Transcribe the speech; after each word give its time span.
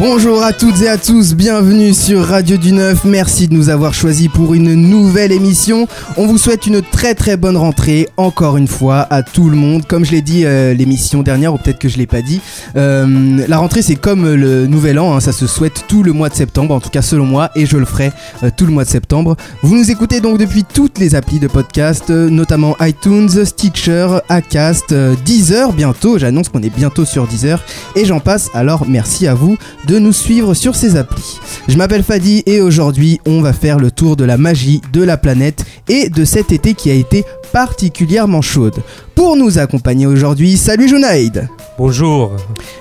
Bonjour 0.00 0.44
à 0.44 0.52
toutes 0.52 0.80
et 0.82 0.88
à 0.88 0.96
tous, 0.96 1.34
bienvenue 1.34 1.92
sur 1.92 2.24
Radio 2.24 2.56
du 2.56 2.70
Neuf. 2.70 3.04
Merci 3.04 3.48
de 3.48 3.54
nous 3.54 3.68
avoir 3.68 3.94
choisis 3.94 4.28
pour 4.28 4.54
une 4.54 4.74
nouvelle 4.74 5.32
émission. 5.32 5.88
On 6.16 6.28
vous 6.28 6.38
souhaite 6.38 6.68
une 6.68 6.82
très 6.82 7.16
très 7.16 7.36
bonne 7.36 7.56
rentrée, 7.56 8.08
encore 8.16 8.58
une 8.58 8.68
fois, 8.68 9.08
à 9.10 9.24
tout 9.24 9.50
le 9.50 9.56
monde. 9.56 9.88
Comme 9.88 10.04
je 10.04 10.12
l'ai 10.12 10.22
dit 10.22 10.44
euh, 10.44 10.72
l'émission 10.72 11.24
dernière, 11.24 11.52
ou 11.52 11.58
peut-être 11.58 11.80
que 11.80 11.88
je 11.88 11.98
l'ai 11.98 12.06
pas 12.06 12.22
dit, 12.22 12.40
euh, 12.76 13.44
la 13.48 13.58
rentrée 13.58 13.82
c'est 13.82 13.96
comme 13.96 14.32
le 14.32 14.68
nouvel 14.68 15.00
an, 15.00 15.16
hein, 15.16 15.20
ça 15.20 15.32
se 15.32 15.48
souhaite 15.48 15.86
tout 15.88 16.04
le 16.04 16.12
mois 16.12 16.28
de 16.28 16.36
septembre, 16.36 16.76
en 16.76 16.80
tout 16.80 16.90
cas 16.90 17.02
selon 17.02 17.26
moi, 17.26 17.50
et 17.56 17.66
je 17.66 17.76
le 17.76 17.84
ferai 17.84 18.12
euh, 18.44 18.50
tout 18.56 18.66
le 18.66 18.72
mois 18.72 18.84
de 18.84 18.90
septembre. 18.90 19.36
Vous 19.62 19.76
nous 19.76 19.90
écoutez 19.90 20.20
donc 20.20 20.38
depuis 20.38 20.62
toutes 20.62 21.00
les 21.00 21.16
applis 21.16 21.40
de 21.40 21.48
podcast, 21.48 22.08
notamment 22.10 22.76
iTunes, 22.80 23.44
Stitcher, 23.44 24.18
Acast, 24.28 24.94
Deezer 25.24 25.72
bientôt. 25.72 26.18
J'annonce 26.18 26.50
qu'on 26.50 26.62
est 26.62 26.74
bientôt 26.74 27.04
sur 27.04 27.26
Deezer, 27.26 27.64
et 27.96 28.04
j'en 28.04 28.20
passe. 28.20 28.48
Alors 28.54 28.84
merci 28.86 29.26
à 29.26 29.34
vous 29.34 29.58
de 29.88 29.98
nous 29.98 30.12
suivre 30.12 30.54
sur 30.54 30.76
ces 30.76 30.96
applis. 30.96 31.38
Je 31.66 31.76
m'appelle 31.76 32.02
Fadi 32.02 32.42
et 32.46 32.60
aujourd'hui 32.60 33.18
on 33.26 33.40
va 33.40 33.52
faire 33.52 33.78
le 33.78 33.90
tour 33.90 34.16
de 34.16 34.24
la 34.24 34.36
magie 34.36 34.80
de 34.92 35.02
la 35.02 35.16
planète 35.16 35.64
et 35.88 36.10
de 36.10 36.24
cet 36.24 36.52
été 36.52 36.74
qui 36.74 36.90
a 36.90 36.94
été 36.94 37.24
particulièrement 37.52 38.42
chaude. 38.42 38.76
Pour 39.14 39.36
nous 39.36 39.58
accompagner 39.58 40.06
aujourd'hui, 40.06 40.56
salut 40.56 40.88
Junaid 40.88 41.48
Bonjour. 41.78 42.32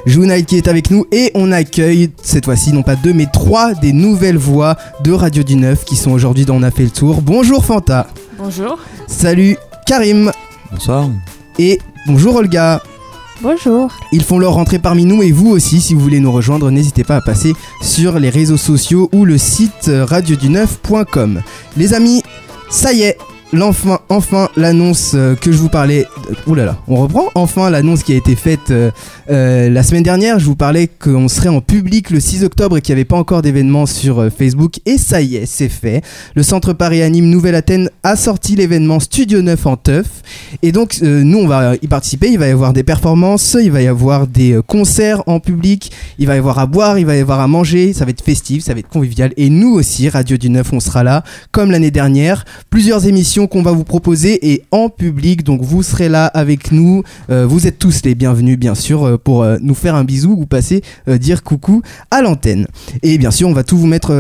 Junaid 0.06 0.46
qui 0.46 0.58
est 0.58 0.68
avec 0.68 0.92
nous 0.92 1.06
et 1.12 1.32
on 1.36 1.52
accueille 1.52 2.10
cette 2.24 2.46
fois-ci 2.46 2.74
non 2.74 2.84
pas 2.84 2.96
deux 2.96 3.14
mais 3.14 3.28
trois 3.32 3.74
des 3.74 3.94
nouvelles 3.94 4.38
voix 4.38 4.76
de 5.04 5.12
Radio 5.12 5.44
du 5.44 5.56
Neuf 5.56 5.86
qui 5.86 5.96
sont 5.96 6.12
aujourd'hui 6.12 6.46
dans 6.46 6.56
On 6.56 6.64
a 6.64 6.72
fait 6.72 6.84
le 6.84 6.90
tour. 6.90 7.22
Bonjour 7.22 7.64
Fanta 7.64 8.08
Bonjour. 8.38 8.78
Salut 9.08 9.56
Karim 9.86 10.32
Bonsoir. 10.72 11.10
et 11.60 11.80
bonjour 12.08 12.36
Olga 12.36 12.82
Bonjour. 13.42 13.94
Ils 14.12 14.24
font 14.24 14.40
leur 14.40 14.54
rentrée 14.54 14.80
parmi 14.80 15.06
nous 15.06 15.22
et 15.22 15.32
vous 15.32 15.50
aussi, 15.50 15.80
si 15.80 15.94
vous 15.94 16.00
voulez 16.00 16.20
nous 16.20 16.32
rejoindre, 16.32 16.72
n'hésitez 16.72 17.04
pas 17.04 17.18
à 17.18 17.22
passer 17.22 17.54
sur 17.82 18.20
les 18.20 18.30
réseaux 18.30 18.58
sociaux 18.58 19.10
ou 19.14 19.26
le 19.26 19.38
site 19.38 19.92
radioduneuf.com. 19.94 21.42
Les 21.78 21.94
amis, 21.94 22.24
ça 22.70 22.94
y 22.94 23.04
est, 23.04 23.18
enfin 24.10 24.50
l'annonce 24.56 25.12
euh, 25.16 25.36
que 25.36 25.52
je 25.52 25.58
vous 25.58 25.70
parlais. 25.70 26.06
Ouh 26.48 26.56
là 26.56 26.66
là, 26.66 26.78
on 26.88 26.96
reprend 26.96 27.30
enfin 27.36 27.70
l'annonce 27.70 28.04
qui 28.04 28.14
a 28.14 28.16
été 28.16 28.36
faite 28.36 28.72
euh, 28.72 28.92
euh, 29.30 29.70
la 29.70 29.84
semaine 29.84 30.04
dernière. 30.04 30.40
Je 30.40 30.46
vous 30.46 30.56
parlais 30.56 30.88
qu'on 30.88 31.28
serait 31.28 31.50
en 31.50 31.62
public 31.62 32.10
le 32.10 32.20
6 32.20 32.44
octobre 32.44 32.78
et 32.78 32.82
qu'il 32.82 32.94
n'y 32.94 33.00
avait 33.02 33.06
pas 33.06 33.18
encore 33.18 33.42
d'événement 33.42 33.86
sur 33.86 34.20
euh, 34.20 34.30
Facebook. 34.30 34.80
Et 34.86 34.98
ça 34.98 35.22
y 35.22 35.36
est, 35.36 35.46
c'est 35.46 35.70
fait. 35.70 36.02
Le 36.36 36.44
Centre 36.44 36.74
Paris 36.74 37.02
Anime 37.02 37.30
Nouvelle-Athènes 37.30 37.90
a 38.04 38.16
sorti 38.16 38.56
l'événement 38.56 39.00
Studio 39.00 39.42
9 39.42 39.66
en 39.68 39.78
teuf. 39.78 40.08
Et 40.64 40.72
donc, 40.72 41.00
euh, 41.04 41.24
nous, 41.24 41.40
on 41.40 41.48
va 41.48 41.76
y 41.82 41.88
participer. 41.88 42.30
Il 42.30 42.40
va 42.40 42.48
y 42.48 42.52
avoir 42.52 42.74
des 42.74 42.84
performances, 42.84 43.58
il 43.62 43.72
va 43.72 43.82
y 43.82 43.88
avoir 43.88 44.28
des 44.28 44.54
euh, 44.54 44.62
concerts 44.62 45.24
en 45.28 45.40
public, 45.40 45.92
il 46.20 46.28
va 46.28 46.36
y 46.36 46.40
avoir 46.40 46.60
à 46.60 46.66
boire, 46.66 46.98
il 47.00 47.06
va 47.06 47.16
y 47.16 47.20
avoir 47.20 47.40
à 47.40 47.48
manger. 47.48 47.94
Ça 47.94 48.06
va 48.06 48.12
être 48.12 48.24
festif, 48.24 48.64
ça 48.64 48.74
va 48.74 48.80
être 48.80 48.90
convivial. 48.90 49.34
Et 49.38 49.50
nous 49.50 49.74
aussi, 49.74 50.10
Radio 50.10 50.38
du 50.38 50.50
Neuf, 50.50 50.72
on 50.74 50.80
sera 50.80 51.04
là, 51.04 51.24
comme 51.52 51.72
l'année 51.72 51.92
dernière. 51.92 52.46
Plusieurs 52.70 53.06
émissions 53.08 53.37
qu'on 53.46 53.62
va 53.62 53.72
vous 53.72 53.84
proposer 53.84 54.52
et 54.52 54.64
en 54.72 54.90
public. 54.90 55.44
Donc, 55.44 55.62
vous 55.62 55.84
serez 55.84 56.10
là 56.10 56.26
avec 56.26 56.72
nous. 56.72 57.04
Euh, 57.30 57.46
vous 57.46 57.68
êtes 57.68 57.78
tous 57.78 58.02
les 58.04 58.16
bienvenus, 58.16 58.58
bien 58.58 58.74
sûr, 58.74 59.04
euh, 59.04 59.18
pour 59.18 59.44
euh, 59.44 59.58
nous 59.62 59.76
faire 59.76 59.94
un 59.94 60.04
bisou 60.04 60.32
ou 60.32 60.46
passer 60.46 60.82
dire 61.08 61.44
coucou 61.44 61.82
à 62.10 62.22
l'antenne. 62.22 62.68
Et 63.04 63.18
bien 63.18 63.32
sûr, 63.32 63.50
on 63.50 63.54
va 63.54 63.64
tout 63.64 63.78
vous 63.78 63.88
mettre, 63.88 64.12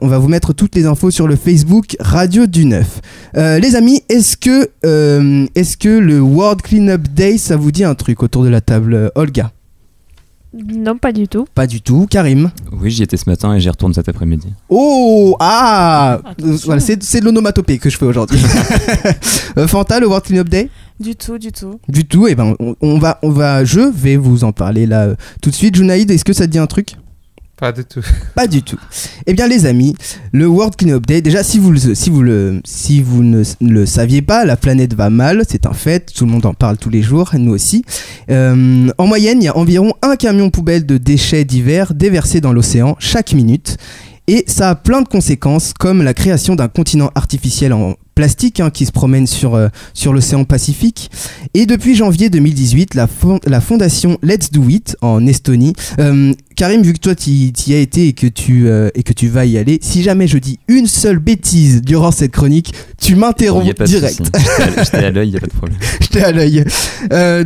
on 0.00 0.06
va 0.06 0.18
vous 0.18 0.28
mettre 0.28 0.52
toutes 0.52 0.74
les 0.74 0.86
infos 0.86 1.10
sur 1.10 1.26
le 1.26 1.36
Facebook 1.36 1.96
Radio 1.98 2.46
du 2.46 2.64
Neuf. 2.64 3.00
Les 3.34 3.74
amis, 3.74 4.02
est-ce 4.08 4.36
que, 4.36 4.70
est-ce 5.54 5.76
que 5.76 5.88
le 5.88 6.20
World 6.20 6.62
Cleanup 6.62 7.08
Day, 7.08 7.38
ça 7.38 7.56
vous 7.56 7.72
dit 7.72 7.84
un 7.84 7.94
truc 7.94 8.22
autour 8.22 8.44
de 8.44 8.48
la 8.48 8.60
table, 8.60 9.10
Olga? 9.16 9.50
Non, 10.54 10.98
pas 10.98 11.12
du 11.12 11.28
tout. 11.28 11.46
Pas 11.54 11.66
du 11.66 11.80
tout. 11.80 12.06
Karim 12.10 12.50
Oui, 12.72 12.90
j'y 12.90 13.02
étais 13.02 13.16
ce 13.16 13.28
matin 13.28 13.54
et 13.54 13.60
j'y 13.60 13.70
retourne 13.70 13.94
cet 13.94 14.08
après-midi. 14.08 14.48
Oh 14.68 15.34
Ah. 15.40 16.20
Euh, 16.42 16.56
Voilà, 16.64 16.80
c'est 16.80 17.02
c'est 17.02 17.20
de 17.20 17.24
l'onomatopée 17.24 17.78
que 17.78 17.88
je 17.88 17.96
fais 17.96 18.04
aujourd'hui. 18.06 18.40
Euh, 19.58 19.66
Fanta, 19.68 20.00
le 20.00 20.06
World 20.06 20.24
Cleanup 20.24 20.48
Day 20.48 20.70
Du 20.98 21.14
tout, 21.14 21.36
du 21.36 21.52
tout. 21.52 21.78
Du 21.86 22.06
tout. 22.06 22.26
Et 22.26 22.34
ben, 22.34 22.54
on, 22.58 22.74
on 22.80 22.98
va, 22.98 23.18
on 23.22 23.28
va, 23.30 23.64
je 23.66 23.80
vais 23.80 24.16
vous 24.16 24.44
en 24.44 24.52
parler 24.52 24.86
là 24.86 25.02
euh, 25.02 25.14
tout 25.42 25.50
de 25.50 25.54
suite. 25.54 25.76
Junaïd, 25.76 26.10
est-ce 26.10 26.24
que 26.24 26.32
ça 26.32 26.46
te 26.46 26.50
dit 26.52 26.58
un 26.58 26.66
truc? 26.66 26.96
Pas 27.62 27.70
du 27.70 27.84
tout. 27.84 28.02
Pas 28.34 28.48
du 28.48 28.60
tout. 28.64 28.80
Eh 29.24 29.34
bien, 29.34 29.46
les 29.46 29.66
amis, 29.66 29.94
le 30.32 30.48
World 30.48 30.74
Cleanup 30.74 31.06
Day, 31.06 31.22
déjà, 31.22 31.44
si 31.44 31.60
vous, 31.60 31.70
le, 31.70 31.94
si 31.94 32.10
vous, 32.10 32.20
le, 32.20 32.60
si 32.64 33.00
vous 33.00 33.22
ne 33.22 33.44
le 33.60 33.86
saviez 33.86 34.20
pas, 34.20 34.44
la 34.44 34.56
planète 34.56 34.94
va 34.94 35.10
mal, 35.10 35.44
c'est 35.48 35.64
un 35.64 35.72
fait, 35.72 36.12
tout 36.12 36.24
le 36.26 36.32
monde 36.32 36.44
en 36.44 36.54
parle 36.54 36.76
tous 36.76 36.90
les 36.90 37.02
jours, 37.02 37.30
nous 37.34 37.52
aussi. 37.52 37.84
Euh, 38.32 38.90
en 38.98 39.06
moyenne, 39.06 39.40
il 39.40 39.44
y 39.44 39.48
a 39.48 39.56
environ 39.56 39.92
un 40.02 40.16
camion 40.16 40.50
poubelle 40.50 40.86
de 40.86 40.98
déchets 40.98 41.44
divers 41.44 41.94
déversés 41.94 42.40
dans 42.40 42.52
l'océan 42.52 42.96
chaque 42.98 43.32
minute. 43.32 43.76
Et 44.26 44.42
ça 44.48 44.70
a 44.70 44.74
plein 44.74 45.02
de 45.02 45.08
conséquences, 45.08 45.72
comme 45.72 46.02
la 46.02 46.14
création 46.14 46.56
d'un 46.56 46.66
continent 46.66 47.12
artificiel 47.14 47.72
en 47.72 47.94
plastique 48.14 48.60
hein, 48.60 48.70
qui 48.70 48.86
se 48.86 48.92
promène 48.92 49.26
sur, 49.26 49.54
euh, 49.54 49.68
sur 49.94 50.12
l'océan 50.12 50.44
Pacifique. 50.44 51.10
Et 51.54 51.66
depuis 51.66 51.94
janvier 51.94 52.30
2018, 52.30 52.94
la, 52.94 53.06
fon- 53.06 53.40
la 53.46 53.60
fondation 53.60 54.18
Let's 54.22 54.50
Do 54.50 54.68
It 54.68 54.96
en 55.00 55.26
Estonie. 55.26 55.72
euh, 55.98 56.32
Karim, 56.54 56.82
vu 56.82 56.92
que 56.92 56.98
toi 56.98 57.14
tu 57.14 57.30
y 57.30 57.74
as 57.74 57.78
été 57.78 58.08
et 58.08 58.12
que, 58.12 58.26
tu, 58.26 58.68
euh, 58.68 58.90
et 58.94 59.02
que 59.02 59.12
tu 59.14 59.28
vas 59.28 59.46
y 59.46 59.56
aller, 59.56 59.78
si 59.82 60.02
jamais 60.02 60.28
je 60.28 60.36
dis 60.38 60.58
une 60.68 60.86
seule 60.86 61.18
bêtise 61.18 61.80
durant 61.80 62.10
cette 62.10 62.32
chronique, 62.32 62.74
tu 63.00 63.16
m'interromps 63.16 63.64
de 63.66 63.84
direct. 63.86 64.20
J'étais 64.84 64.96
à- 64.98 65.10
l'œil, 65.10 65.28
il 65.28 65.30
n'y 65.32 65.36
a 65.38 65.40
pas 65.40 65.46
de 65.46 65.52
problème. 65.52 65.78
J'étais 66.00 66.22
à 66.22 66.30
l'œil. 66.32 66.64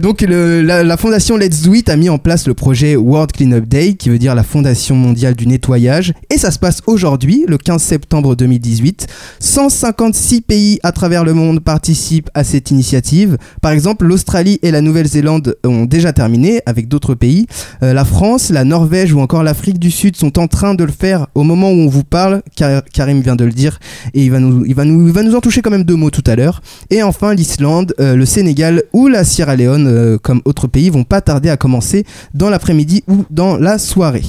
Donc 0.01 0.23
le- 0.23 0.61
la, 0.63 0.83
la 0.83 0.97
fondation 0.97 1.37
Let's 1.37 1.63
Do 1.63 1.75
It 1.75 1.89
a 1.89 1.97
mis 1.97 2.09
en 2.09 2.19
place 2.19 2.47
le 2.49 2.55
projet 2.55 2.97
World 2.97 3.31
Cleanup 3.33 3.67
Day, 3.69 3.95
qui 3.95 4.09
veut 4.11 4.19
dire 4.19 4.35
la 4.35 4.43
fondation 4.43 4.97
mondiale 4.97 5.35
du 5.37 5.47
nettoyage, 5.47 6.13
et 6.29 6.37
ça 6.39 6.51
se 6.51 6.59
passe 6.59 6.83
aujourd'hui, 6.87 7.45
le 7.47 7.59
15 7.59 7.81
septembre 7.83 8.35
2018. 8.35 9.07
156 9.39 10.41
pays 10.43 10.56
à 10.83 10.93
travers 10.93 11.25
le 11.25 11.35
monde 11.35 11.61
participent 11.61 12.31
à 12.35 12.45
cette 12.45 12.71
initiative. 12.71 13.37
Par 13.63 13.73
exemple, 13.73 14.07
l'Australie 14.07 14.59
et 14.63 14.71
la 14.71 14.81
Nouvelle-Zélande 14.81 15.57
ont 15.65 15.85
déjà 15.85 16.13
terminé 16.13 16.61
avec 16.67 16.89
d'autres 16.89 17.15
pays. 17.15 17.47
Euh, 17.83 17.93
la 17.93 18.05
France, 18.05 18.51
la 18.51 18.65
Norvège 18.65 19.13
ou 19.13 19.21
encore 19.21 19.43
l'Afrique 19.43 19.79
du 19.79 19.91
Sud 19.91 20.17
sont 20.17 20.39
en 20.39 20.49
train 20.49 20.75
de 20.75 20.85
le 20.85 20.93
faire 20.93 21.27
au 21.35 21.43
moment 21.43 21.71
où 21.71 21.77
on 21.77 21.89
vous 21.89 22.05
parle. 22.05 22.43
Car- 22.57 22.83
Karim 22.93 23.21
vient 23.21 23.37
de 23.37 23.45
le 23.45 23.53
dire 23.53 23.79
et 24.15 24.25
il 24.25 24.31
va 24.31 24.41
nous, 24.41 24.65
il 24.65 24.75
va 24.75 24.85
nous, 24.85 25.07
il 25.07 25.13
va 25.13 25.23
nous 25.23 25.35
en 25.35 25.41
toucher 25.41 25.63
quand 25.63 25.71
même 25.71 25.85
deux 25.85 25.97
mots 25.97 26.11
tout 26.11 26.25
à 26.27 26.37
l'heure. 26.37 26.63
Et 26.91 27.03
enfin, 27.03 27.35
l'Islande, 27.35 27.95
euh, 28.01 28.17
le 28.17 28.25
Sénégal 28.27 28.83
ou 28.93 29.09
la 29.09 29.25
Sierra 29.25 29.57
Leone, 29.57 29.87
euh, 29.89 30.19
comme 30.19 30.41
autres 30.45 30.67
pays, 30.69 30.91
vont 30.91 31.05
pas 31.05 31.21
tarder 31.21 31.51
à 31.51 31.57
commencer 31.57 32.05
dans 32.35 32.51
l'après-midi 32.51 33.05
ou 33.09 33.25
dans 33.31 33.57
la 33.57 33.79
soirée. 33.79 34.25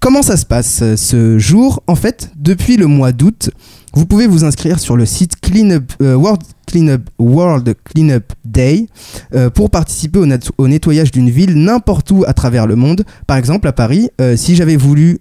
Comment 0.00 0.22
ça 0.22 0.36
se 0.36 0.46
passe 0.46 0.82
ce 0.94 1.38
jour? 1.38 1.82
En 1.88 1.96
fait, 1.96 2.30
depuis 2.36 2.76
le 2.76 2.86
mois 2.86 3.10
d'août, 3.10 3.50
vous 3.98 4.06
pouvez 4.06 4.28
vous 4.28 4.44
inscrire 4.44 4.78
sur 4.78 4.96
le 4.96 5.04
site 5.04 5.40
Cleanup, 5.40 5.92
euh, 6.02 6.14
World 6.14 6.42
Cleanup 6.68 7.10
World 7.18 7.74
Cleanup 7.82 8.32
Day 8.44 8.86
euh, 9.34 9.50
pour 9.50 9.70
participer 9.70 10.20
au, 10.56 10.68
nettoyage 10.68 11.10
d'une 11.10 11.28
ville 11.28 11.56
n'importe 11.56 12.08
où 12.12 12.22
à 12.24 12.32
travers 12.32 12.68
le 12.68 12.76
monde. 12.76 13.02
Par 13.26 13.36
exemple, 13.36 13.66
à 13.66 13.72
Paris, 13.72 14.10
euh, 14.20 14.36
si 14.36 14.54
j'avais 14.54 14.76
voulu 14.76 15.18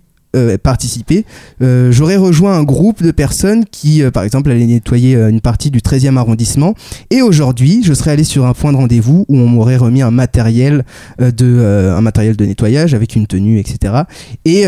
participer, 0.62 1.26
j'aurais 1.60 2.18
rejoint 2.18 2.56
un 2.56 2.64
groupe 2.64 3.02
de 3.02 3.10
personnes 3.10 3.66
qui, 3.66 4.04
par 4.14 4.22
exemple, 4.22 4.52
allaient 4.52 4.68
nettoyer 4.68 5.16
une 5.16 5.42
partie 5.42 5.72
du 5.72 5.80
13e 5.80 6.16
arrondissement. 6.16 6.76
Et 7.09 7.24
aujourd'hui, 7.24 7.82
je 7.84 7.92
serais 7.96 8.12
allé 8.12 8.24
sur 8.24 8.46
un 8.46 8.54
point 8.54 8.72
de 8.72 8.78
rendez-vous 8.78 9.26
où 9.28 9.36
on 9.36 9.48
m'aurait 9.48 9.78
remis 9.78 10.04
un 10.04 10.12
matériel, 10.12 10.86
de, 11.18 11.92
un 11.98 12.02
matériel 12.02 12.36
de 12.36 12.46
nettoyage 12.46 12.94
avec 12.94 13.16
une 13.16 13.26
tenue, 13.26 13.58
etc. 13.58 14.04
Et 14.46 14.66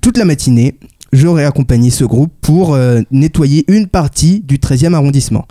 toute 0.00 0.18
la 0.18 0.24
matinée, 0.24 0.74
j'aurais 1.12 1.44
accompagné 1.44 1.90
ce 1.90 2.04
groupe 2.04 2.32
pour 2.40 2.74
euh, 2.74 3.00
nettoyer 3.10 3.64
une 3.68 3.86
partie 3.86 4.40
du 4.40 4.58
13e 4.58 4.94
arrondissement. 4.94 5.46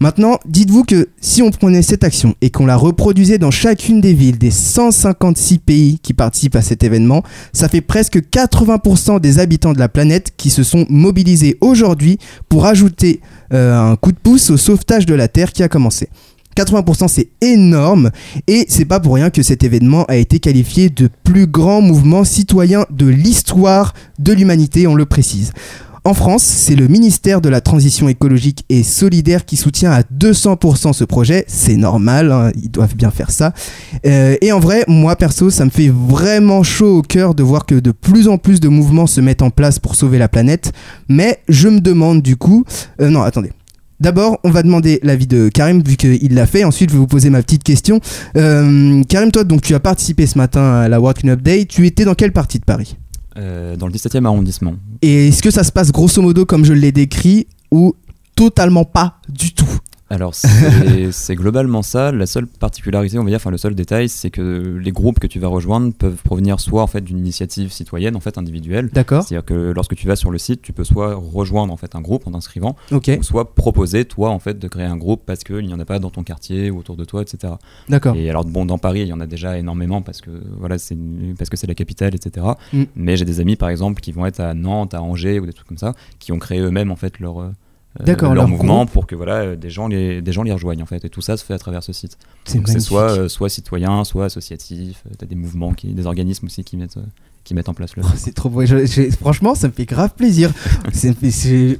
Maintenant, 0.00 0.38
dites-vous 0.44 0.82
que 0.82 1.08
si 1.20 1.40
on 1.40 1.50
prenait 1.50 1.80
cette 1.80 2.02
action 2.02 2.34
et 2.40 2.50
qu'on 2.50 2.66
la 2.66 2.76
reproduisait 2.76 3.38
dans 3.38 3.52
chacune 3.52 4.00
des 4.00 4.12
villes 4.12 4.38
des 4.38 4.50
156 4.50 5.58
pays 5.58 5.98
qui 6.02 6.14
participent 6.14 6.56
à 6.56 6.62
cet 6.62 6.82
événement, 6.82 7.22
ça 7.52 7.68
fait 7.68 7.80
presque 7.80 8.18
80% 8.18 9.20
des 9.20 9.38
habitants 9.38 9.72
de 9.72 9.78
la 9.78 9.88
planète 9.88 10.32
qui 10.36 10.50
se 10.50 10.64
sont 10.64 10.84
mobilisés 10.90 11.56
aujourd'hui 11.60 12.18
pour 12.48 12.66
ajouter 12.66 13.20
euh, 13.52 13.92
un 13.92 13.94
coup 13.94 14.10
de 14.10 14.18
pouce 14.18 14.50
au 14.50 14.56
sauvetage 14.56 15.06
de 15.06 15.14
la 15.14 15.28
Terre 15.28 15.52
qui 15.52 15.62
a 15.62 15.68
commencé. 15.68 16.08
80% 16.54 17.08
c'est 17.08 17.28
énorme 17.40 18.10
et 18.46 18.66
c'est 18.68 18.84
pas 18.84 19.00
pour 19.00 19.14
rien 19.14 19.30
que 19.30 19.42
cet 19.42 19.64
événement 19.64 20.04
a 20.06 20.16
été 20.16 20.38
qualifié 20.38 20.88
de 20.88 21.08
plus 21.24 21.46
grand 21.46 21.80
mouvement 21.80 22.24
citoyen 22.24 22.86
de 22.90 23.06
l'histoire 23.06 23.94
de 24.18 24.32
l'humanité, 24.32 24.86
on 24.86 24.94
le 24.94 25.06
précise. 25.06 25.52
En 26.06 26.12
France, 26.12 26.42
c'est 26.42 26.76
le 26.76 26.86
ministère 26.86 27.40
de 27.40 27.48
la 27.48 27.62
Transition 27.62 28.10
écologique 28.10 28.66
et 28.68 28.82
solidaire 28.82 29.46
qui 29.46 29.56
soutient 29.56 29.90
à 29.90 30.02
200% 30.02 30.92
ce 30.92 31.02
projet. 31.04 31.46
C'est 31.48 31.76
normal, 31.76 32.30
hein, 32.30 32.52
ils 32.62 32.70
doivent 32.70 32.94
bien 32.94 33.10
faire 33.10 33.30
ça. 33.30 33.54
Euh, 34.04 34.36
et 34.42 34.52
en 34.52 34.60
vrai, 34.60 34.84
moi 34.86 35.16
perso, 35.16 35.48
ça 35.48 35.64
me 35.64 35.70
fait 35.70 35.88
vraiment 35.88 36.62
chaud 36.62 36.98
au 36.98 37.02
cœur 37.02 37.34
de 37.34 37.42
voir 37.42 37.64
que 37.64 37.76
de 37.76 37.90
plus 37.90 38.28
en 38.28 38.36
plus 38.36 38.60
de 38.60 38.68
mouvements 38.68 39.06
se 39.06 39.22
mettent 39.22 39.40
en 39.40 39.48
place 39.48 39.78
pour 39.78 39.94
sauver 39.94 40.18
la 40.18 40.28
planète. 40.28 40.72
Mais 41.08 41.38
je 41.48 41.68
me 41.68 41.80
demande 41.80 42.20
du 42.20 42.36
coup... 42.36 42.64
euh, 43.00 43.08
non, 43.08 43.22
attendez. 43.22 43.52
D'abord, 44.04 44.38
on 44.44 44.50
va 44.50 44.62
demander 44.62 45.00
l'avis 45.02 45.26
de 45.26 45.48
Karim 45.48 45.82
vu 45.82 45.96
qu'il 45.96 46.34
l'a 46.34 46.46
fait. 46.46 46.62
Ensuite, 46.62 46.90
je 46.90 46.94
vais 46.94 47.00
vous 47.00 47.06
poser 47.06 47.30
ma 47.30 47.40
petite 47.40 47.64
question. 47.64 48.00
Euh, 48.36 49.02
Karim, 49.04 49.30
toi, 49.30 49.44
donc 49.44 49.62
tu 49.62 49.74
as 49.74 49.80
participé 49.80 50.26
ce 50.26 50.36
matin 50.36 50.74
à 50.74 50.88
la 50.90 51.00
World 51.00 51.16
Cleanup 51.16 51.40
Day. 51.40 51.64
Tu 51.64 51.86
étais 51.86 52.04
dans 52.04 52.14
quelle 52.14 52.32
partie 52.32 52.58
de 52.58 52.64
Paris? 52.66 52.98
Euh, 53.38 53.76
dans 53.76 53.86
le 53.86 53.94
17e 53.94 54.26
arrondissement. 54.26 54.74
Et 55.00 55.28
est-ce 55.28 55.42
que 55.42 55.50
ça 55.50 55.64
se 55.64 55.72
passe 55.72 55.90
grosso 55.90 56.20
modo 56.20 56.44
comme 56.44 56.66
je 56.66 56.74
l'ai 56.74 56.92
décrit 56.92 57.46
ou 57.70 57.94
totalement 58.36 58.84
pas 58.84 59.20
du 59.30 59.54
tout? 59.54 59.73
Alors 60.14 60.34
c'est 61.10 61.34
globalement 61.34 61.82
ça. 61.82 62.12
La 62.12 62.26
seule 62.26 62.46
particularité, 62.46 63.18
on 63.18 63.24
va 63.24 63.30
dire, 63.30 63.36
enfin 63.36 63.50
le 63.50 63.58
seul 63.58 63.74
détail, 63.74 64.08
c'est 64.08 64.30
que 64.30 64.78
les 64.80 64.92
groupes 64.92 65.18
que 65.18 65.26
tu 65.26 65.40
vas 65.40 65.48
rejoindre 65.48 65.92
peuvent 65.92 66.22
provenir 66.22 66.60
soit 66.60 66.82
en 66.82 66.86
fait 66.86 67.00
d'une 67.00 67.18
initiative 67.18 67.72
citoyenne, 67.72 68.14
en 68.14 68.20
fait 68.20 68.38
individuelle. 68.38 68.90
D'accord 68.92 69.24
C'est-à-dire 69.24 69.44
que 69.44 69.72
lorsque 69.72 69.96
tu 69.96 70.06
vas 70.06 70.14
sur 70.14 70.30
le 70.30 70.38
site, 70.38 70.62
tu 70.62 70.72
peux 70.72 70.84
soit 70.84 71.14
rejoindre 71.14 71.72
en 71.72 71.76
fait 71.76 71.96
un 71.96 72.00
groupe 72.00 72.28
en 72.28 72.30
t'inscrivant, 72.30 72.76
Ok, 72.92 73.10
ou 73.18 73.22
soit 73.24 73.54
proposer 73.56 74.04
toi 74.04 74.30
en 74.30 74.38
fait 74.38 74.56
de 74.58 74.68
créer 74.68 74.86
un 74.86 74.96
groupe 74.96 75.22
parce 75.26 75.42
qu'il 75.42 75.66
n'y 75.66 75.74
en 75.74 75.80
a 75.80 75.84
pas 75.84 75.98
dans 75.98 76.10
ton 76.10 76.22
quartier 76.22 76.70
ou 76.70 76.78
autour 76.78 76.96
de 76.96 77.04
toi, 77.04 77.22
etc. 77.22 77.54
d'accord. 77.88 78.14
Et 78.14 78.30
alors 78.30 78.44
bon, 78.44 78.64
dans 78.66 78.78
Paris, 78.78 79.00
il 79.00 79.08
y 79.08 79.12
en 79.12 79.20
a 79.20 79.26
déjà 79.26 79.58
énormément 79.58 80.00
parce 80.00 80.20
que 80.20 80.30
voilà, 80.58 80.78
c'est 80.78 80.96
parce 81.36 81.50
que 81.50 81.56
c'est 81.56 81.66
la 81.66 81.74
capitale, 81.74 82.14
etc. 82.14 82.46
Mm. 82.72 82.84
Mais 82.94 83.16
j'ai 83.16 83.24
des 83.24 83.40
amis 83.40 83.56
par 83.56 83.68
exemple 83.68 84.00
qui 84.00 84.12
vont 84.12 84.26
être 84.26 84.40
à 84.40 84.54
Nantes, 84.54 84.94
à 84.94 85.02
Angers 85.02 85.40
ou 85.40 85.46
des 85.46 85.52
trucs 85.52 85.66
comme 85.66 85.78
ça, 85.78 85.94
qui 86.20 86.30
ont 86.30 86.38
créé 86.38 86.60
eux-mêmes 86.60 86.92
en 86.92 86.96
fait 86.96 87.18
leur 87.18 87.40
euh, 87.40 87.50
D'accord, 88.00 88.34
leur 88.34 88.48
mouvement 88.48 88.78
groupe. 88.78 88.90
pour 88.90 89.06
que 89.06 89.14
voilà 89.14 89.34
euh, 89.36 89.56
des 89.56 89.70
gens 89.70 89.86
les 89.86 90.20
des 90.20 90.32
gens 90.32 90.42
les 90.42 90.52
rejoignent 90.52 90.82
en 90.82 90.86
fait. 90.86 91.04
Et 91.04 91.08
tout 91.08 91.20
ça 91.20 91.36
se 91.36 91.44
fait 91.44 91.54
à 91.54 91.58
travers 91.58 91.82
ce 91.82 91.92
site. 91.92 92.18
C'est 92.44 92.80
soit 92.80 93.10
euh, 93.10 93.28
soit 93.28 93.48
citoyen, 93.48 94.02
soit 94.04 94.24
associatif. 94.24 95.02
Tu 95.08 95.16
T'as 95.16 95.26
des 95.26 95.36
mouvements 95.36 95.72
qui, 95.74 95.94
des 95.94 96.06
organismes 96.06 96.46
aussi 96.46 96.64
qui 96.64 96.76
mettent 96.76 96.96
euh, 96.96 97.02
qui 97.44 97.54
mettent 97.54 97.68
en 97.68 97.74
place 97.74 97.94
le. 97.96 98.02
Oh, 98.04 98.08
c'est 98.16 98.34
trop 98.34 98.48
beau. 98.48 98.64
Je- 98.64 98.86
je- 98.86 99.10
franchement, 99.20 99.54
ça 99.54 99.68
me 99.68 99.72
fait 99.72 99.84
grave 99.84 100.10
plaisir. 100.16 100.50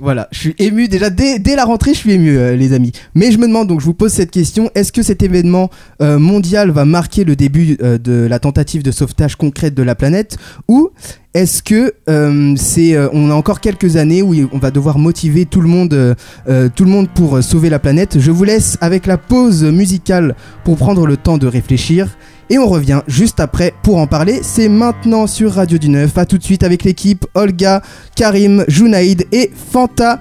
Voilà, 0.00 0.28
je 0.32 0.38
suis 0.38 0.54
ému 0.58 0.88
déjà 0.88 1.10
dès, 1.10 1.38
dès 1.38 1.56
la 1.56 1.64
rentrée, 1.64 1.94
je 1.94 1.98
suis 1.98 2.12
ému, 2.12 2.36
euh, 2.36 2.54
les 2.56 2.72
amis. 2.72 2.92
Mais 3.14 3.32
je 3.32 3.38
me 3.38 3.46
demande 3.46 3.68
donc, 3.68 3.80
je 3.80 3.86
vous 3.86 3.94
pose 3.94 4.12
cette 4.12 4.30
question 4.30 4.70
est-ce 4.74 4.92
que 4.92 5.02
cet 5.02 5.22
événement 5.22 5.70
euh, 6.02 6.18
mondial 6.18 6.70
va 6.70 6.84
marquer 6.84 7.24
le 7.24 7.34
début 7.36 7.76
euh, 7.82 7.98
de 7.98 8.26
la 8.28 8.38
tentative 8.38 8.82
de 8.82 8.90
sauvetage 8.90 9.36
concrète 9.36 9.74
de 9.74 9.82
la 9.82 9.94
planète, 9.94 10.36
ou 10.68 10.90
est-ce 11.32 11.62
que 11.62 11.94
euh, 12.08 12.54
c'est, 12.56 12.94
euh, 12.94 13.08
on 13.12 13.30
a 13.30 13.34
encore 13.34 13.60
quelques 13.60 13.96
années 13.96 14.22
où 14.22 14.34
on 14.52 14.58
va 14.58 14.70
devoir 14.70 14.98
motiver 14.98 15.46
tout 15.46 15.60
le 15.60 15.68
monde, 15.68 15.94
euh, 15.94 16.68
tout 16.74 16.84
le 16.84 16.90
monde 16.90 17.08
pour 17.14 17.42
sauver 17.42 17.70
la 17.70 17.78
planète? 17.78 18.18
Je 18.20 18.30
vous 18.30 18.44
laisse 18.44 18.76
avec 18.80 19.06
la 19.06 19.18
pause 19.18 19.64
musicale 19.64 20.36
pour 20.64 20.76
prendre 20.76 21.06
le 21.06 21.16
temps 21.16 21.38
de 21.38 21.46
réfléchir. 21.46 22.16
Et 22.50 22.58
on 22.58 22.68
revient 22.68 23.00
juste 23.06 23.40
après 23.40 23.74
pour 23.82 23.98
en 23.98 24.06
parler. 24.06 24.40
C'est 24.42 24.68
maintenant 24.68 25.26
sur 25.26 25.52
Radio 25.52 25.78
du 25.78 25.88
Neuf. 25.88 26.16
A 26.18 26.26
tout 26.26 26.38
de 26.38 26.44
suite 26.44 26.62
avec 26.62 26.84
l'équipe 26.84 27.26
Olga, 27.34 27.82
Karim, 28.16 28.64
Junaïd 28.68 29.26
et 29.32 29.50
Fanta. 29.72 30.20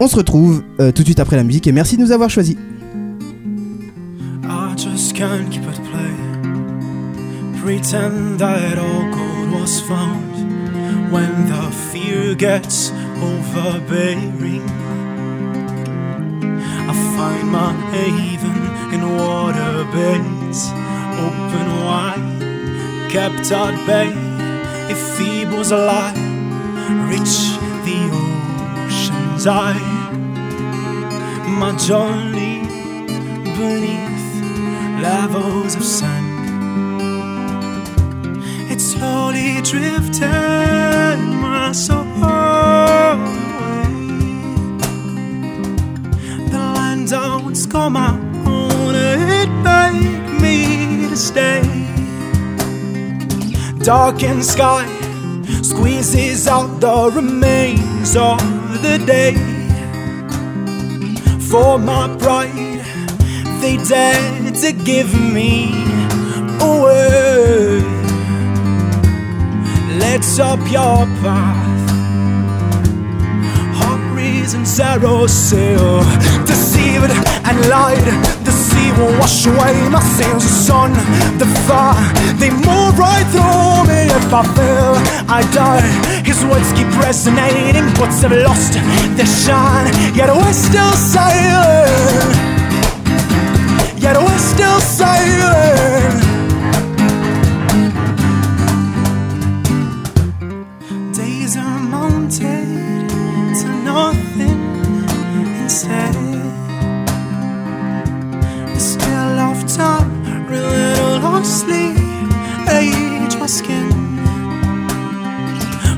On 0.00 0.08
se 0.08 0.16
retrouve 0.16 0.62
euh, 0.80 0.92
tout 0.92 1.02
de 1.02 1.08
suite 1.08 1.20
après 1.20 1.36
la 1.36 1.44
musique 1.44 1.66
et 1.66 1.72
merci 1.72 1.96
de 1.96 2.02
nous 2.02 2.12
avoir 2.12 2.30
choisis. 2.30 2.56
I 4.44 4.74
just 4.76 5.14
can't 5.14 5.48
keep 5.50 5.62
it. 5.62 5.84
Pretend 7.64 8.40
that 8.40 8.76
all 8.78 9.10
gold 9.10 9.58
was 9.58 9.80
found 9.80 11.10
when 11.10 11.46
the 11.46 11.72
fear 11.72 12.34
gets 12.34 12.92
overbearing. 13.22 14.62
I 16.86 16.92
find 17.16 17.50
my 17.50 17.72
haven 17.90 18.92
in 18.92 19.16
water 19.16 19.84
beds, 19.94 20.68
open 21.26 21.66
wide, 21.84 23.10
kept 23.10 23.50
at 23.52 23.74
bay. 23.86 24.10
If 24.92 24.98
feeble's 25.16 25.70
alive, 25.72 26.16
reach 27.10 27.36
the 27.86 28.00
ocean's 28.22 29.46
eye. 29.46 29.84
My 31.60 31.72
journey 31.88 32.54
beneath 33.56 34.28
levels 35.02 35.74
of 35.74 35.84
sand. 35.84 36.32
It 38.72 38.80
slowly 38.80 39.60
drifted 39.62 41.18
my 41.46 41.72
soul 41.72 42.00
away. 42.00 43.44
The 46.52 46.62
land 46.76 47.12
I 47.12 47.40
once 47.42 47.66
called 47.66 47.92
my 47.92 48.34
begged 48.44 48.73
to 51.14 51.20
stay. 51.20 51.62
Darkened 53.84 54.44
sky 54.44 54.84
squeezes 55.62 56.48
out 56.48 56.80
the 56.80 57.10
remains 57.14 58.16
of 58.16 58.40
the 58.82 58.98
day 59.06 59.34
for 61.50 61.78
my 61.78 62.04
pride 62.18 62.82
they 63.60 63.76
dare 63.88 64.52
to 64.62 64.72
give 64.72 65.10
me 65.36 65.70
away. 66.60 67.80
Let's 70.02 70.38
up 70.38 70.62
your 70.78 71.06
path. 71.22 71.90
Hot 73.80 74.02
reasons 74.16 74.80
arrows 74.80 75.32
sail, 75.32 76.02
deceived 76.46 77.12
and 77.48 77.58
lied. 77.68 78.43
Wash 79.24 79.46
away 79.46 79.88
my 79.88 80.02
sins. 80.02 80.44
The 80.44 80.50
sun, 80.50 80.92
the 81.38 81.46
fire, 81.64 81.96
they 82.36 82.50
move 82.50 82.98
right 82.98 83.26
through 83.32 83.88
me. 83.88 84.04
If 84.20 84.30
I 84.30 84.42
fail, 84.52 84.94
I 85.30 85.40
die. 85.50 85.80
His 86.22 86.44
words 86.44 86.70
keep 86.74 86.88
resonating, 87.00 87.86
boats 87.94 88.20
have 88.20 88.32
lost 88.32 88.74
their 89.16 89.24
shine, 89.24 89.88
yet 90.14 90.28
we're 90.28 90.52
still 90.52 90.92
sailing. 90.92 92.36
Yet 93.96 94.18
we're 94.20 94.44
still 94.52 94.80
sailing. 94.80 96.33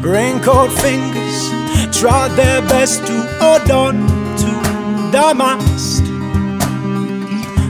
Raincoat 0.06 0.70
fingers 0.70 1.50
tried 1.90 2.28
their 2.36 2.62
best 2.62 3.04
to 3.08 3.12
hold 3.40 3.68
on 3.72 3.94
to 4.38 4.50
the 5.10 5.34
mast. 5.34 6.04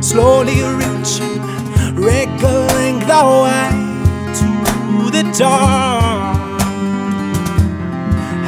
Slowly 0.04 0.60
reaching, 0.62 1.40
wriggling 1.96 2.98
the 3.08 3.22
way 3.42 3.70
to 4.36 4.48
the 5.10 5.22
dark. 5.38 6.60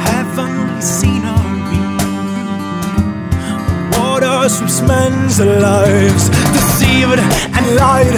Heavenly 0.05 0.81
scenery, 0.81 1.81
water 3.97 4.49
sweeps 4.49 4.81
men's 4.81 5.39
lives. 5.39 6.29
Deceived 6.29 7.19
and 7.57 7.75
lied, 7.75 8.15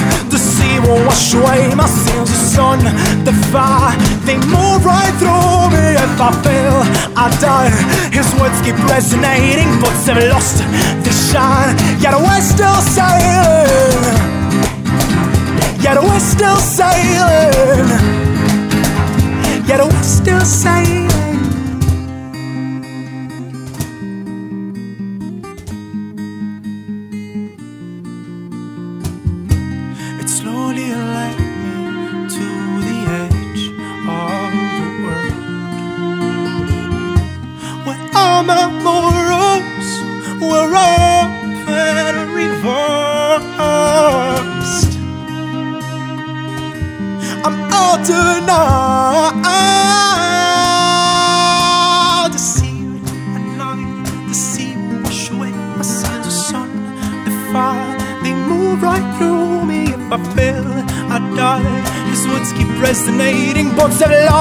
sea 0.61 0.79
will 0.79 1.01
wash 1.05 1.33
away 1.33 1.73
my 1.75 1.87
sins. 1.87 2.29
The 2.29 2.39
sun, 2.53 2.79
the 3.25 3.33
fire, 3.51 3.97
they 4.27 4.37
move 4.55 4.81
right 4.85 5.13
through 5.19 5.61
me. 5.73 5.85
If 6.05 6.21
I 6.27 6.31
fail, 6.45 6.77
I 7.23 7.25
die. 7.41 7.71
His 8.17 8.29
words 8.39 8.59
keep 8.65 8.77
resonating, 8.93 9.69
boats 9.81 10.05
have 10.07 10.21
lost 10.33 10.57
their 11.03 11.17
shine. 11.29 11.73
Yet 12.03 12.15
we're 12.25 12.45
still 12.53 12.79
sailing. 12.97 14.15
Yet 15.83 15.97
we're 16.07 16.25
still 16.33 16.59
sailing. 16.77 17.89
Yet 19.67 19.81
we're 19.83 20.03
still 20.03 20.45
sailing. 20.45 21.20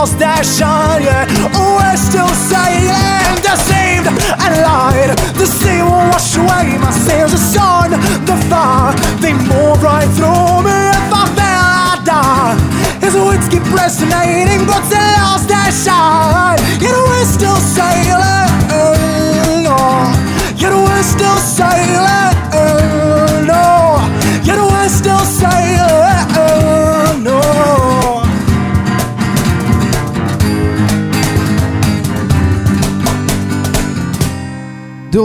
false 0.07 0.57
shine, 0.59 1.03
yeah. 1.03 1.27
Oh, 1.55 1.77
we're 1.77 1.97
still 1.97 2.29
silent, 2.49 3.43
deceived 3.45 4.09
and 4.09 4.55
lied. 4.65 5.11
The 5.37 5.45
sea 5.45 5.83
will 5.83 6.09
wash 6.09 6.37
away 6.37 6.79
my 6.79 6.91
sins, 6.91 7.33
the 7.33 7.39
sun, 7.39 7.91
the 8.25 8.37
fire. 8.49 8.95
They 9.21 9.33
move 9.33 9.83
right 9.83 10.09
through 10.17 10.65
me 10.65 10.79
if 10.97 11.13
I 11.13 11.25
fail, 11.37 11.67
I 11.85 12.01
die. 12.05 12.57
His 13.05 13.15
words 13.15 13.47
keep 13.49 13.65
resonating, 13.73 14.65
but 14.67 14.83
they 14.89 15.11
lost 15.21 15.49
their 15.49 15.73
shine. 15.85 16.59
Yet 16.81 16.97
we're 16.97 17.25
still 17.27 17.57
silent. 17.57 18.20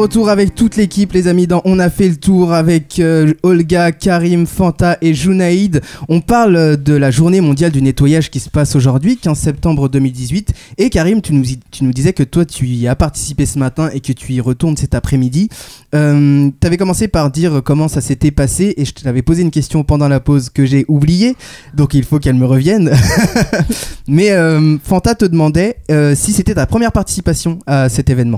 Retour 0.06 0.30
avec 0.30 0.54
toute 0.54 0.76
l'équipe, 0.76 1.14
les 1.14 1.28
amis, 1.28 1.48
On 1.66 1.80
a 1.80 1.90
fait 1.90 2.10
le 2.10 2.16
tour 2.16 2.54
avec 2.54 3.00
euh, 3.00 3.34
Olga, 3.42 3.92
Karim, 3.92 4.46
Fanta 4.46 5.00
et 5.02 5.16
Junaïd. 5.16 5.82
On 6.10 6.22
parle 6.22 6.56
euh, 6.58 6.76
de 6.76 6.94
la 6.94 7.10
journée 7.10 7.42
mondiale 7.42 7.72
du 7.72 7.82
nettoyage 7.82 8.30
qui 8.30 8.40
se 8.40 8.52
passe 8.52 8.76
aujourd'hui, 8.76 9.18
15 9.18 9.36
septembre 9.36 9.90
2018. 9.90 10.54
Et 10.78 10.92
Karim, 10.92 11.24
tu 11.24 11.34
nous, 11.34 11.92
disais 11.92 12.14
que 12.14 12.22
toi, 12.22 12.46
tu 12.46 12.68
y 12.68 12.88
as 12.88 12.96
participé 12.96 13.48
ce 13.48 13.58
matin 13.58 13.90
et 13.96 14.00
que 14.00 14.14
tu 14.14 14.34
y 14.34 14.42
retournes 14.42 14.78
cet 14.78 14.94
après-midi. 14.94 15.50
Euh, 15.96 16.52
tu 16.62 16.68
avais 16.68 16.78
commencé 16.78 17.08
par 17.08 17.32
dire 17.32 17.64
comment 17.66 17.88
ça 17.88 18.00
s'était 18.00 18.30
passé 18.30 18.76
et 18.78 18.86
je 18.86 18.94
t'avais 18.94 19.24
posé 19.24 19.42
une 19.42 19.50
question 19.50 19.84
pendant 19.84 20.08
la 20.08 20.20
pause 20.20 20.52
que 20.52 20.68
j'ai 20.68 20.86
oubliée, 20.88 21.36
donc 21.74 21.96
il 21.96 22.04
faut 22.04 22.20
qu'elle 22.20 22.36
me 22.36 22.46
revienne. 22.46 22.92
Mais 24.08 24.34
euh, 24.34 24.78
Fanta 24.84 25.16
te 25.16 25.26
demandait 25.26 25.78
si 26.14 26.32
c'était 26.32 26.54
ta 26.54 26.68
première 26.68 26.92
participation 26.92 27.58
à 27.66 27.90
cet 27.90 28.12
événement. 28.12 28.38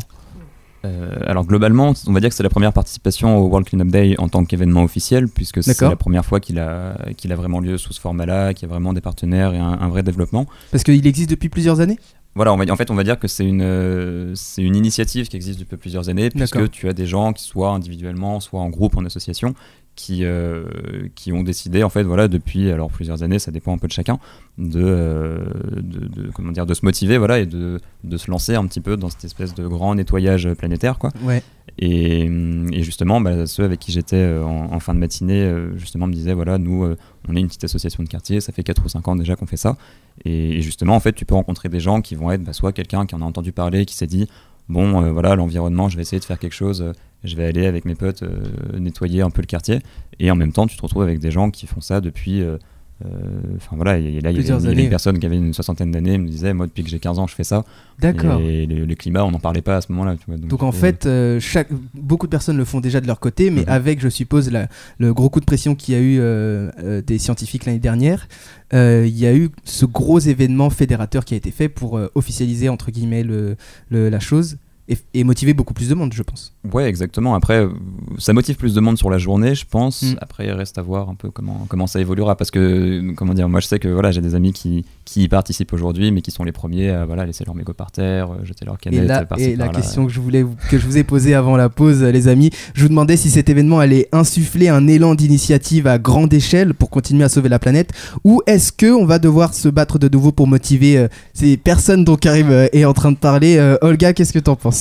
Euh, 0.88 1.16
alors 1.26 1.46
globalement, 1.46 1.94
on 2.08 2.14
va 2.14 2.20
dire 2.20 2.30
que 2.30 2.36
c'est 2.36 2.44
la 2.44 2.50
première 2.50 2.74
participation 2.74 3.38
au 3.38 3.48
World 3.48 3.68
Cleanup 3.68 3.90
Day 3.90 4.16
en 4.18 4.30
tant 4.30 4.46
qu'événement 4.46 4.84
officiel, 4.84 5.28
puisque 5.28 5.62
c'est 5.64 5.80
la 5.82 5.96
première 5.96 6.26
fois 6.26 6.40
qu'il 6.40 6.60
a, 6.60 6.98
qu'il 7.18 7.32
a 7.32 7.36
vraiment 7.36 7.60
lieu 7.60 7.78
sous 7.78 7.94
ce 7.94 8.00
format-là, 8.00 8.54
qu'il 8.54 8.68
y 8.68 8.72
a 8.72 8.74
vraiment 8.74 8.94
des 8.94 9.02
partenaires 9.02 9.54
et 9.54 9.60
un, 9.60 9.78
un 9.80 9.90
vrai 9.90 10.04
développement. 10.04 10.46
Parce 10.72 10.84
qu'il 10.84 11.06
existe 11.06 11.30
depuis 11.30 11.50
plusieurs 11.50 11.80
années? 11.80 12.00
Voilà, 12.36 12.54
on 12.54 12.58
va, 12.58 12.72
en 12.72 12.76
fait, 12.76 12.92
on 12.92 12.96
va 12.96 13.04
dire 13.04 13.18
que 13.18 13.28
c'est 13.28 13.46
une, 13.46 13.64
euh, 13.64 14.32
c'est 14.36 14.62
une 14.62 14.76
initiative 14.76 15.28
qui 15.28 15.36
existe 15.36 15.60
depuis 15.60 15.76
plusieurs 15.76 16.08
années, 16.08 16.30
puisque 16.30 16.70
tu 16.70 16.88
as 16.88 16.94
des 16.94 17.08
gens 17.08 17.34
qui, 17.34 17.44
soit 17.44 17.72
individuellement, 17.72 18.40
soit 18.40 18.60
en 18.60 18.70
groupe, 18.70 18.96
en 18.96 19.04
association, 19.06 19.56
qui, 19.98 20.24
euh, 20.24 20.64
qui 21.16 21.34
ont 21.34 21.44
décidé, 21.44 21.84
en 21.84 21.90
fait, 21.90 22.04
voilà, 22.04 22.30
depuis 22.30 22.72
alors 22.72 22.90
plusieurs 22.90 23.24
années, 23.24 23.40
ça 23.40 23.52
dépend 23.52 23.74
un 23.74 23.78
peu 23.80 23.88
de 23.88 23.92
chacun, 23.92 24.20
de, 24.58 24.80
euh, 24.82 25.40
de, 25.76 26.08
de- 26.08 26.32
comment 26.32 26.52
dire, 26.54 26.66
de 26.66 26.74
se 26.74 26.86
motiver, 26.86 27.18
voilà, 27.18 27.40
et 27.40 27.46
de, 27.48 27.80
de 28.06 28.18
se 28.18 28.32
lancer 28.32 28.56
un 28.56 28.66
petit 28.68 28.80
peu 28.80 28.96
dans 28.96 29.10
cette 29.10 29.26
espèce 29.26 29.54
de 29.56 29.68
grand 29.68 29.96
nettoyage 29.96 30.48
planétaire, 30.54 31.00
quoi. 31.00 31.12
Ouais. 31.24 31.44
Et, 31.80 32.22
et 32.24 32.84
justement, 32.84 33.20
bah, 33.20 33.46
ceux 33.48 33.64
avec 33.64 33.80
qui 33.80 33.92
j'étais 33.92 34.16
euh, 34.16 34.44
en, 34.46 34.72
en 34.74 34.80
fin 34.80 34.94
de 34.94 35.00
matinée, 35.00 35.52
justement, 35.76 36.08
me 36.08 36.14
disaient 36.14 36.34
voilà, 36.34 36.58
nous, 36.60 36.88
on 37.28 37.36
est 37.36 37.40
une 37.40 37.48
petite 37.48 37.64
association 37.66 38.04
de 38.04 38.08
quartier, 38.08 38.40
ça 38.40 38.54
fait 38.54 38.64
4 38.64 38.86
ou 38.86 38.90
5 38.90 39.08
ans 39.08 39.16
déjà 39.16 39.36
qu'on 39.36 39.48
fait 39.48 39.58
ça. 39.58 39.78
Et, 40.26 40.58
et 40.58 40.62
justement, 40.62 40.96
en 40.96 41.00
fait, 41.00 41.14
tu 41.14 41.26
peux 41.26 41.36
rencontrer 41.36 41.70
des 41.70 41.80
gens 41.80 42.02
qui 42.02 42.16
vont 42.16 42.32
être 42.32 42.44
bah, 42.44 42.54
soit 42.54 42.72
quelqu'un 42.72 43.06
qui 43.06 43.16
en 43.16 43.22
a 43.22 43.26
entendu 43.26 43.52
parler, 43.52 43.86
qui 43.86 43.96
s'est 43.96 44.08
dit 44.08 44.28
bon, 44.70 45.04
euh, 45.04 45.12
voilà, 45.12 45.36
l'environnement, 45.36 45.90
je 45.90 45.96
vais 45.96 46.02
essayer 46.04 46.20
de 46.20 46.26
faire 46.26 46.40
quelque 46.40 46.54
chose, 46.56 46.94
je 47.28 47.36
vais 47.36 47.46
aller 47.46 47.66
avec 47.68 47.86
mes 47.86 47.96
potes 47.96 48.24
euh, 48.24 48.80
nettoyer 48.80 49.22
un 49.22 49.30
peu 49.30 49.42
le 49.42 49.48
quartier. 49.48 49.80
Et 50.20 50.32
en 50.32 50.36
même 50.36 50.52
temps, 50.52 50.66
tu 50.68 50.78
te 50.78 50.82
retrouves 50.82 51.04
avec 51.04 51.20
des 51.20 51.32
gens 51.32 51.52
qui 51.52 51.68
font 51.68 51.82
ça 51.82 52.02
depuis. 52.02 52.42
euh, 52.42 52.58
euh, 53.06 53.08
Enfin 53.58 53.76
voilà, 53.76 54.00
et 54.00 54.22
là, 54.22 54.32
il 54.32 54.38
y 54.44 54.52
avait, 54.52 54.84
une 54.84 54.90
personne 54.90 55.20
qui 55.20 55.26
avait 55.28 55.38
une 55.38 55.54
soixantaine 55.54 55.92
d'années, 55.92 56.18
me 56.18 56.28
disait, 56.28 56.54
moi, 56.56 56.66
depuis 56.66 56.84
que 56.84 56.90
j'ai 56.90 56.98
15 56.98 57.20
ans, 57.20 57.28
je 57.28 57.36
fais 57.36 57.44
ça. 57.44 57.64
D'accord. 58.00 58.40
Et 58.42 58.66
le, 58.66 58.86
le 58.86 58.96
climat, 58.96 59.24
on 59.24 59.30
n'en 59.30 59.38
parlait 59.40 59.62
pas 59.62 59.78
à 59.78 59.82
ce 59.82 59.92
moment-là. 59.92 60.16
Donc 60.28 60.64
en 60.64 60.72
fait, 60.72 61.06
euh, 61.06 61.40
chaque, 61.40 61.68
beaucoup 61.94 62.26
de 62.26 62.32
personnes 62.32 62.58
le 62.58 62.66
font 62.66 62.80
déjà 62.80 63.00
de 63.00 63.06
leur 63.06 63.20
côté, 63.20 63.52
mais 63.52 63.62
Mhm. 63.62 63.66
avec, 63.70 64.00
je 64.02 64.10
suppose, 64.10 64.50
la- 64.52 64.68
le 64.98 65.14
gros 65.14 65.30
coup 65.30 65.40
de 65.40 65.46
pression 65.46 65.76
qu'il 65.76 65.94
y 65.94 65.98
a 65.98 66.02
eu 66.02 66.18
euh, 66.20 66.72
euh, 66.84 67.02
des 67.04 67.20
scientifiques 67.20 67.66
l'année 67.66 67.78
dernière, 67.80 68.28
il 68.74 69.16
y 69.18 69.28
a 69.28 69.36
eu 69.36 69.50
ce 69.64 69.86
gros 69.86 70.18
événement 70.20 70.70
fédérateur 70.72 71.24
qui 71.24 71.36
a 71.36 71.38
été 71.38 71.52
fait 71.52 71.70
pour 71.70 72.00
officialiser, 72.16 72.68
entre 72.70 72.90
guillemets, 72.92 73.24
le, 73.24 73.58
le- 73.90 74.10
la 74.10 74.20
chose 74.20 74.58
et, 74.90 74.98
et 75.14 75.24
motiver 75.24 75.54
beaucoup 75.54 75.74
plus 75.74 75.90
de 75.90 75.96
monde, 75.96 76.14
je 76.14 76.24
pense. 76.24 76.54
Ouais, 76.74 76.86
exactement. 76.88 77.36
Après, 77.36 77.66
ça 78.18 78.34
motive 78.34 78.56
plus 78.56 78.74
de 78.74 78.80
monde 78.80 78.98
sur 78.98 79.10
la 79.10 79.18
journée, 79.18 79.56
je 79.56 79.66
pense. 79.70 80.04
Mm. 80.04 80.16
Après, 80.22 80.46
il 80.48 80.52
reste 80.52 80.78
à 80.78 80.82
voir 80.82 81.10
un 81.10 81.16
peu 81.16 81.30
comment, 81.30 81.66
comment 81.70 81.88
ça 81.88 82.00
évoluera. 82.00 82.36
Parce 82.36 82.52
que, 82.52 83.14
comment 83.16 83.34
dire, 83.34 83.50
moi 83.50 83.60
je 83.60 83.68
sais 83.68 83.80
que 83.80 83.88
voilà, 83.88 84.12
j'ai 84.12 84.22
des 84.22 84.36
amis 84.36 84.54
qui, 84.54 84.86
qui 85.06 85.24
y 85.24 85.28
participent 85.28 85.74
aujourd'hui, 85.74 86.12
mais 86.12 86.22
qui 86.22 86.32
sont 86.32 86.44
les 86.44 86.52
premiers 86.52 86.90
à 86.90 87.06
voilà, 87.06 87.26
laisser 87.26 87.44
leurs 87.46 87.56
mégots 87.56 87.74
par 87.74 87.92
terre, 87.92 88.32
euh, 88.32 88.46
jeter 88.46 88.66
leurs 88.66 88.76
Et 88.76 88.90
canettes 88.90 89.08
là, 89.08 89.26
par-ci, 89.26 89.44
et 89.46 89.56
la 89.56 89.68
question 89.70 90.06
que 90.06 90.12
je, 90.12 90.20
voulais, 90.20 90.44
vous- 90.44 90.56
que 90.70 90.78
je 90.78 90.86
vous 90.86 90.98
ai 90.98 91.04
posée 91.04 91.34
avant 91.36 91.58
la 91.58 91.70
pause, 91.70 92.04
les 92.04 92.28
amis, 92.28 92.50
je 92.74 92.84
vous 92.84 92.90
demandais 92.90 93.18
si 93.18 93.30
cet 93.30 93.50
événement 93.50 93.80
allait 93.80 94.08
insuffler 94.12 94.70
un 94.70 94.88
élan 94.88 95.16
d'initiative 95.16 95.88
à 95.88 95.98
grande 96.00 96.34
échelle 96.34 96.74
pour 96.74 96.90
continuer 96.90 97.24
à 97.24 97.30
sauver 97.30 97.50
la 97.50 97.60
planète, 97.60 97.92
ou 98.24 98.42
est-ce 98.48 98.72
que 98.72 98.92
on 98.94 99.06
va 99.06 99.20
devoir 99.20 99.54
se 99.54 99.68
battre 99.70 100.00
de 100.00 100.08
nouveau 100.10 100.32
pour 100.32 100.48
motiver 100.48 100.98
euh, 100.98 101.08
ces 101.34 101.58
personnes 101.58 102.04
dont 102.04 102.16
Karim 102.16 102.50
euh, 102.52 102.68
est 102.72 102.86
en 102.86 102.94
train 102.94 103.12
de 103.12 103.18
parler 103.18 103.58
Euh, 103.58 103.78
Olga, 103.82 104.14
qu'est-ce 104.14 104.34
que 104.34 104.40
t'en 104.40 104.56
penses? 104.56 104.77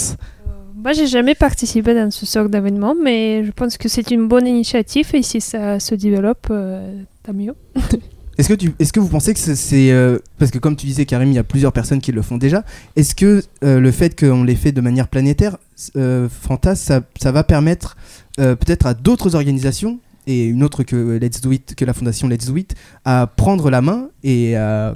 Moi, 0.75 0.93
j'ai 0.93 1.07
jamais 1.07 1.35
participé 1.35 1.95
dans 1.95 2.11
ce 2.11 2.26
sort 2.26 2.49
d'événement, 2.49 2.95
mais 3.03 3.45
je 3.45 3.50
pense 3.50 3.76
que 3.76 3.88
c'est 3.88 4.11
une 4.11 4.29
bonne 4.29 4.47
initiative 4.47 5.09
et 5.15 5.23
si 5.23 5.41
ça 5.41 5.81
se 5.81 5.95
développe, 5.95 6.47
euh, 6.50 7.03
tant 7.23 7.33
mieux. 7.33 7.55
Est-ce 8.38 8.50
que, 8.50 8.55
tu, 8.55 8.71
est-ce 8.79 8.93
que 8.93 9.00
vous 9.00 9.09
pensez 9.09 9.33
que 9.33 9.41
c'est- 9.41 9.55
c'est... 9.57 9.91
euh, 9.93 10.19
parce 10.38 10.50
que 10.50 10.59
comme 10.59 10.76
tu 10.76 10.85
disais 10.85 11.07
Karim, 11.07 11.31
il 11.31 11.35
y 11.35 11.38
a 11.38 11.43
plusieurs 11.43 11.73
personnes 11.73 12.03
qui 12.03 12.12
le 12.12 12.21
font 12.21 12.37
déjà. 12.37 12.65
Est-ce 12.95 13.15
que 13.15 13.43
euh, 13.65 13.81
le 13.81 13.91
fait 13.91 14.15
qu'on 14.21 14.45
les 14.45 14.55
fait 14.57 14.73
de 14.73 14.83
manière 14.83 15.09
planétaire, 15.09 15.57
euh, 15.97 16.29
Fanta, 16.29 16.75
ça, 16.76 17.00
ça 17.19 17.33
va 17.33 17.45
permettre 17.45 17.97
euh, 18.38 18.55
peut-être 18.55 18.85
à 18.85 18.93
d'autres 18.93 19.35
organisations, 19.37 20.00
et 20.26 20.45
une 20.45 20.62
autre 20.62 20.83
que 20.83 21.17
Let's 21.17 21.41
Do 21.41 21.50
It, 21.50 21.75
que 21.76 21.87
la 21.87 21.95
fondation 21.95 22.29
Let's 22.29 22.45
Do 22.45 22.57
It, 22.59 22.75
à 23.07 23.26
prendre 23.26 23.71
la 23.71 23.81
main 23.81 24.11
et 24.23 24.55
à 24.55 24.93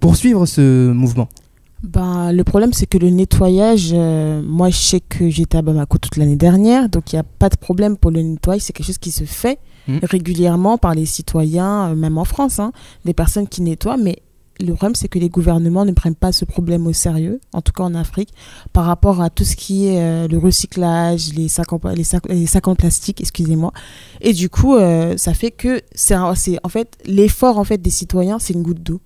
poursuivre 0.00 0.46
ce 0.46 0.90
mouvement? 0.90 1.28
Ben, 1.84 2.32
le 2.32 2.42
problème, 2.44 2.72
c'est 2.72 2.86
que 2.86 2.98
le 2.98 3.08
nettoyage, 3.10 3.90
euh, 3.92 4.42
moi, 4.42 4.68
je 4.68 4.76
sais 4.76 5.00
que 5.00 5.30
j'étais 5.30 5.58
à 5.58 5.62
Bamako 5.62 5.98
toute 5.98 6.16
l'année 6.16 6.36
dernière, 6.36 6.88
donc 6.88 7.12
il 7.12 7.16
n'y 7.16 7.20
a 7.20 7.24
pas 7.24 7.48
de 7.48 7.56
problème 7.56 7.96
pour 7.96 8.10
le 8.10 8.20
nettoyage. 8.22 8.62
C'est 8.62 8.72
quelque 8.72 8.86
chose 8.86 8.98
qui 8.98 9.10
se 9.12 9.24
fait 9.24 9.58
Mhm. 9.86 10.00
régulièrement 10.02 10.76
par 10.76 10.94
les 10.94 11.06
citoyens, 11.06 11.90
euh, 11.90 11.94
même 11.94 12.18
en 12.18 12.24
France, 12.24 12.58
hein, 12.58 12.72
des 13.04 13.14
personnes 13.14 13.48
qui 13.48 13.62
nettoient. 13.62 13.96
Mais 13.96 14.18
le 14.60 14.74
problème, 14.74 14.94
c'est 14.96 15.08
que 15.08 15.18
les 15.20 15.28
gouvernements 15.30 15.84
ne 15.84 15.92
prennent 15.92 16.16
pas 16.16 16.32
ce 16.32 16.44
problème 16.44 16.86
au 16.88 16.92
sérieux, 16.92 17.40
en 17.54 17.62
tout 17.62 17.72
cas 17.72 17.84
en 17.84 17.94
Afrique, 17.94 18.30
par 18.72 18.84
rapport 18.84 19.22
à 19.22 19.30
tout 19.30 19.44
ce 19.44 19.54
qui 19.56 19.86
est 19.86 20.02
euh, 20.02 20.28
le 20.28 20.36
recyclage, 20.36 21.32
les 21.34 21.48
sacs 21.48 21.72
en, 21.72 21.80
les 21.94 22.04
sacs, 22.04 22.28
les 22.28 22.46
sacs 22.46 22.68
en 22.68 22.74
plastique, 22.74 23.20
excusez-moi. 23.20 23.72
Et 24.20 24.32
du 24.32 24.50
coup, 24.50 24.74
euh, 24.76 25.16
ça 25.16 25.32
fait 25.32 25.52
que 25.52 25.80
c'est 25.94 26.16
en 26.16 26.34
fait 26.68 26.98
l'effort 27.06 27.56
en 27.56 27.64
fait 27.64 27.78
des 27.80 27.90
citoyens, 27.90 28.38
c'est 28.40 28.52
une 28.52 28.62
goutte 28.64 28.82
d'eau 28.82 29.00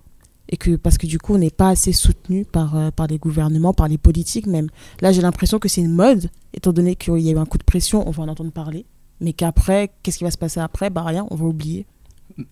et 0.53 0.57
que 0.57 0.77
parce 0.77 0.99
que 0.99 1.07
du 1.09 1.19
coup 1.19 1.35
on 1.35 1.39
n'est 1.39 1.51
pas 1.51 1.71
assez 1.71 1.93
soutenu 1.93 2.45
par, 2.45 2.77
euh, 2.77 2.91
par 2.93 3.09
les 3.09 3.19
gouvernements, 3.19 3.73
par 3.73 3.89
les 3.89 3.99
politiques 3.99 4.47
même. 4.47 4.69
Là 5.01 5.11
j'ai 5.11 5.23
l'impression 5.23 5.59
que 5.59 5.69
c'est 5.69 5.81
une 5.81 5.91
mode, 5.93 6.31
étant 6.55 6.73
donné 6.73 6.95
qu'il 6.95 7.19
y 7.19 7.29
a 7.31 7.33
eu 7.33 7.39
un 7.39 7.47
coup 7.47 7.59
de 7.59 7.65
pression, 7.65 8.07
on 8.07 8.13
va 8.13 8.23
en 8.23 8.29
entendre 8.29 8.53
parler, 8.53 8.85
mais 9.21 9.33
qu'après, 9.33 9.91
qu'est-ce 10.03 10.19
qui 10.19 10.25
va 10.25 10.31
se 10.31 10.39
passer 10.39 10.61
après? 10.61 10.91
Bah 10.91 11.03
rien, 11.05 11.27
on 11.31 11.35
va 11.37 11.47
oublier. 11.47 11.87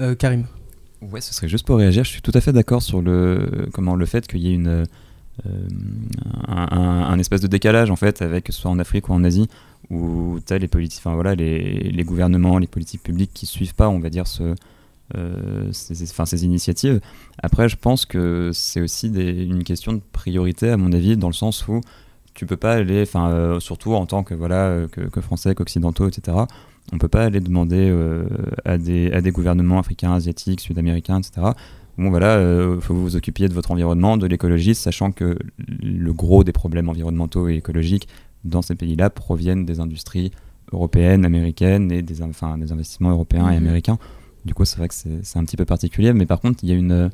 Euh, 0.01 0.15
Karim 0.17 0.47
Ouais, 1.03 1.21
ce 1.23 1.33
serait 1.33 1.49
juste 1.49 1.65
pour 1.67 1.77
réagir. 1.79 2.05
Je 2.05 2.11
suis 2.11 2.21
tout 2.21 2.33
à 2.35 2.41
fait 2.43 2.53
d'accord 2.53 2.83
sur 2.83 3.01
le, 3.01 3.69
comment, 3.73 3.95
le 3.95 4.05
fait 4.05 4.27
qu'il 4.27 4.41
y 4.41 4.49
ait 4.51 4.55
une, 4.55 4.67
euh, 4.69 4.85
un, 6.49 6.69
un- 6.71 7.05
un 7.11 7.19
espèce 7.19 7.41
de 7.41 7.47
décalage 7.47 7.91
en 7.91 7.97
fait, 7.97 8.23
avec 8.23 8.45
que 8.45 8.53
ce 8.53 8.61
soit 8.61 8.71
en 8.71 8.79
Afrique 8.79 9.09
ou 9.09 9.13
en 9.15 9.25
Asie, 9.25 9.49
où 9.91 10.39
tu 10.47 10.53
as 10.53 10.59
les, 10.59 10.69
politiques, 10.69 11.01
enfin, 11.05 11.15
voilà, 11.15 11.35
les, 11.35 11.91
les 11.91 12.05
gouvernements, 12.05 12.59
les 12.59 12.67
politiques 12.67 13.03
publiques 13.03 13.31
qui 13.33 13.47
suivent 13.47 13.75
pas, 13.75 13.89
on 13.89 13.99
va 13.99 14.11
dire, 14.11 14.27
ce, 14.27 14.43
euh, 14.43 14.55
ces, 15.73 15.95
ces- 15.95 16.11
enfin, 16.11 16.27
ces 16.27 16.45
initiatives. 16.45 17.01
Après, 17.43 17.69
je 17.69 17.77
pense 17.77 18.07
que 18.07 18.51
c'est 18.53 18.81
aussi 18.81 19.11
des- 19.11 19.45
une 19.45 19.65
question 19.65 19.93
de 19.93 20.01
priorité, 20.13 20.71
à 20.71 20.77
mon 20.77 20.93
avis, 20.93 21.17
dans 21.17 21.29
le 21.29 21.33
sens 21.35 21.67
où 21.69 21.81
tu 22.35 22.47
peux 22.47 22.57
pas 22.57 22.75
aller, 22.75 23.03
enfin, 23.03 23.31
euh, 23.31 23.61
surtout 23.61 23.95
en 23.95 24.07
tant 24.07 24.23
que, 24.23 24.35
voilà, 24.35 24.67
euh, 24.67 24.89
que, 24.89 25.01
que 25.03 25.21
français, 25.21 25.55
qu'occidentaux, 25.55 26.07
etc., 26.09 26.37
on 26.93 26.99
peut 26.99 27.09
pas 27.09 27.25
aller 27.25 27.41
demander 27.41 27.89
euh, 27.91 28.25
à, 28.65 28.79
des, 28.79 29.13
à 29.13 29.21
des 29.21 29.31
gouvernements 29.31 29.79
africains, 29.79 30.13
asiatiques, 30.13 30.61
sud-américains, 30.61 31.19
etc. 31.21 31.49
Bon 31.99 32.09
voilà, 32.11 32.41
il 32.41 32.81
faut 32.81 32.95
que 32.95 32.99
vous 32.99 33.03
vous 33.03 33.17
occupiez 33.17 33.49
de 33.49 33.53
votre 33.55 33.71
environnement, 33.73 34.17
de 34.17 34.27
l'écologie, 34.27 34.75
sachant 34.75 35.13
que 35.13 35.37
le 35.83 36.13
gros 36.13 36.45
des 36.45 36.53
problèmes 36.53 36.89
environnementaux 36.89 37.49
et 37.49 37.57
écologiques 37.57 38.09
dans 38.45 38.63
ces 38.63 38.75
pays-là 38.75 39.11
proviennent 39.11 39.67
des 39.67 39.81
industries 39.81 40.31
européennes, 40.73 41.25
américaines 41.27 41.93
et 41.93 42.01
des, 42.01 42.23
enfin, 42.23 42.57
des 42.57 42.73
investissements 42.73 43.11
européens 43.11 43.49
et 43.51 43.57
Mhm. 43.59 43.67
américains. 43.67 43.99
Du 44.45 44.55
coup, 44.55 44.65
c'est 44.65 44.79
vrai 44.79 44.89
que 44.89 44.95
c'est 44.95 45.39
un 45.39 45.45
petit 45.45 45.57
peu 45.57 45.65
particulier, 45.65 46.13
mais 46.13 46.27
par 46.27 46.41
contre, 46.41 46.61
il 46.63 46.69
y 46.69 46.73
a 46.73 46.75
une, 46.75 47.11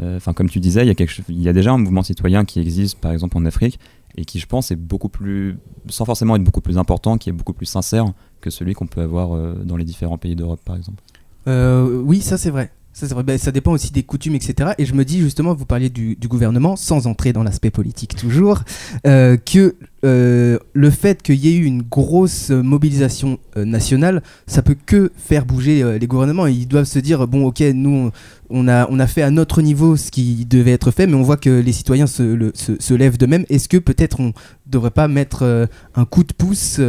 euh, 0.00 0.16
enfin 0.16 0.32
comme 0.32 0.48
tu 0.48 0.60
disais, 0.60 0.82
il 0.82 0.88
y 0.88 0.90
a 0.90 0.94
quelque, 0.94 1.22
il 1.28 1.40
y 1.40 1.48
a 1.48 1.52
déjà 1.52 1.72
un 1.72 1.78
mouvement 1.78 2.02
citoyen 2.02 2.44
qui 2.44 2.60
existe, 2.60 3.00
par 3.00 3.12
exemple 3.12 3.36
en 3.38 3.44
Afrique, 3.46 3.78
et 4.16 4.24
qui, 4.24 4.38
je 4.38 4.46
pense, 4.46 4.70
est 4.70 4.76
beaucoup 4.76 5.08
plus, 5.08 5.56
sans 5.88 6.04
forcément 6.04 6.36
être 6.36 6.44
beaucoup 6.44 6.60
plus 6.60 6.78
important, 6.78 7.18
qui 7.18 7.30
est 7.30 7.32
beaucoup 7.32 7.52
plus 7.52 7.66
sincère 7.66 8.06
que 8.40 8.50
celui 8.50 8.74
qu'on 8.74 8.86
peut 8.86 9.00
avoir 9.00 9.34
euh, 9.34 9.54
dans 9.64 9.76
les 9.76 9.84
différents 9.84 10.18
pays 10.18 10.36
d'Europe, 10.36 10.60
par 10.64 10.76
exemple. 10.76 11.02
Euh, 11.48 12.02
oui, 12.02 12.20
ça 12.20 12.36
c'est 12.38 12.50
vrai. 12.50 12.72
Ben, 13.02 13.36
ça 13.36 13.52
dépend 13.52 13.72
aussi 13.72 13.92
des 13.92 14.02
coutumes, 14.02 14.34
etc. 14.34 14.70
Et 14.78 14.86
je 14.86 14.94
me 14.94 15.04
dis 15.04 15.20
justement, 15.20 15.54
vous 15.54 15.66
parliez 15.66 15.90
du, 15.90 16.16
gouvernement, 16.26 16.76
sans 16.76 17.06
entrer 17.06 17.34
dans 17.34 17.42
l'aspect 17.42 17.70
politique 17.70 18.16
toujours, 18.16 18.62
euh, 19.06 19.36
que 19.36 19.76
euh, 20.04 20.58
le 20.72 20.90
fait 20.90 21.22
qu'il 21.22 21.34
y 21.34 21.48
ait 21.48 21.56
eu 21.56 21.64
une 21.64 21.82
grosse 21.82 22.48
mobilisation 22.50 23.38
euh, 23.58 23.66
nationale, 23.66 24.22
ça 24.46 24.62
peut 24.62 24.76
que 24.86 25.12
faire 25.16 25.44
bouger 25.44 25.98
les 25.98 26.06
gouvernements. 26.06 26.46
Ils 26.46 26.66
doivent 26.66 26.84
se 26.84 26.98
dire, 26.98 27.28
bon 27.28 27.44
ok, 27.44 27.60
nous 27.74 28.10
on, 28.48 28.66
a, 28.68 29.06
fait 29.06 29.22
à 29.22 29.30
notre 29.30 29.60
niveau 29.60 29.96
ce 29.96 30.10
qui 30.10 30.46
devait 30.46 30.72
être 30.72 30.90
fait, 30.90 31.06
mais 31.06 31.14
on 31.14 31.22
voit 31.22 31.36
que 31.36 31.50
les 31.50 31.72
citoyens 31.72 32.06
se, 32.06 32.94
lèvent 32.94 33.18
d'eux-mêmes. 33.18 33.44
Est-ce 33.50 33.68
que 33.68 33.76
peut-être 33.76 34.20
on 34.20 34.32
devrait 34.66 34.90
pas 34.90 35.06
mettre 35.06 35.68
un 35.94 36.04
coup 36.06 36.24
de 36.24 36.32
pouce 36.32 36.80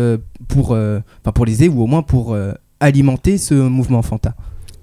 pour, 0.48 0.78
pour 1.34 1.46
les 1.46 1.64
aider 1.64 1.74
ou 1.74 1.82
au 1.82 1.88
moins 1.88 2.02
pour 2.02 2.38
alimenter 2.80 3.38
ce 3.38 3.56
mouvement 3.56 4.02
Fanta? 4.02 4.36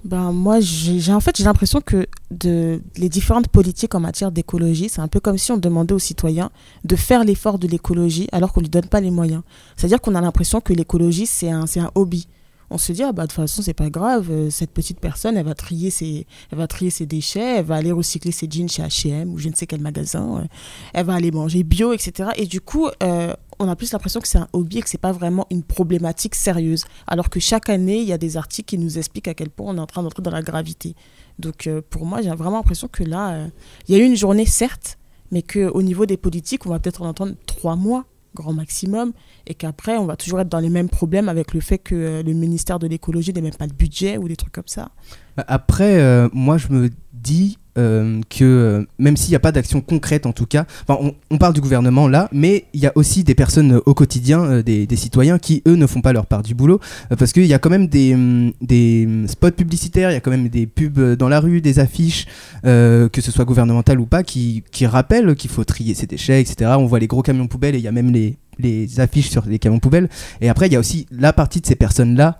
Ben, 0.05 0.31
moi, 0.31 0.59
j'ai 0.59 1.11
en 1.11 1.19
fait, 1.19 1.39
l'impression 1.39 1.81
que 1.81 2.05
de, 2.29 2.79
les 2.95 3.09
différentes 3.09 3.47
politiques 3.47 3.95
en 3.95 3.99
matière 3.99 4.31
d'écologie, 4.31 4.87
c'est 4.87 5.01
un 5.01 5.07
peu 5.07 5.19
comme 5.19 5.39
si 5.39 5.51
on 5.51 5.57
demandait 5.57 5.95
aux 5.95 5.99
citoyens 5.99 6.51
de 6.83 6.95
faire 6.95 7.23
l'effort 7.23 7.57
de 7.57 7.67
l'écologie 7.67 8.27
alors 8.31 8.53
qu'on 8.53 8.59
ne 8.59 8.65
lui 8.65 8.69
donne 8.69 8.85
pas 8.85 9.01
les 9.01 9.09
moyens. 9.09 9.41
C'est-à-dire 9.75 9.99
qu'on 9.99 10.13
a 10.13 10.21
l'impression 10.21 10.61
que 10.61 10.73
l'écologie, 10.73 11.25
c'est 11.25 11.49
un, 11.49 11.65
un 11.77 11.91
hobby. 11.95 12.27
On 12.69 12.77
se 12.77 12.91
dit, 12.91 13.01
ah 13.01 13.13
bah, 13.13 13.23
de 13.23 13.27
toute 13.27 13.35
façon, 13.35 13.63
c'est 13.63 13.73
pas 13.73 13.89
grave, 13.89 14.27
euh, 14.29 14.49
cette 14.51 14.71
petite 14.71 14.99
personne, 14.99 15.37
elle 15.37 15.45
va, 15.45 15.55
trier 15.55 15.89
ses, 15.89 16.25
elle 16.51 16.57
va 16.57 16.67
trier 16.67 16.91
ses 16.91 17.05
déchets, 17.05 17.57
elle 17.57 17.65
va 17.65 17.75
aller 17.75 17.91
recycler 17.91 18.31
ses 18.31 18.47
jeans 18.49 18.69
chez 18.69 18.83
H&M 18.83 19.31
ou 19.33 19.39
je 19.39 19.49
ne 19.49 19.55
sais 19.55 19.67
quel 19.67 19.81
magasin, 19.81 20.37
euh, 20.37 20.47
elle 20.93 21.05
va 21.05 21.13
aller 21.13 21.31
manger 21.31 21.63
bio, 21.63 21.93
etc. 21.93 22.29
Et 22.35 22.45
du 22.45 22.61
coup, 22.61 22.87
euh, 23.03 23.33
on 23.59 23.67
a 23.67 23.75
plus 23.75 23.91
l'impression 23.91 24.19
que 24.19 24.27
c'est 24.27 24.37
un 24.37 24.47
hobby 24.53 24.79
et 24.79 24.81
que 24.81 24.89
c'est 24.89 24.97
pas 24.97 25.11
vraiment 25.11 25.47
une 25.49 25.63
problématique 25.63 26.35
sérieuse. 26.35 26.85
Alors 27.07 27.29
que 27.29 27.39
chaque 27.39 27.69
année, 27.69 27.99
il 27.99 28.07
y 28.07 28.13
a 28.13 28.17
des 28.17 28.37
articles 28.37 28.67
qui 28.67 28.77
nous 28.77 28.97
expliquent 28.97 29.27
à 29.27 29.33
quel 29.33 29.49
point 29.49 29.73
on 29.73 29.77
est 29.77 29.81
en 29.81 29.87
train 29.87 30.03
d'entrer 30.03 30.21
dans 30.21 30.31
la 30.31 30.41
gravité. 30.41 30.95
Donc 31.39 31.67
euh, 31.67 31.81
pour 31.89 32.05
moi, 32.05 32.21
j'ai 32.21 32.29
vraiment 32.29 32.57
l'impression 32.57 32.87
que 32.87 33.03
là, 33.03 33.33
euh, 33.33 33.47
il 33.87 33.95
y 33.95 33.99
a 33.99 34.03
eu 34.03 34.05
une 34.05 34.15
journée, 34.15 34.45
certes, 34.45 34.97
mais 35.31 35.41
qu'au 35.41 35.81
niveau 35.81 36.05
des 36.05 36.17
politiques, 36.17 36.65
on 36.65 36.69
va 36.69 36.79
peut-être 36.79 37.01
en 37.01 37.09
entendre 37.09 37.33
trois 37.45 37.75
mois, 37.75 38.05
grand 38.33 38.53
maximum, 38.53 39.13
et 39.47 39.53
qu'après, 39.53 39.97
on 39.97 40.05
va 40.05 40.15
toujours 40.15 40.41
être 40.41 40.49
dans 40.49 40.59
les 40.59 40.69
mêmes 40.69 40.89
problèmes 40.89 41.29
avec 41.29 41.53
le 41.53 41.61
fait 41.61 41.77
que 41.77 41.95
euh, 41.95 42.23
le 42.23 42.33
ministère 42.33 42.79
de 42.79 42.87
l'écologie 42.87 43.33
n'ait 43.33 43.41
même 43.41 43.55
pas 43.55 43.67
de 43.67 43.73
budget 43.73 44.17
ou 44.17 44.27
des 44.27 44.35
trucs 44.35 44.53
comme 44.53 44.67
ça. 44.67 44.91
Après, 45.37 45.99
euh, 45.99 46.29
moi, 46.33 46.57
je 46.57 46.67
me 46.69 46.89
dis 47.13 47.57
euh, 47.77 48.21
que 48.29 48.45
euh, 48.45 48.85
même 48.99 49.17
s'il 49.17 49.31
n'y 49.31 49.35
a 49.35 49.39
pas 49.39 49.51
d'action 49.51 49.81
concrète, 49.81 50.25
en 50.25 50.31
tout 50.31 50.45
cas, 50.45 50.65
on, 50.87 51.37
parle 51.37 51.53
du 51.53 51.59
gouvernement 51.59 52.07
là, 52.07 52.29
mais 52.31 52.65
il 52.73 52.79
y 52.79 52.87
a 52.87 52.93
aussi 52.95 53.25
des 53.25 53.35
personnes 53.35 53.81
au 53.85 53.93
quotidien, 53.93 54.61
des, 54.61 54.87
citoyens 54.95 55.37
qui, 55.37 55.61
eux, 55.67 55.75
ne 55.75 55.85
font 55.85 56.01
pas 56.01 56.13
leur 56.13 56.25
part 56.25 56.41
du 56.41 56.55
boulot, 56.55 56.79
parce 57.19 57.33
qu'il 57.33 57.45
y 57.45 57.53
a 57.53 57.59
quand 57.59 57.69
même 57.69 57.87
des, 57.87 58.13
hum, 58.13 58.53
hum, 58.61 59.27
spots 59.27 59.51
publicitaires, 59.51 60.11
il 60.11 60.13
y 60.13 60.17
a 60.17 60.21
quand 60.21 60.31
même 60.31 60.47
des 60.47 60.67
pubs 60.67 61.15
dans 61.15 61.27
la 61.27 61.41
rue, 61.41 61.59
des 61.59 61.79
affiches, 61.79 62.27
que 62.63 63.09
ce 63.19 63.31
soit 63.31 63.43
gouvernemental 63.45 63.99
ou 63.99 64.05
pas, 64.05 64.23
qui, 64.23 64.63
rappellent 64.83 65.35
qu'il 65.35 65.49
faut 65.49 65.65
trier 65.65 65.95
ses 65.95 66.07
déchets, 66.07 66.39
etc. 66.39 66.71
On 66.77 66.85
voit 66.85 66.99
les 66.99 67.07
gros 67.07 67.23
camions 67.23 67.47
poubelles 67.47 67.75
et 67.75 67.79
il 67.79 67.83
y 67.83 67.89
a 67.89 67.91
même 67.91 68.13
les 68.13 68.99
affiches 68.99 69.29
sur 69.29 69.45
les 69.45 69.59
camions 69.59 69.79
poubelles 69.79 70.07
et 70.39 70.47
après 70.47 70.67
il 70.67 70.73
y 70.73 70.75
a 70.77 70.79
aussi 70.79 71.07
la 71.11 71.33
partie 71.33 71.59
de 71.59 71.65
ces 71.65 71.75
personnes 71.75 72.15
là 72.15 72.37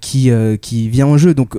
qui, 0.00 0.30
qui 0.60 0.88
vient 0.90 1.06
en 1.06 1.16
jeu 1.16 1.32
donc 1.32 1.56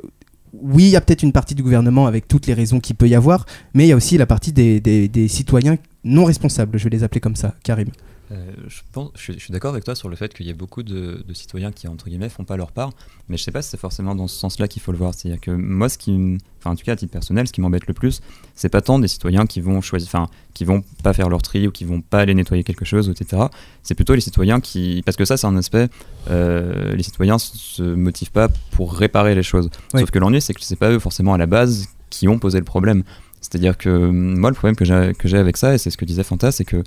oui, 0.61 0.83
il 0.83 0.89
y 0.89 0.95
a 0.95 1.01
peut-être 1.01 1.23
une 1.23 1.31
partie 1.31 1.55
du 1.55 1.63
gouvernement 1.63 2.07
avec 2.07 2.27
toutes 2.27 2.47
les 2.47 2.53
raisons 2.53 2.79
qu'il 2.79 2.95
peut 2.95 3.07
y 3.07 3.15
avoir, 3.15 3.45
mais 3.73 3.85
il 3.85 3.89
y 3.89 3.91
a 3.91 3.95
aussi 3.95 4.17
la 4.17 4.25
partie 4.25 4.53
des, 4.53 5.27
citoyens 5.27 5.77
non 6.03 6.25
responsables, 6.25 6.77
je 6.77 6.83
vais 6.85 6.89
les 6.89 7.03
appeler 7.03 7.21
comme 7.21 7.35
ça, 7.35 7.55
Karim. 7.63 7.89
Euh, 8.29 8.51
je, 8.67 8.81
pense, 8.91 9.11
je, 9.15 9.21
suis- 9.21 9.33
je 9.35 9.39
suis 9.39 9.51
d'accord 9.53 9.71
avec 9.71 9.85
toi 9.85 9.95
sur 9.95 10.09
le 10.09 10.17
fait 10.17 10.33
qu'il 10.33 10.45
y 10.45 10.49
a 10.49 10.53
beaucoup 10.53 10.83
de, 10.83 11.23
de 11.25 11.33
citoyens 11.33 11.71
qui, 11.71 11.87
entre 11.87 12.09
guillemets, 12.09 12.27
font 12.27 12.43
pas 12.43 12.57
leur 12.57 12.73
part, 12.73 12.91
mais 13.29 13.37
je 13.37 13.43
sais 13.43 13.51
pas 13.51 13.61
si 13.61 13.69
c'est 13.69 13.79
forcément 13.79 14.15
dans 14.15 14.27
ce 14.27 14.35
sens-là 14.37 14.67
qu'il 14.67 14.81
faut 14.81 14.91
le 14.91 14.97
voir. 14.97 15.13
C'est-à-dire 15.13 15.39
que 15.39 15.51
moi, 15.51 15.87
ce 15.87 15.97
qui, 15.97 16.37
enfin, 16.59 16.71
en 16.71 16.75
tout 16.75 16.83
cas, 16.83 16.91
à 16.91 16.95
titre 16.97 17.11
personnel, 17.13 17.47
ce 17.47 17.53
qui 17.53 17.61
m'embête 17.61 17.87
le 17.87 17.93
plus, 17.93 18.19
c'est 18.53 18.67
pas 18.67 18.81
tant 18.81 18.99
des 18.99 19.07
citoyens 19.07 19.45
qui 19.45 19.61
vont 19.61 19.79
choisir, 19.79 20.07
enfin, 20.09 20.27
qui 20.53 20.65
vont 20.65 20.83
pas 21.03 21.13
faire 21.13 21.29
leur 21.29 21.41
tri 21.41 21.67
ou 21.67 21.71
qui 21.71 21.85
vont 21.85 22.01
pas 22.01 22.19
aller 22.19 22.33
nettoyer 22.35 22.65
quelque 22.65 22.83
chose, 22.83 23.09
etc. 23.09 23.43
C'est 23.81 23.95
plutôt 23.95 24.13
les 24.13 24.19
citoyens 24.21 24.59
qui, 24.59 25.03
parce 25.05 25.15
que 25.15 25.23
ça, 25.23 25.37
c'est 25.37 25.47
un 25.47 25.55
aspect, 25.55 25.87
euh, 26.29 26.93
les 26.95 27.03
citoyens 27.03 27.37
se- 27.39 27.57
se 27.57 27.83
motivent 27.83 28.31
pas 28.31 28.49
pour 28.71 28.93
réparer 28.93 29.35
les 29.35 29.43
choses. 29.43 29.69
Oui. 29.93 30.01
Sauf 30.01 30.11
que 30.11 30.19
l'ennui, 30.19 30.41
c'est 30.41 30.53
que 30.53 30.61
c'est 30.61 30.75
pas 30.75 30.91
eux 30.91 30.99
forcément 30.99 31.33
à 31.33 31.37
la 31.37 31.45
base 31.45 31.87
qui 32.09 32.27
ont 32.27 32.39
posé 32.39 32.57
le 32.59 32.65
problème. 32.65 33.03
C'est-à-dire 33.39 33.77
que 33.77 33.89
moi, 34.09 34.49
le 34.49 34.55
problème 34.55 34.75
que 34.75 34.83
j'ai 34.83 35.37
avec 35.37 35.55
ça, 35.57 35.73
et 35.73 35.77
c'est 35.77 35.91
ce 35.91 35.97
que 35.97 36.05
disait 36.05 36.23
Fanta, 36.23 36.51
c'est 36.51 36.65
que 36.65 36.83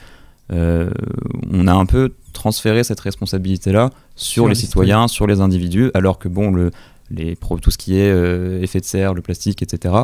on 0.50 1.66
a 1.66 1.72
un 1.72 1.86
peu 1.86 2.12
transféré 2.32 2.84
cette 2.84 3.00
responsabilité-là 3.00 3.90
sur, 4.16 4.32
Sur 4.34 4.44
les 4.44 4.50
les 4.50 4.54
citoyens, 4.60 5.08
sur 5.08 5.26
les 5.26 5.40
individus, 5.40 5.90
alors 5.94 6.18
que 6.18 6.28
bon, 6.28 6.50
le, 6.50 6.70
les, 7.10 7.36
tout 7.62 7.70
ce 7.70 7.78
qui 7.78 7.96
est 7.96 8.10
euh, 8.10 8.60
effet 8.62 8.80
de 8.80 8.84
serre, 8.84 9.14
le 9.14 9.22
plastique, 9.22 9.62
etc., 9.62 9.94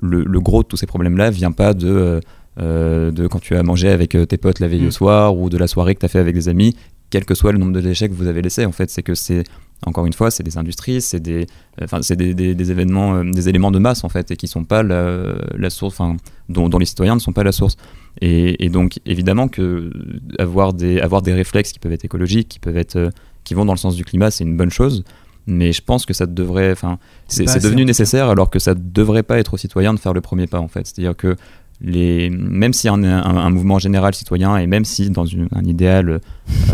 le, 0.00 0.22
le 0.24 0.40
gros 0.40 0.62
de 0.62 0.68
tous 0.68 0.76
ces 0.76 0.86
problèmes-là 0.86 1.30
vient 1.30 1.50
pas 1.52 1.74
de, 1.74 1.88
euh, 1.88 2.20
euh, 2.60 3.10
de 3.10 3.26
quand 3.26 3.40
tu 3.40 3.56
as 3.56 3.62
mangé 3.62 3.88
avec 3.88 4.14
euh, 4.14 4.26
tes 4.26 4.36
potes 4.36 4.60
la 4.60 4.68
veille 4.68 4.82
Mm. 4.82 4.88
au 4.88 4.90
soir 4.92 5.36
ou 5.36 5.50
de 5.50 5.58
la 5.58 5.66
soirée 5.66 5.94
que 5.94 6.00
tu 6.00 6.06
as 6.06 6.08
fait 6.08 6.20
avec 6.20 6.34
des 6.34 6.48
amis, 6.48 6.76
quel 7.10 7.24
que 7.24 7.34
soit 7.34 7.52
le 7.52 7.58
nombre 7.58 7.72
de 7.72 7.80
déchets 7.80 8.08
que 8.08 8.14
vous 8.14 8.26
avez 8.28 8.42
laissés. 8.42 8.64
En 8.66 8.72
fait, 8.72 8.90
c'est 8.90 9.02
que 9.02 9.14
c'est, 9.14 9.42
encore 9.86 10.04
une 10.06 10.12
fois, 10.12 10.30
c'est 10.30 10.42
des 10.42 10.58
industries, 10.58 11.00
c'est 11.00 11.20
des, 11.20 11.46
enfin, 11.82 12.00
c'est 12.02 12.16
des, 12.16 12.34
des- 12.34 12.54
des 12.54 12.70
événements, 12.70 13.14
euh, 13.16 13.24
des 13.30 13.48
éléments 13.48 13.70
de 13.70 13.78
masse, 13.78 14.04
en 14.04 14.08
fait, 14.08 14.30
et 14.30 14.36
qui 14.36 14.46
sont 14.46 14.64
pas 14.64 14.82
la, 14.82 15.34
la 15.56 15.70
source, 15.70 15.98
enfin, 15.98 16.16
dont, 16.48 16.68
dont 16.68 16.78
les 16.78 16.86
citoyens 16.86 17.14
ne 17.14 17.20
sont 17.20 17.32
pas 17.32 17.44
la 17.44 17.52
source. 17.52 17.76
Et, 18.20 18.64
et 18.64 18.68
donc, 18.68 18.98
évidemment 19.06 19.48
que 19.48 19.90
avoir 20.38 20.72
des, 20.72 21.00
avoir 21.00 21.22
des 21.22 21.32
réflexes 21.32 21.72
qui 21.72 21.78
peuvent 21.78 21.92
être 21.92 22.04
écologiques, 22.04 22.48
qui 22.48 22.58
peuvent 22.58 22.76
être, 22.76 22.96
euh, 22.96 23.10
qui 23.44 23.54
vont 23.54 23.64
dans 23.64 23.72
le 23.74 23.78
sens 23.78 23.94
du 23.96 24.04
climat, 24.04 24.30
c'est 24.30 24.44
une 24.44 24.56
bonne 24.56 24.70
chose. 24.70 25.04
Mais 25.46 25.72
je 25.72 25.80
pense 25.82 26.04
que 26.04 26.12
ça 26.12 26.26
devrait, 26.26 26.72
enfin, 26.72 26.98
C'est 27.28 27.44
devenu 27.62 27.84
nécessaire 27.86 28.28
alors 28.28 28.50
que 28.50 28.58
ça 28.58 28.74
devrait 28.74 29.22
pas 29.22 29.38
être 29.38 29.54
aux 29.54 29.56
citoyens 29.56 29.94
de 29.94 29.98
faire 29.98 30.12
le 30.12 30.20
premier 30.20 30.46
pas 30.46 30.60
en 30.60 30.68
fait. 30.68 30.86
C'est-à-dire 30.86 31.16
que 31.16 31.36
les, 31.80 32.28
même 32.28 32.72
si 32.72 32.88
un, 32.88 33.02
un- 33.04 33.22
un 33.36 33.50
mouvement 33.50 33.78
général 33.78 34.12
citoyen 34.14 34.56
et 34.58 34.66
même 34.66 34.84
si 34.84 35.08
dans 35.10 35.24
une- 35.24 35.48
un 35.54 35.64
idéal 35.64 36.08
euh, 36.10 36.18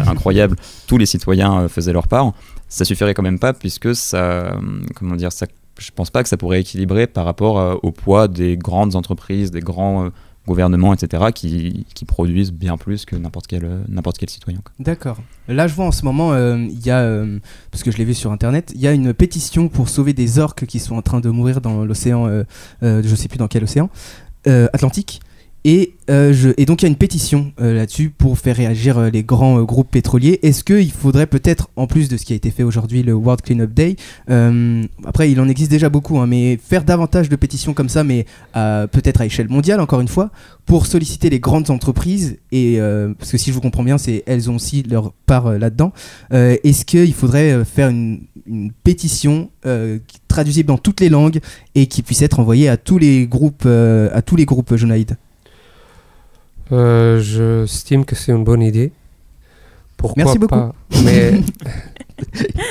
incroyable 0.08 0.56
tous 0.88 0.96
les 0.98 1.06
citoyens 1.06 1.60
euh, 1.60 1.68
faisaient 1.68 1.92
leur 1.92 2.08
part, 2.08 2.32
ça 2.68 2.84
suffirait 2.84 3.12
quand 3.14 3.22
même 3.22 3.38
pas 3.38 3.52
puisque 3.52 3.94
ça, 3.94 4.58
comment 4.96 5.14
dire, 5.14 5.30
ça, 5.30 5.46
je 5.78 5.90
pense 5.94 6.10
pas 6.10 6.22
que 6.22 6.28
ça 6.28 6.36
pourrait 6.38 6.60
équilibrer 6.60 7.06
par 7.06 7.26
rapport 7.26 7.58
euh, 7.60 7.74
au 7.82 7.92
poids 7.92 8.26
des 8.28 8.56
grandes 8.56 8.96
entreprises, 8.96 9.50
des 9.52 9.60
grands 9.60 10.08
gouvernements, 10.46 10.92
etc., 10.92 11.24
qui, 11.34 11.86
qui 11.94 12.04
produisent 12.04 12.52
bien 12.52 12.76
plus 12.76 13.04
que 13.04 13.16
n'importe 13.16 13.46
quel, 13.46 13.64
euh, 13.64 13.82
n'importe 13.88 14.18
quel 14.18 14.28
citoyen. 14.28 14.60
D'accord. 14.78 15.18
Là, 15.48 15.66
je 15.66 15.74
vois 15.74 15.86
en 15.86 15.92
ce 15.92 16.04
moment, 16.04 16.32
euh, 16.32 16.56
il 16.56 16.84
y 16.84 16.90
a, 16.90 17.00
euh, 17.00 17.38
parce 17.70 17.82
que 17.82 17.90
je 17.90 17.98
l'ai 17.98 18.04
vu 18.04 18.14
sur 18.14 18.32
internet, 18.32 18.72
il 18.74 18.80
y 18.80 18.86
a 18.86 18.92
une 18.92 19.14
pétition 19.14 19.68
pour 19.68 19.88
sauver 19.88 20.12
des 20.12 20.38
orques 20.38 20.66
qui 20.66 20.78
sont 20.78 20.96
en 20.96 21.02
train 21.02 21.20
de 21.20 21.30
mourir 21.30 21.60
dans 21.60 21.84
l'océan, 21.84 22.44
je 22.82 23.14
sais 23.14 23.28
plus 23.28 23.38
dans 23.38 23.48
quel 23.48 23.64
océan, 23.64 23.90
Atlantique. 24.46 25.20
Et, 25.66 25.94
euh, 26.10 26.52
et 26.58 26.66
donc 26.66 26.82
il 26.82 26.84
y 26.84 26.88
a 26.88 26.90
une 26.90 26.96
pétition 26.96 27.52
euh, 27.58 27.72
là-dessus 27.72 28.10
pour 28.10 28.38
faire 28.38 28.54
réagir 28.54 28.98
euh, 28.98 29.08
les 29.08 29.22
grands 29.22 29.62
groupes 29.62 29.90
pétroliers. 29.90 30.38
Est-ce 30.42 30.62
qu'il 30.62 30.92
faudrait 30.92 31.26
peut-être, 31.26 31.70
en 31.76 31.86
plus 31.86 32.10
de 32.10 32.18
ce 32.18 32.26
qui 32.26 32.34
a 32.34 32.36
été 32.36 32.50
fait 32.50 32.62
aujourd'hui, 32.62 33.02
le 33.02 33.14
World 33.14 33.40
Cleanup 33.40 33.72
Day, 33.72 33.96
après 35.04 35.30
il 35.30 35.40
en 35.40 35.48
existe 35.48 35.70
déjà 35.70 35.88
beaucoup, 35.88 36.18
hein, 36.18 36.26
mais 36.26 36.58
faire 36.62 36.84
davantage 36.84 37.30
de 37.30 37.36
pétitions 37.36 37.72
comme 37.72 37.88
ça, 37.88 38.04
mais 38.04 38.26
peut-être 38.52 39.22
à 39.22 39.26
échelle 39.26 39.48
mondiale, 39.48 39.80
encore 39.80 40.00
une 40.00 40.08
fois, 40.08 40.30
pour 40.66 40.86
solliciter 40.86 41.30
les 41.30 41.40
grandes 41.40 41.70
entreprises, 41.70 42.38
et, 42.52 42.78
parce 43.18 43.30
que 43.30 43.38
si 43.38 43.50
je 43.50 43.54
vous 43.54 43.60
comprends 43.60 43.82
bien, 43.82 43.98
c'est 43.98 44.22
elles 44.26 44.50
ont 44.50 44.56
aussi 44.56 44.82
leur 44.82 45.12
part 45.26 45.58
là-dedans, 45.58 45.92
est-ce 46.30 46.84
qu'il 46.84 47.14
faudrait 47.14 47.64
faire 47.64 47.88
une, 47.88 48.20
pétition 48.82 49.50
traduisible 50.28 50.68
dans 50.68 50.78
toutes 50.78 51.00
les 51.00 51.08
langues 51.08 51.40
et 51.74 51.86
qui 51.86 52.02
puisse 52.02 52.20
être 52.20 52.40
envoyée 52.40 52.68
à 52.68 52.76
tous 52.76 52.98
les 52.98 53.26
groupes, 53.26 53.66
à 53.66 54.22
tous 54.22 54.36
les 54.36 54.44
groupes 54.44 54.76
Jonaïd? 54.76 55.16
Euh, 56.72 57.20
je 57.20 57.64
estime 57.64 58.04
que 58.04 58.14
c'est 58.14 58.32
une 58.32 58.44
bonne 58.44 58.62
idée. 58.62 58.92
Pourquoi 59.96 60.24
Merci 60.24 60.38
beaucoup. 60.38 60.54
pas 60.54 60.74
Mais, 61.04 61.40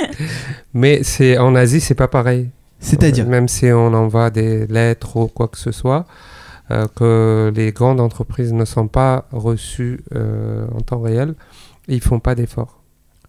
mais 0.73 1.03
c'est 1.03 1.37
en 1.37 1.55
Asie, 1.55 1.79
c'est 1.79 1.95
pas 1.95 2.07
pareil. 2.07 2.49
C'est-à-dire? 2.79 3.25
Euh, 3.25 3.29
Même 3.29 3.47
si 3.47 3.65
on 3.67 3.93
envoie 3.93 4.29
des 4.29 4.67
lettres 4.67 5.17
ou 5.17 5.27
quoi 5.27 5.47
que 5.47 5.57
ce 5.57 5.71
soit, 5.71 6.05
euh, 6.71 6.85
que 6.95 7.51
les 7.55 7.71
grandes 7.71 7.99
entreprises 7.99 8.53
ne 8.53 8.65
sont 8.65 8.87
pas 8.87 9.25
reçues 9.31 10.01
euh, 10.13 10.67
en 10.75 10.81
temps 10.81 11.01
réel, 11.01 11.35
ils 11.87 12.01
font 12.01 12.19
pas 12.19 12.35
d'efforts. 12.35 12.81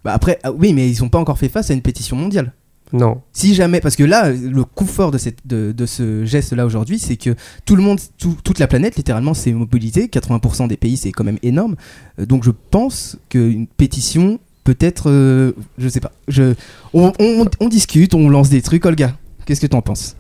Bah 0.05 0.13
Après, 0.13 0.39
ah 0.43 0.53
oui, 0.53 0.73
mais 0.73 0.91
ils 0.91 1.03
n'ont 1.03 1.09
pas 1.09 1.19
encore 1.19 1.39
fait 1.39 1.49
face 1.49 1.71
à 1.71 1.75
une 1.75 1.83
pétition 1.83 2.17
mondiale. 2.17 2.53
Non. 2.93 3.21
Si 3.33 3.55
jamais, 3.55 3.81
parce 3.81 3.97
que 3.97 4.05
là, 4.05 4.31
le 4.31 4.63
coup 4.65 4.87
fort 4.87 5.11
de, 5.11 5.19
cette, 5.19 5.39
de, 5.47 5.73
de 5.73 5.87
ce 5.87 6.25
geste-là 6.25 6.65
aujourd'hui, 6.67 6.99
c'est 6.99 7.17
que 7.17 7.35
tout 7.65 7.75
le 7.77 7.83
monde, 7.83 7.99
tout- 8.19 8.37
toute 8.45 8.59
la 8.59 8.67
planète, 8.69 8.97
littéralement, 8.97 9.35
s'est 9.35 9.53
mobilisée. 9.53 10.07
80% 10.07 10.69
des 10.69 10.77
pays, 10.77 10.97
c'est 10.97 11.11
quand 11.11 11.25
même 11.25 11.39
énorme. 11.43 11.75
Euh, 12.21 12.27
donc 12.27 12.45
je 12.45 12.51
pense 12.71 13.17
qu'une 13.31 13.67
pétition, 13.67 14.39
peut-être, 14.63 15.11
euh, 15.11 15.53
je 15.79 15.89
sais 15.89 16.01
pas. 16.01 16.13
Je, 16.29 16.55
on, 16.93 17.13
on- 17.19 17.47
on 17.61 17.69
discute, 17.69 18.15
on 18.15 18.29
lance 18.29 18.49
des 18.51 18.63
trucs. 18.63 18.85
Olga, 18.87 19.17
qu'est-ce 19.47 19.61
que 19.61 19.67
tu 19.67 19.77
en 19.77 19.83
penses? 19.83 20.15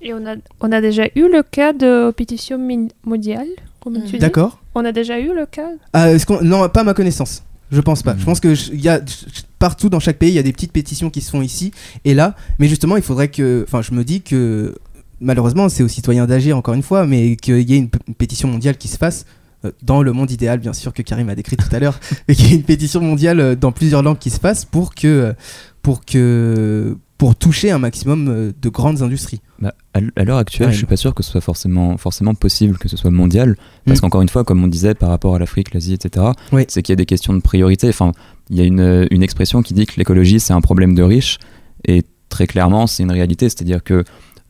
Et 0.00 0.12
on 0.14 0.24
a, 0.26 0.36
on 0.60 0.70
a 0.70 0.80
déjà 0.80 1.06
eu 1.16 1.28
le 1.32 1.42
cas 1.42 1.72
de 1.72 2.10
pétition 2.12 2.58
mondiale, 3.04 3.46
comme 3.80 3.94
tu 4.04 4.12
dis? 4.12 4.18
D'accord 4.18 4.60
On 4.74 4.84
a 4.84 4.92
déjà 4.92 5.18
eu 5.18 5.34
le 5.34 5.46
cas? 5.46 5.68
Ah, 5.94 6.12
est-ce 6.12 6.26
qu'on- 6.26 6.42
Non, 6.42 6.68
pas 6.68 6.82
à 6.82 6.84
ma 6.84 6.94
connaissance. 6.94 7.42
Je 7.72 7.80
pense 7.80 8.02
pas. 8.02 8.12
Mhm. 8.12 8.20
Je 8.20 8.24
pense 8.26 8.40
que 8.40 8.54
il 8.72 8.80
y 8.82 8.88
a 8.88 9.00
je- 9.04 9.42
partout 9.64 9.88
dans 9.88 9.98
chaque 9.98 10.18
pays, 10.18 10.28
il 10.30 10.34
y 10.34 10.38
a 10.38 10.42
des 10.42 10.52
petites 10.52 10.72
pétitions 10.72 11.08
qui 11.08 11.22
se 11.22 11.30
font 11.30 11.40
ici 11.40 11.70
et 12.04 12.12
là. 12.12 12.34
Mais 12.58 12.68
justement, 12.68 12.98
il 12.98 13.02
faudrait 13.02 13.28
que. 13.28 13.64
Enfin, 13.66 13.80
je 13.80 13.92
me 13.94 14.04
dis 14.04 14.20
que 14.20 14.74
malheureusement, 15.22 15.70
c'est 15.70 15.82
aux 15.82 15.88
citoyens 15.88 16.26
d'agir 16.26 16.54
encore 16.58 16.74
une 16.74 16.82
fois, 16.82 17.06
mais 17.06 17.36
qu'il 17.36 17.58
y 17.70 17.72
ait 17.74 17.78
une, 17.78 17.88
pétition 18.18 18.46
mondiale 18.48 18.76
qui 18.76 18.88
se 18.88 18.98
fasse. 18.98 19.24
euh, 19.64 19.70
Dans 19.82 20.02
le 20.02 20.12
monde 20.12 20.30
idéal, 20.30 20.58
bien 20.58 20.74
sûr, 20.74 20.92
que 20.92 21.00
Karim 21.00 21.30
a 21.30 21.34
décrit 21.34 21.56
tout 21.56 21.74
à 21.74 21.78
l'heure, 21.78 21.98
et 22.28 22.34
qu'il 22.34 22.48
y 22.50 22.52
ait 22.52 22.56
une 22.56 22.62
pétition 22.62 23.00
mondiale 23.00 23.40
euh, 23.40 23.54
dans 23.56 23.72
plusieurs 23.72 24.02
langues 24.02 24.18
qui 24.18 24.28
se 24.28 24.38
fasse 24.38 24.66
pour 24.66 24.94
que, 24.94 25.06
euh, 25.08 25.32
pour 25.80 26.04
que, 26.04 26.98
pour 27.16 27.36
toucher 27.36 27.70
un 27.70 27.78
maximum 27.78 28.52
de 28.60 28.68
grandes 28.68 29.00
industries. 29.00 29.40
Bah, 29.60 29.72
à 29.94 30.24
l'heure 30.24 30.36
actuelle, 30.38 30.66
Ouais. 30.66 30.72
je 30.72 30.78
suis 30.78 30.86
pas 30.86 30.96
sûr 30.96 31.14
que 31.14 31.22
ce 31.22 31.30
soit 31.30 31.40
forcément, 31.40 31.96
forcément 31.96 32.34
possible 32.34 32.76
que 32.76 32.88
ce 32.88 32.96
soit 32.98 33.12
mondial, 33.12 33.56
parce 33.86 33.98
Mm. 33.98 34.00
qu'encore 34.02 34.22
une 34.22 34.28
fois, 34.28 34.44
comme 34.44 34.62
on 34.62 34.66
disait 34.68 34.94
par 34.94 35.08
rapport 35.08 35.34
à 35.36 35.38
l'Afrique, 35.38 35.72
l'Asie, 35.72 35.94
etc., 35.94 36.26
Oui. 36.52 36.64
c'est 36.68 36.82
qu'il 36.82 36.92
y 36.92 36.96
a 36.98 37.00
des 37.04 37.06
questions 37.06 37.32
de 37.32 37.40
priorité. 37.40 37.88
Enfin, 37.88 38.12
il 38.50 38.56
y 38.56 38.60
a 38.60 38.64
une, 38.64 39.06
une 39.10 39.22
expression 39.22 39.62
qui 39.62 39.74
dit 39.74 39.86
que 39.86 39.94
l'écologie 39.96 40.40
c'est 40.40 40.52
un 40.52 40.60
problème 40.60 40.94
de 40.94 41.02
riches, 41.02 41.38
et 41.86 42.02
très 42.28 42.46
clairement, 42.46 42.86
c'est 42.86 43.02
une 43.02 43.12
réalité. 43.12 43.48
C'est-à-dire 43.48 43.82
que 43.82 44.04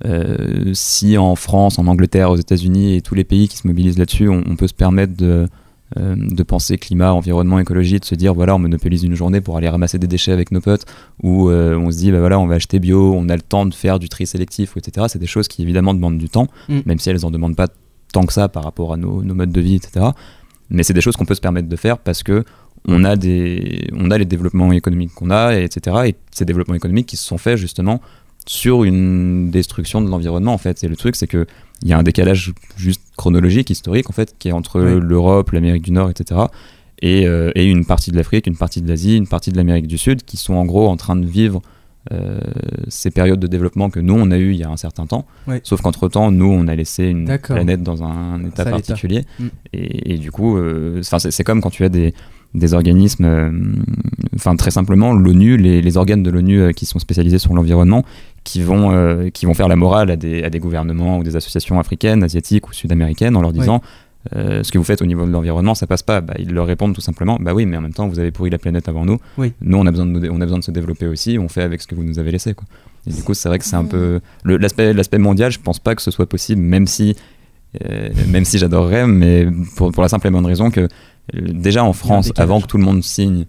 euh, 0.04 0.72
si 0.74 1.16
en 1.16 1.37
France, 1.37 1.78
en 1.78 1.87
Angleterre, 1.87 2.30
aux 2.30 2.37
États-Unis 2.37 2.96
et 2.96 3.02
tous 3.02 3.14
les 3.14 3.24
pays 3.24 3.48
qui 3.48 3.57
se 3.57 3.66
mobilisent 3.66 3.98
là-dessus, 3.98 4.28
on, 4.28 4.42
on 4.46 4.57
peut 4.57 4.66
se 4.66 4.74
permettre 4.74 5.16
de, 5.16 5.46
euh, 5.96 6.16
de 6.16 6.42
penser 6.42 6.78
climat, 6.78 7.12
environnement, 7.12 7.59
écologie, 7.59 8.00
de 8.00 8.04
se 8.04 8.14
dire 8.14 8.35
voilà, 8.35 8.54
on 8.57 8.59
monopolise 8.59 9.04
une 9.04 9.14
journée 9.14 9.40
pour 9.40 9.57
aller 9.57 9.68
ramasser 9.68 9.98
des 9.98 10.07
déchets 10.07 10.33
avec 10.33 10.50
nos 10.50 10.61
potes, 10.61 10.85
ou 11.22 11.48
euh, 11.48 11.76
on 11.76 11.90
se 11.90 11.98
dit 11.98 12.11
bah 12.11 12.18
voilà, 12.18 12.38
on 12.40 12.46
va 12.46 12.57
acheter 12.57 12.80
bio, 12.80 13.14
on 13.14 13.28
a 13.28 13.37
le 13.37 13.42
temps 13.42 13.66
de 13.66 13.74
faire 13.74 13.98
du 13.98 14.09
tri 14.09 14.26
sélectif, 14.26 14.76
etc. 14.76 15.07
C'est 15.09 15.20
des 15.20 15.26
choses 15.26 15.46
qui 15.48 15.62
évidemment 15.62 15.94
demandent 15.94 16.18
du 16.18 16.28
temps, 16.28 16.48
Mm. 16.68 16.80
même 16.87 16.98
si 16.98 17.11
elles 17.11 17.24
en 17.24 17.30
demandent 17.30 17.57
pas 17.57 17.68
tant 18.12 18.26
que 18.26 18.33
ça 18.33 18.48
par 18.48 18.64
rapport 18.64 18.92
à 18.92 18.96
nos, 18.96 19.22
nos 19.22 19.35
modes 19.35 19.52
de 19.52 19.61
vie, 19.61 19.76
etc. 19.76 20.07
Mais 20.70 20.83
c'est 20.83 20.94
des 20.94 21.00
choses 21.00 21.16
qu'on 21.16 21.26
peut 21.26 21.35
se 21.35 21.40
permettre 21.40 21.68
de 21.68 21.76
faire 21.76 21.98
parce 21.98 22.22
que 22.22 22.44
on 22.87 23.05
a 23.05 23.16
des, 23.16 23.88
on 23.92 24.11
a 24.11 24.18
les 24.18 24.25
développements 24.25 24.73
économiques 24.73 25.14
qu'on 25.14 25.31
a, 25.31 25.55
et 25.55 25.64
etc. 25.64 25.97
Et 26.07 26.14
ces 26.31 26.44
développements 26.44 26.75
économiques 26.75 27.07
qui 27.07 27.16
se 27.16 27.25
sont 27.25 27.38
faits 27.38 27.57
justement 27.57 28.01
sur 28.47 28.85
une 28.85 29.51
destruction 29.51 30.03
de 30.03 30.11
l'environnement 30.11 30.53
en 30.53 30.59
fait. 30.59 30.85
Et 30.85 30.88
le 30.88 30.97
truc 30.97 31.16
c'est 31.16 31.27
que 31.27 31.47
il 31.83 31.88
y 31.88 31.92
a 31.92 31.99
un 31.99 32.03
décalage 32.03 32.53
juste 32.77 33.03
chronologique, 33.16 33.70
historique 33.70 34.09
en 34.11 34.12
fait, 34.12 34.35
qui 34.38 34.49
est 34.49 34.53
entre 34.53 34.81
l'Europe, 34.81 35.51
l'Amérique 35.51 35.83
du 35.83 35.92
Nord, 35.92 36.11
etc. 36.11 36.42
Et, 37.03 37.27
euh, 37.27 37.51
et 37.55 37.66
une 37.66 37.85
partie 37.85 38.11
de 38.11 38.16
l'Afrique, 38.16 38.47
une 38.47 38.57
partie 38.57 38.81
de 38.81 38.88
l'Asie, 38.88 39.16
une 39.16 39.27
partie 39.27 39.51
de 39.51 39.57
l'Amérique 39.57 39.87
du 39.87 39.99
Sud, 39.99 40.23
qui 40.23 40.37
sont 40.37 40.55
en 40.55 40.64
gros 40.64 40.88
en 40.88 40.97
train 40.97 41.16
de 41.16 41.27
vivre 41.27 41.61
euh, 42.12 42.38
ces 42.88 43.11
périodes 43.11 43.40
de 43.40 43.47
développement 43.47 43.88
que 43.88 43.99
nous 43.99 44.14
on 44.14 44.31
a 44.31 44.37
eu 44.37 44.53
il 44.53 44.57
y 44.57 44.62
a 44.62 44.70
un 44.70 44.77
certain 44.77 45.07
temps. 45.07 45.27
Sauf 45.62 45.81
qu'entre 45.81 46.09
temps, 46.09 46.31
nous 46.31 46.51
on 46.51 46.68
a 46.68 46.75
laissé 46.75 47.05
une 47.05 47.38
planète 47.38 47.83
dans 47.83 48.03
un 48.03 48.44
état 48.44 48.64
Ça, 48.64 48.70
particulier. 48.70 49.25
Mm. 49.38 49.47
Et, 49.73 50.14
et 50.14 50.18
du 50.18 50.31
coup, 50.31 50.57
euh, 50.57 51.03
c'est 51.03 51.44
comme 51.44 51.61
quand 51.61 51.70
tu 51.70 51.85
as 51.85 51.88
des, 51.88 52.14
des 52.55 52.73
organismes, 52.73 53.25
euh, 53.25 53.51
enfin 54.37 54.55
très 54.57 54.71
simplement 54.71 55.12
l'ONU, 55.12 55.57
les, 55.57 55.83
les 55.83 55.97
organes 55.97 56.23
de 56.23 56.31
l'ONU 56.31 56.61
euh, 56.61 56.73
qui 56.73 56.87
sont 56.87 56.99
spécialisés 56.99 57.38
sur 57.38 57.53
l'environnement, 57.55 58.05
qui 58.45 58.62
vont 58.62 58.93
euh, 58.93 59.29
qui 59.31 59.47
vont 59.47 59.55
faire 59.55 59.69
la 59.69 59.77
morale 59.77 60.11
à 60.11 60.17
des, 60.17 60.45
à 60.45 60.51
des 60.51 60.61
gouvernements 60.61 61.19
ou 61.19 61.25
des 61.25 61.35
associations 61.37 61.79
africaines, 61.81 62.23
asiatiques 62.23 62.69
ou 62.69 62.73
sud-américaines 62.73 63.37
en 63.37 63.43
leur 63.43 63.53
disant 63.53 63.83
euh, 64.35 64.62
ce 64.62 64.73
que 64.73 64.79
vous 64.79 64.85
faites 64.85 65.03
au 65.03 65.07
niveau 65.07 65.27
de 65.27 65.31
l'environnement, 65.31 65.75
ça 65.75 65.87
passe 65.87 66.03
pas. 66.03 66.21
Bah, 66.21 66.35
ils 66.38 66.53
leur 66.53 66.67
répondent 66.67 66.95
tout 66.95 67.01
simplement 67.01 67.38
bah 67.40 67.53
oui, 67.53 67.67
mais 67.67 67.77
en 67.77 67.81
même 67.83 67.93
temps 67.93 68.07
vous 68.09 68.21
avez 68.21 68.31
pourri 68.31 68.51
la 68.51 68.59
planète 68.59 68.88
avant 68.88 69.05
nous. 69.05 69.19
Oui. 69.37 69.53
Nous 69.61 69.77
on 69.77 69.87
a 69.87 69.90
besoin 69.90 70.07
de 70.07 70.12
nous 70.12 70.29
on 70.31 70.40
a 70.40 70.45
besoin 70.45 70.59
de 70.61 70.64
se 70.64 70.71
développer 70.71 71.07
aussi. 71.07 71.38
On 71.38 71.49
fait 71.49 71.62
avec 71.62 71.83
ce 71.83 71.88
que 71.88 71.95
vous 71.95 72.05
nous 72.05 72.19
avez 72.19 72.31
laissé 72.31 72.55
quoi. 72.55 72.67
Et 73.07 73.12
du 73.12 73.23
coup 73.23 73.35
c'est 73.35 73.49
vrai 73.49 73.59
que 73.59 73.64
c'est 73.64 73.77
un 73.77 73.85
peu 73.85 74.21
l'aspect 74.45 74.93
l'aspect 74.93 75.19
mondial. 75.19 75.51
Je 75.51 75.59
pense 75.59 75.81
pas 75.81 75.95
que 75.97 76.03
ce 76.03 76.12
soit 76.12 76.29
possible, 76.29 76.62
même 76.62 76.87
si 76.87 77.17
euh, 77.85 78.09
même 78.31 78.45
si 78.45 78.59
j'adorerais, 78.59 79.07
mais 79.07 79.49
pour, 79.77 79.90
pour 79.90 80.03
la 80.03 80.09
simple 80.09 80.29
et 80.29 80.31
bonne 80.31 80.47
raison 80.47 80.71
que 80.71 80.88
déjà 81.33 81.85
en 81.85 81.93
France, 81.93 82.33
avant 82.37 82.61
que 82.61 82.67
tout 82.67 82.77
le 82.79 82.85
monde 82.85 83.03
signe, 83.03 83.47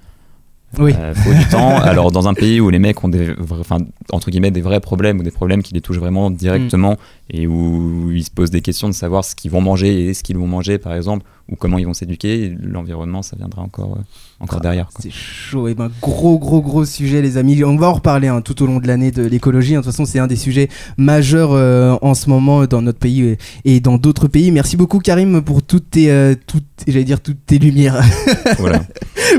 Oui. 0.77 0.93
euh, 0.97 1.13
faut 1.13 1.33
du 1.33 1.45
temps. 1.47 1.77
Alors 1.81 2.11
dans 2.11 2.27
un 2.27 2.33
pays 2.33 2.59
où 2.59 2.69
les 2.69 2.79
mecs 2.79 3.03
ont 3.03 3.09
des, 3.09 3.33
enfin 3.61 3.77
entre 4.11 4.29
guillemets 4.29 4.51
des 4.51 4.61
vrais 4.61 4.79
problèmes 4.79 5.19
ou 5.19 5.23
des 5.23 5.31
problèmes 5.31 5.63
qui 5.63 5.73
les 5.73 5.81
touchent 5.81 5.97
vraiment 5.97 6.29
directement 6.31 6.97
et 7.29 7.47
où 7.47 8.11
ils 8.11 8.23
se 8.23 8.31
posent 8.31 8.51
des 8.51 8.61
questions 8.61 8.87
de 8.87 8.93
savoir 8.93 9.25
ce 9.25 9.35
qu'ils 9.35 9.51
vont 9.51 9.61
manger 9.61 10.05
et 10.05 10.13
ce 10.13 10.23
qu'ils 10.23 10.37
vont 10.37 10.47
manger 10.47 10.77
par 10.77 10.93
exemple 10.93 11.25
ou 11.49 11.55
comment 11.55 11.77
ils 11.77 11.85
vont 11.85 11.93
s'éduquer, 11.93 12.55
l'environnement 12.59 13.21
ça 13.21 13.35
viendra 13.37 13.61
encore 13.61 13.97
euh, 13.99 14.03
encore 14.39 14.61
derrière. 14.61 14.87
Quoi. 14.87 15.01
C'est 15.03 15.11
chaud. 15.11 15.67
Et 15.67 15.75
ben, 15.75 15.91
gros, 16.01 16.39
gros, 16.39 16.61
gros 16.61 16.85
sujet, 16.85 17.21
les 17.21 17.37
amis. 17.37 17.63
On 17.63 17.77
va 17.77 17.87
en 17.87 17.93
reparler 17.93 18.27
hein, 18.27 18.41
tout 18.41 18.61
au 18.63 18.65
long 18.65 18.79
de 18.79 18.87
l'année 18.87 19.11
de 19.11 19.23
l'écologie. 19.23 19.75
hein. 19.75 19.79
De 19.79 19.83
toute 19.83 19.91
façon, 19.91 20.05
c'est 20.05 20.19
un 20.19 20.27
des 20.27 20.35
sujets 20.35 20.69
majeurs 20.97 21.51
euh, 21.53 21.95
en 22.01 22.15
ce 22.15 22.29
moment 22.29 22.65
dans 22.65 22.81
notre 22.81 22.99
pays 22.99 23.21
et, 23.21 23.37
et 23.63 23.79
dans 23.79 23.97
d'autres 23.97 24.27
pays. 24.27 24.51
Merci 24.51 24.75
beaucoup, 24.75 24.99
Karim, 24.99 25.41
pour 25.41 25.61
toutes 25.61 25.91
tes, 25.91 26.09
euh, 26.11 26.35
toutes, 26.47 26.65
j'allais 26.87 27.05
dire 27.05 27.21
toutes 27.21 27.45
tes 27.45 27.59
lumières. 27.59 28.01
voilà. 28.57 28.83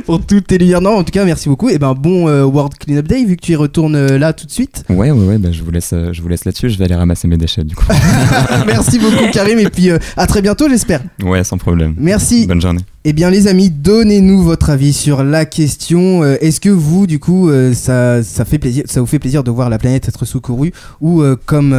pour 0.07 0.25
toutes 0.25 0.47
tes 0.47 0.59
lumières. 0.59 0.81
Non, 0.81 0.97
en 0.99 1.05
tout 1.05 1.13
cas, 1.13 1.25
merci 1.25 1.49
beaucoup. 1.49 1.69
Et 1.69 1.79
ben, 1.79 1.93
bon 1.95 2.27
World 2.45 2.79
Cleanup 2.79 3.07
Day, 3.07 3.25
vu 3.25 3.37
que 3.37 3.43
tu 3.43 3.53
y 3.53 3.57
retournes 3.57 4.17
là 4.17 4.33
tout 4.33 4.47
de 4.47 4.51
suite. 4.51 4.56
Ouais 4.89 5.11
ouais 5.11 5.27
ouais. 5.27 5.39
Bah, 5.39 5.51
je 5.53 5.63
vous 5.63 5.71
laisse 5.71 5.91
euh, 5.93 6.13
je 6.13 6.23
vous 6.23 6.29
laisse 6.29 6.45
là-dessus. 6.45 6.71
Je 6.71 6.79
vais 6.79 6.85
aller 6.85 6.95
ramasser 6.95 7.29
mes 7.29 7.37
déchets 7.37 7.65
du 7.65 7.75
coup. 7.75 7.85
merci 8.67 8.99
beaucoup, 8.99 9.25
Karim. 9.33 9.59
Et 9.59 9.69
puis, 9.71 9.91
euh, 9.91 9.99
à 10.17 10.27
très 10.27 10.43
bientôt, 10.43 10.69
j'espère. 10.69 11.01
ouais 11.23 11.45
sans 11.45 11.59
problème. 11.59 11.95
Merci. 11.99 12.47
Bonne 12.47 12.61
journée. 12.61 12.81
Eh 13.05 13.13
bien 13.13 13.31
les 13.31 13.47
amis, 13.47 13.71
donnez-nous 13.71 14.43
votre 14.43 14.71
avis 14.71 14.93
sur 14.93 15.23
la 15.23 15.45
question. 15.45 16.23
Euh, 16.25 16.37
Est-ce 16.41 16.61
que 16.61 16.69
vous, 16.71 17.07
du 17.07 17.19
coup, 17.21 17.49
euh, 17.49 17.73
ça, 17.73 18.23
ça 18.25 18.45
fait 18.45 18.59
plaisir, 18.59 18.85
ça 18.87 19.01
vous 19.01 19.07
fait 19.07 19.19
plaisir 19.21 19.45
de 19.45 19.51
voir 19.51 19.71
la 19.71 19.79
planète 19.79 20.09
être 20.09 20.25
secourue 20.25 20.73
ou 21.01 21.23
comme, 21.47 21.73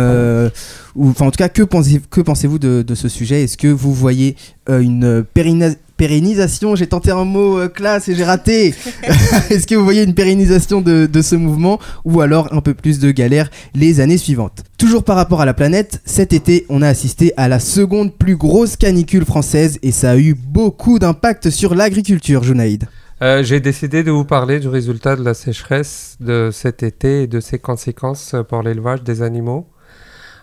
ou 0.96 1.10
enfin 1.10 1.26
en 1.26 1.32
tout 1.32 1.38
cas, 1.38 1.50
que 1.50 1.64
pensez, 1.64 2.02
que 2.10 2.22
pensez-vous 2.22 2.60
de, 2.60 2.82
de 2.82 2.96
ce 2.96 3.10
sujet? 3.10 3.44
Est-ce 3.44 3.58
que 3.58 3.68
vous 3.68 3.94
voyez 3.94 4.36
une 4.70 5.24
périna- 5.34 5.76
pérennisation 5.98 6.76
J'ai 6.76 6.88
tenté 6.88 7.12
un 7.12 7.26
mot 7.26 7.60
euh, 7.60 7.68
classe 7.68 8.08
et 8.08 8.16
j'ai 8.16 8.24
raté. 8.24 8.74
Est-ce 9.50 9.68
que 9.68 9.76
vous 9.76 9.84
voyez 9.84 10.04
une 10.04 10.14
pérennisation 10.14 10.82
de, 10.82 11.10
ce 11.22 11.36
mouvement 11.36 11.80
ou 12.06 12.22
alors 12.22 12.54
un 12.54 12.62
peu 12.62 12.74
plus 12.74 13.00
de 13.00 13.12
galère 13.12 13.50
les 13.76 14.00
années 14.00 14.18
suivantes? 14.18 14.64
Toujours 14.78 15.04
par 15.04 15.16
rapport 15.16 15.42
à 15.42 15.46
la 15.46 15.54
planète, 15.54 16.02
cet 16.06 16.32
été, 16.32 16.66
on 16.70 16.82
a 16.82 16.88
assisté 16.88 17.34
à 17.36 17.48
la 17.48 17.60
seconde 17.60 18.14
plus 18.14 18.38
grosse 18.38 18.76
canicule 18.76 19.26
française 19.26 19.80
et 19.82 19.92
ça 19.92 20.12
a 20.12 20.18
eu 20.18 20.36
beaucoup 20.36 21.00
d'impact 21.00 21.50
sur 21.50 21.76
l'agriculture, 21.76 22.44
Junaïd. 22.44 22.86
Euh, 23.24 23.44
J'ai 23.44 23.60
décidé 23.60 24.04
de 24.04 24.12
vous 24.12 24.26
parler 24.26 24.60
du 24.60 24.68
résultat 24.68 25.16
de 25.16 25.24
la 25.24 25.34
sécheresse 25.34 26.18
de 26.20 26.52
cet 26.54 26.84
été 26.84 27.24
et 27.24 27.28
de 27.28 27.40
ses 27.40 27.58
conséquences 27.58 28.36
pour 28.48 28.62
l'élevage 28.62 29.04
des 29.04 29.24
animaux. 29.24 29.68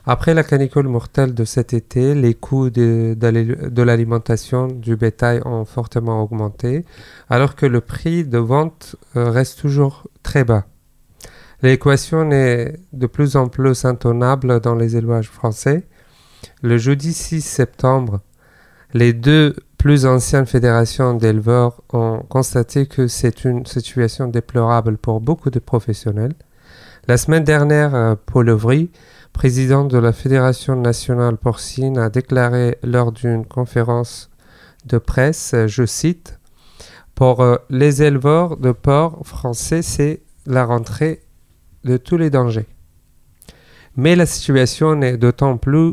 Après 0.06 0.34
la 0.34 0.44
canicule 0.44 0.88
mortelle 0.88 1.32
de 1.32 1.44
cet 1.46 1.72
été, 1.72 2.14
les 2.14 2.34
coûts 2.34 2.68
de, 2.68 3.16
l'alimentation 3.82 4.66
du 4.66 4.96
bétail 4.96 5.40
ont 5.46 5.64
fortement 5.64 6.22
augmenté, 6.22 6.84
alors 7.30 7.56
que 7.56 7.64
le 7.64 7.80
prix 7.80 8.24
de 8.24 8.36
vente 8.36 8.96
euh, 9.16 9.30
reste 9.30 9.58
toujours 9.60 10.06
très 10.22 10.44
bas. 10.44 10.66
L'équation 11.62 12.30
est 12.32 12.78
de 12.92 13.06
plus 13.06 13.36
en 13.36 13.48
plus 13.48 13.86
intenable 13.86 14.60
dans 14.60 14.74
les 14.74 14.96
élevages 14.98 15.30
français. 15.30 15.86
Le 16.60 16.76
jeudi 16.76 17.14
6 17.14 17.40
septembre, 17.40 18.20
les 18.92 19.14
deux 19.14 19.56
plus 19.78 20.04
anciennes 20.04 20.44
fédérations 20.44 21.14
d'éleveurs 21.14 21.80
ont 21.94 22.18
constaté 22.28 22.84
que 22.84 23.06
c'est 23.06 23.44
une 23.44 23.64
situation 23.64 24.28
déplorable 24.28 24.98
pour 24.98 25.22
beaucoup 25.22 25.48
de 25.48 25.58
professionnels. 25.58 26.34
La 27.08 27.16
semaine 27.16 27.44
dernière, 27.44 27.94
euh, 27.94 28.14
Paul 28.26 28.50
Ovry, 28.50 28.90
président 29.34 29.84
de 29.84 29.98
la 29.98 30.14
Fédération 30.14 30.76
nationale 30.76 31.36
porcine, 31.36 31.98
a 31.98 32.08
déclaré 32.08 32.78
lors 32.82 33.12
d'une 33.12 33.44
conférence 33.44 34.30
de 34.86 34.96
presse, 34.96 35.54
je 35.66 35.84
cite, 35.84 36.38
Pour 37.14 37.40
euh, 37.40 37.56
les 37.68 38.02
éleveurs 38.02 38.56
de 38.56 38.72
porc 38.72 39.26
français, 39.26 39.82
c'est 39.82 40.22
la 40.46 40.64
rentrée 40.64 41.20
de 41.84 41.98
tous 41.98 42.16
les 42.16 42.30
dangers. 42.30 42.66
Mais 43.96 44.16
la 44.16 44.24
situation 44.24 45.02
est 45.02 45.18
d'autant 45.18 45.58
plus 45.58 45.92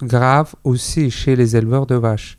grave 0.00 0.54
aussi 0.62 1.10
chez 1.10 1.34
les 1.34 1.56
éleveurs 1.56 1.86
de 1.86 1.96
vaches 1.96 2.38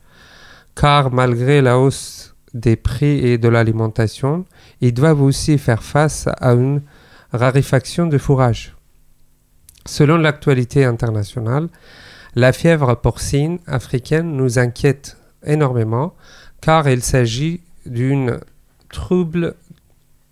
car 0.78 1.12
malgré 1.12 1.62
la 1.62 1.80
hausse 1.80 2.36
des 2.54 2.76
prix 2.76 3.26
et 3.28 3.38
de 3.38 3.50
l'alimentation, 3.50 4.46
ils 4.80 4.94
doivent 4.94 5.22
aussi 5.22 5.58
faire 5.58 5.84
face 5.84 6.28
à 6.40 6.54
une 6.54 6.82
raréfaction 7.34 8.06
de 8.06 8.18
fourrage. 8.18 8.77
Selon 9.88 10.18
l'actualité 10.18 10.84
internationale, 10.84 11.70
la 12.36 12.52
fièvre 12.52 12.94
porcine 12.96 13.60
africaine 13.66 14.36
nous 14.36 14.60
inquiète 14.60 15.18
énormément 15.46 16.14
car 16.60 16.90
il 16.90 17.02
s'agit 17.02 17.62
d'une 17.86 18.40
trouble 18.90 19.56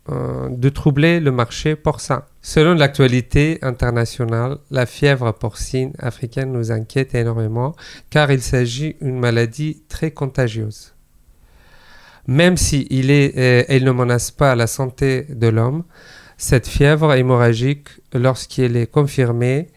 euh, 0.09 0.49
de 0.49 0.69
troubler 0.69 1.19
le 1.21 1.31
marché 1.31 1.75
porcin. 1.75 2.25
Selon 2.41 2.75
l'actualité 2.75 3.57
internationale, 3.61 4.57
la 4.69 4.85
fièvre 4.85 5.31
porcine 5.31 5.93
africaine 5.99 6.51
nous 6.51 6.71
inquiète 6.71 7.15
énormément 7.15 7.75
car 8.09 8.31
il 8.31 8.41
s'agit 8.41 8.97
d'une 9.01 9.17
maladie 9.17 9.83
très 9.87 10.11
contagieuse. 10.11 10.93
Même 12.27 12.57
si 12.57 12.87
il 12.89 13.09
est, 13.09 13.37
euh, 13.37 13.63
elle 13.69 13.85
ne 13.85 13.91
menace 13.91 14.31
pas 14.31 14.53
la 14.55 14.67
santé 14.67 15.25
de 15.29 15.47
l'homme, 15.47 15.83
cette 16.38 16.67
fièvre 16.67 17.13
hémorragique, 17.13 17.89
lorsqu'elle 18.13 18.76
est 18.76 18.91
confirmée, 18.91 19.67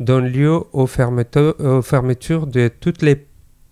donne 0.00 0.26
lieu 0.28 0.60
aux, 0.72 0.86
fermetures 0.86 2.46
de 2.46 2.68
toutes 2.68 3.02
les 3.02 3.26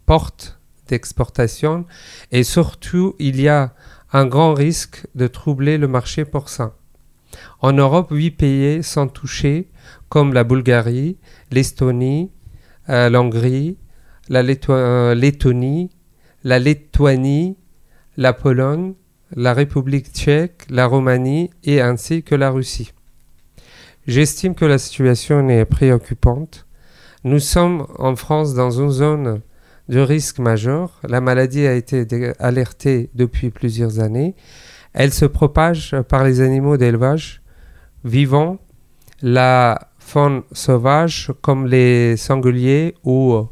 portes 0.07 0.59
d'exportation 0.89 1.85
et 2.33 2.45
surtout 2.45 3.15
il 3.19 3.41
y 3.41 3.49
a 3.49 3.75
un 4.13 4.27
grand 4.27 4.55
risque 4.55 5.07
de 5.15 5.27
troubler 5.27 5.79
le 5.79 5.89
marché 5.89 6.25
porcin. 6.25 6.73
En 7.61 7.73
Europe, 7.73 8.09
huit 8.11 8.31
pays 8.31 8.83
sont 8.83 9.09
touchés, 9.09 9.69
comme 10.09 10.33
la 10.33 10.45
Bulgarie, 10.45 11.19
l'Estonie, 11.51 12.31
euh, 12.89 13.11
l'Hongrie, 13.11 13.77
la 14.29 14.43
euh, 14.71 15.15
Lettonie, 15.15 15.91
la 16.45 16.59
Lituanie, 16.59 17.57
la 18.17 18.33
Pologne, 18.33 18.95
la 19.35 19.53
République 19.55 20.13
tchèque, 20.13 20.67
la 20.71 20.87
Roumanie 20.87 21.51
et 21.65 21.81
ainsi 21.81 22.23
que 22.23 22.35
la 22.35 22.51
Russie. 22.51 22.93
J'estime 24.07 24.55
que 24.55 24.65
la 24.65 24.79
situation 24.79 25.49
est 25.49 25.65
préoccupante. 25.65 26.67
Nous 27.25 27.41
sommes 27.41 27.87
en 27.99 28.15
France 28.15 28.55
dans 28.55 28.71
une 28.71 28.91
zone 28.91 29.41
de 29.89 30.01
risque 30.01 30.39
majeur. 30.39 31.01
La 31.09 31.21
maladie 31.21 31.67
a 31.67 31.75
été 31.75 32.07
alertée 32.39 33.11
depuis 33.15 33.51
plusieurs 33.51 33.99
années. 33.99 34.37
Elle 34.93 35.13
se 35.13 35.25
propage 35.25 35.97
par 36.09 36.25
les 36.25 36.41
animaux 36.41 36.77
d'élevage 36.77 37.43
vivants. 38.05 38.59
La 39.23 39.91
faune 39.99 40.43
sauvage 40.53 41.33
comme 41.41 41.67
les 41.67 42.17
sangliers 42.17 42.95
ou 43.03 43.49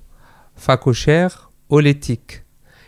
phacochères 0.54 1.50
ou 1.68 1.80
les 1.80 1.98
tiques. 1.98 2.44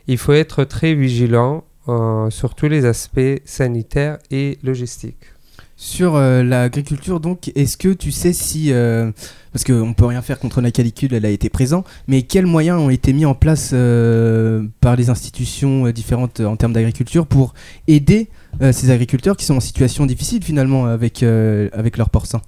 Il 0.06 0.18
faut 0.18 0.34
être 0.34 0.62
très 0.62 0.94
vigilant 0.94 1.64
euh, 1.88 2.30
sur 2.30 2.54
tous 2.54 2.68
les 2.68 2.84
aspects 2.84 3.40
sanitaires 3.44 4.18
et 4.30 4.58
logistiques. 4.62 5.36
Sur 5.78 6.16
euh, 6.16 6.42
l'agriculture, 6.42 7.20
donc, 7.20 7.52
est-ce 7.54 7.76
que 7.76 7.92
tu 7.92 8.10
sais 8.10 8.32
si. 8.32 8.72
euh, 8.72 9.12
parce 9.52 9.62
qu'on 9.62 9.92
peut 9.92 10.06
rien 10.06 10.22
faire 10.22 10.38
contre 10.38 10.62
la 10.62 10.70
calicule, 10.70 11.12
elle 11.12 11.26
a 11.26 11.30
été 11.30 11.50
présente, 11.50 11.86
mais 12.08 12.22
quels 12.22 12.46
moyens 12.46 12.80
ont 12.80 12.88
été 12.88 13.12
mis 13.12 13.26
en 13.26 13.34
place 13.34 13.70
euh, 13.74 14.64
par 14.80 14.96
les 14.96 15.10
institutions 15.10 15.88
différentes 15.90 16.40
en 16.40 16.56
termes 16.56 16.72
d'agriculture 16.72 17.26
pour 17.26 17.52
aider 17.88 18.28
ces 18.72 18.90
agriculteurs 18.90 19.36
qui 19.36 19.44
sont 19.44 19.56
en 19.56 19.60
situation 19.60 20.06
difficile 20.06 20.42
finalement 20.42 20.86
avec, 20.86 21.22
avec 21.22 21.98
leurs 21.98 22.08
porcins 22.08 22.40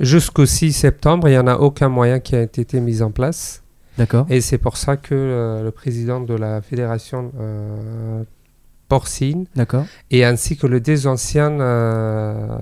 Jusqu'au 0.00 0.46
6 0.46 0.72
septembre, 0.72 1.28
il 1.28 1.32
n'y 1.32 1.38
en 1.38 1.46
a 1.46 1.56
aucun 1.56 1.90
moyen 1.90 2.18
qui 2.18 2.34
a 2.34 2.42
été 2.42 2.80
mis 2.80 3.02
en 3.02 3.10
place. 3.10 3.62
D'accord 3.98 4.26
Et 4.30 4.40
c'est 4.40 4.56
pour 4.58 4.78
ça 4.78 4.96
que 4.96 5.60
le 5.62 5.70
président 5.70 6.20
de 6.20 6.34
la 6.34 6.62
fédération 6.62 7.30
porcine 8.88 9.46
D'accord. 9.54 9.84
et 10.10 10.24
ainsi 10.24 10.56
que 10.56 10.66
les 10.66 10.80
deux 10.80 11.06
anciennes 11.06 11.58
euh, 11.60 12.56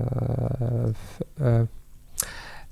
f- 0.89 1.23
euh, 1.41 1.63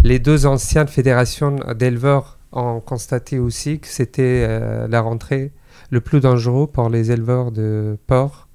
les 0.04 0.20
deux 0.20 0.46
anciennes 0.46 0.88
fédérations 0.88 1.56
d'éleveurs 1.78 2.38
ont 2.52 2.80
constaté 2.80 3.40
aussi 3.40 3.80
que 3.80 3.88
c'était 3.88 4.46
euh, 4.48 4.88
la 4.88 5.02
rentrée 5.02 5.52
le 5.90 6.02
plus 6.02 6.20
dangereux 6.20 6.68
pour 6.68 6.90
les 6.90 7.12
éleveurs 7.12 7.52
de 7.52 7.98
porcs 8.08 8.48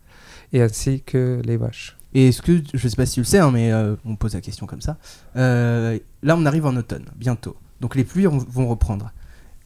et 0.52 0.62
ainsi 0.62 1.02
que 1.02 1.40
les 1.44 1.56
vaches. 1.56 1.96
Et 2.12 2.28
est-ce 2.28 2.42
que, 2.42 2.60
je 2.74 2.88
sais 2.88 2.96
pas 2.96 3.06
si 3.06 3.14
tu 3.14 3.20
le 3.20 3.24
sais, 3.24 3.38
hein, 3.38 3.50
mais 3.52 3.72
euh, 3.72 3.94
on 4.04 4.16
pose 4.16 4.34
la 4.34 4.40
question 4.40 4.66
comme 4.66 4.80
ça. 4.80 4.96
Euh, 5.36 5.96
là, 6.24 6.36
on 6.36 6.44
arrive 6.44 6.66
en 6.66 6.74
automne, 6.76 7.04
bientôt. 7.16 7.56
Donc 7.80 7.94
les 7.94 8.02
pluies 8.04 8.26
vont- 8.26 8.66
reprendre. 8.68 9.12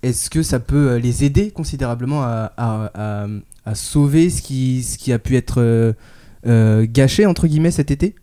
Est-ce 0.02 0.28
que 0.28 0.42
ça 0.42 0.60
peut 0.60 0.90
euh, 0.90 0.98
les 0.98 1.24
aider 1.24 1.50
considérablement 1.50 2.22
à, 2.22 2.52
à- 2.58 2.90
à- 2.94 3.26
à 3.64 3.74
sauver 3.74 4.30
ce 4.30 4.42
qui, 4.42 4.82
ce 4.82 4.98
qui 4.98 5.12
a 5.12 5.18
pu 5.18 5.36
être 5.36 5.60
euh, 5.60 5.92
euh, 6.46 6.86
gâché, 6.88 7.26
entre 7.26 7.46
guillemets, 7.46 7.70
cet 7.70 7.90
été 7.90 8.14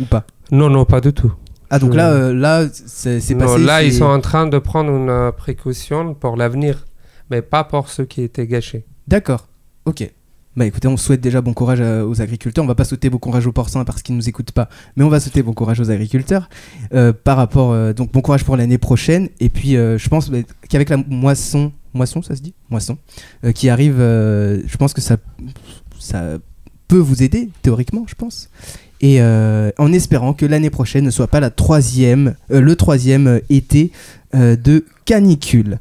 Ou 0.00 0.04
pas? 0.04 0.26
Non, 0.50 0.68
non, 0.68 0.84
pas 0.84 1.00
du 1.00 1.12
tout. 1.12 1.32
Ah, 1.70 1.78
donc 1.78 1.94
là, 1.94 2.10
euh, 2.10 2.34
là 2.34 2.66
c'est 2.72 3.20
c'est 3.20 3.34
Non, 3.34 3.46
passé. 3.46 3.64
là, 3.64 3.82
ils 3.84 3.92
sont 3.94 4.04
en 4.04 4.20
train 4.20 4.48
de 4.48 4.58
prendre 4.58 4.90
une 4.90 5.08
euh, 5.08 5.30
précaution 5.30 6.14
pour 6.14 6.36
l'avenir, 6.36 6.84
mais 7.30 7.42
pas 7.42 7.62
pour 7.62 7.88
ceux 7.88 8.04
qui 8.04 8.22
étaient 8.22 8.48
gâchés. 8.48 8.84
D'accord, 9.06 9.46
ok. 9.84 10.10
Bah 10.56 10.66
écoutez, 10.66 10.88
on 10.88 10.96
souhaite 10.96 11.20
déjà 11.20 11.40
bon 11.40 11.54
courage 11.54 11.80
aux 11.80 12.20
agriculteurs. 12.20 12.64
On 12.64 12.66
va 12.66 12.74
pas 12.74 12.84
souhaiter 12.84 13.08
bon 13.08 13.18
courage 13.18 13.46
aux 13.46 13.52
porcins 13.52 13.84
parce 13.84 14.02
qu'ils 14.02 14.16
nous 14.16 14.28
écoutent 14.28 14.50
pas, 14.50 14.68
mais 14.96 15.04
on 15.04 15.08
va 15.08 15.20
souhaiter 15.20 15.44
bon 15.44 15.52
courage 15.52 15.78
aux 15.78 15.92
agriculteurs 15.92 16.48
euh, 16.92 17.12
par 17.12 17.36
rapport 17.36 17.70
euh, 17.70 17.92
donc 17.92 18.10
bon 18.10 18.20
courage 18.20 18.44
pour 18.44 18.56
l'année 18.56 18.76
prochaine. 18.76 19.28
Et 19.38 19.48
puis 19.48 19.76
euh, 19.76 19.96
je 19.96 20.08
pense 20.08 20.28
bah, 20.28 20.38
qu'avec 20.68 20.88
la 20.88 20.96
moisson, 20.96 21.70
moisson 21.94 22.22
ça 22.22 22.36
se 22.36 22.42
dit, 22.42 22.54
moisson, 22.70 22.98
euh, 23.44 23.52
qui 23.52 23.68
arrive, 23.68 23.96
euh, 23.98 24.60
je 24.66 24.76
pense 24.76 24.92
que 24.92 25.00
ça 25.00 25.16
peut 26.88 26.98
vous 26.98 27.22
aider 27.22 27.50
théoriquement, 27.62 28.04
je 28.08 28.14
pense. 28.14 28.48
Et 29.00 29.20
euh, 29.20 29.70
en 29.78 29.92
espérant 29.92 30.34
que 30.34 30.44
l'année 30.44 30.70
prochaine 30.70 31.04
ne 31.04 31.10
soit 31.10 31.28
pas 31.28 31.40
le 31.40 31.50
troisième 31.50 33.40
été 33.48 33.92
de 34.32 34.84
canicule. 35.04 35.78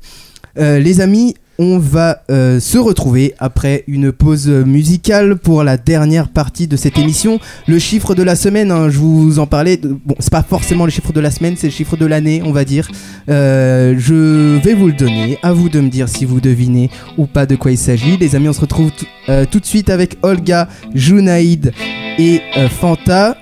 Les 0.55 1.01
amis, 1.01 1.35
on 1.59 1.77
va 1.77 2.23
euh, 2.31 2.59
se 2.59 2.77
retrouver 2.77 3.33
après 3.37 3.83
une 3.87 4.11
pause 4.11 4.47
musicale 4.47 5.35
pour 5.35 5.63
la 5.63 5.75
dernière 5.77 6.29
partie 6.29 6.67
de 6.67 6.75
cette 6.77 6.97
émission. 6.97 7.39
Le 7.67 7.77
chiffre 7.79 8.15
de 8.15 8.23
la 8.23 8.35
semaine, 8.35 8.71
hein, 8.71 8.89
je 8.89 8.97
vous 8.97 9.37
en 9.39 9.45
parlais. 9.45 9.77
Bon, 9.77 10.15
pas 10.31 10.41
forcément 10.41 10.85
le 10.85 10.89
chiffre 10.91 11.11
de 11.13 11.19
la 11.19 11.29
semaine, 11.31 11.55
c'est 11.57 11.67
le 11.67 11.73
chiffre 11.73 11.97
de 11.97 12.05
l'année, 12.05 12.41
on 12.45 12.51
va 12.53 12.63
dire. 12.65 12.87
Euh, 13.29 13.93
je 13.99 14.57
vais 14.63 14.73
vous 14.73 14.87
le 14.87 14.93
donner. 14.93 15.37
À 15.43 15.51
vous 15.53 15.67
de 15.69 15.79
me 15.81 15.89
dire 15.89 16.07
si 16.09 16.23
vous 16.25 16.39
devinez 16.41 16.89
ou 17.17 17.25
pas 17.25 17.45
de 17.45 17.55
quoi 17.55 17.71
il 17.71 17.77
s'agit. 17.77 18.17
Les 18.17 18.35
amis, 18.35 18.47
on 18.49 18.53
se 18.53 18.61
retrouve 18.61 18.91
tout- 18.91 19.05
euh, 19.27 19.45
tout 19.49 19.59
de 19.59 19.65
suite 19.65 19.89
avec 19.89 20.17
Olga, 20.23 20.69
Junaïd 20.95 21.73
et 22.17 22.39
Fanta. 22.79 23.35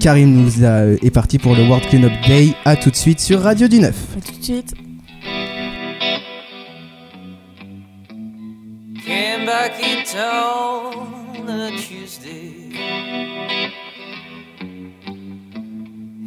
Karim 0.00 0.32
nous 0.32 0.64
a- 0.64 0.92
est 1.02 1.10
parti 1.10 1.36
pour 1.38 1.54
le 1.54 1.62
World 1.66 1.86
Cleanup 1.88 2.12
Day. 2.26 2.54
À 2.64 2.76
tout 2.76 2.90
de 2.90 2.96
suite 2.96 3.20
sur 3.20 3.40
Radio 3.42 3.68
du 3.68 3.80
9. 3.80 3.94
À 4.16 4.20
tout 4.20 4.38
de 4.38 4.44
suite. 4.44 4.74
Back 9.48 9.80
in 9.82 10.04
town 10.04 11.48
on 11.48 11.48
a 11.48 11.70
Tuesday. 11.78 12.68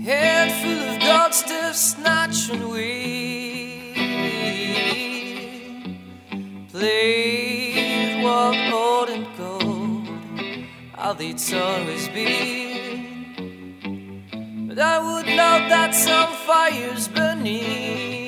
Head 0.03 0.51
full 0.59 0.81
of 0.91 0.99
God 0.99 1.31
stuff, 1.31 1.75
snatch 1.75 2.49
and 2.49 2.67
weed. 2.71 3.93
Played 6.71 8.23
what 8.23 8.57
old 8.73 9.09
and 9.09 9.27
gold, 9.37 10.07
how 10.95 11.15
it's 11.19 11.53
always 11.53 12.07
been. 12.07 13.45
But 14.67 14.79
I 14.79 14.97
would 14.97 15.27
know 15.27 15.57
that 15.69 15.93
some 15.93 16.33
fire's 16.47 17.07
burning. 17.07 18.20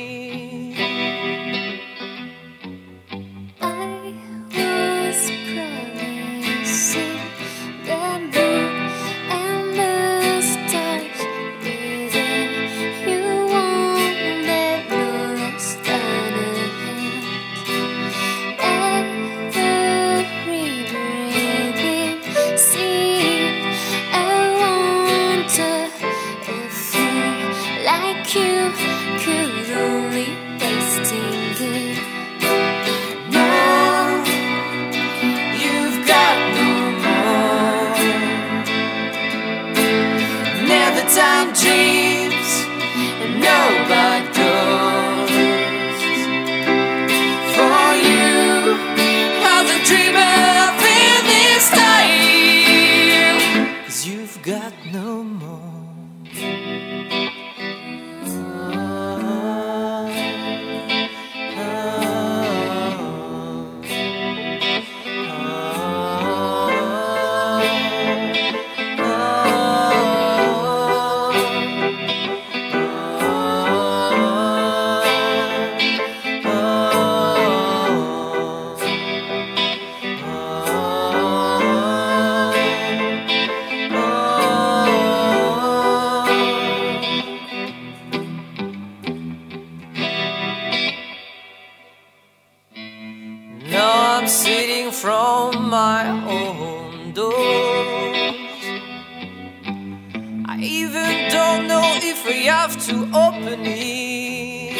We 102.25 102.45
have 102.45 102.77
to 102.85 103.03
open 103.13 103.43
opening 103.43 104.73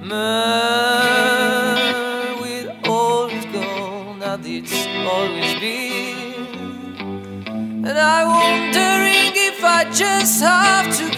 Man 0.00 0.80
will 2.40 2.70
always 2.84 3.44
go 3.46 4.14
now 4.14 4.36
it's 4.42 4.86
always 5.06 5.54
been. 5.60 6.66
And 7.86 7.96
I'm 7.96 8.26
wondering 8.26 9.32
if 9.36 9.62
I 9.62 9.84
just 9.92 10.40
have 10.42 10.96
to 10.98 11.11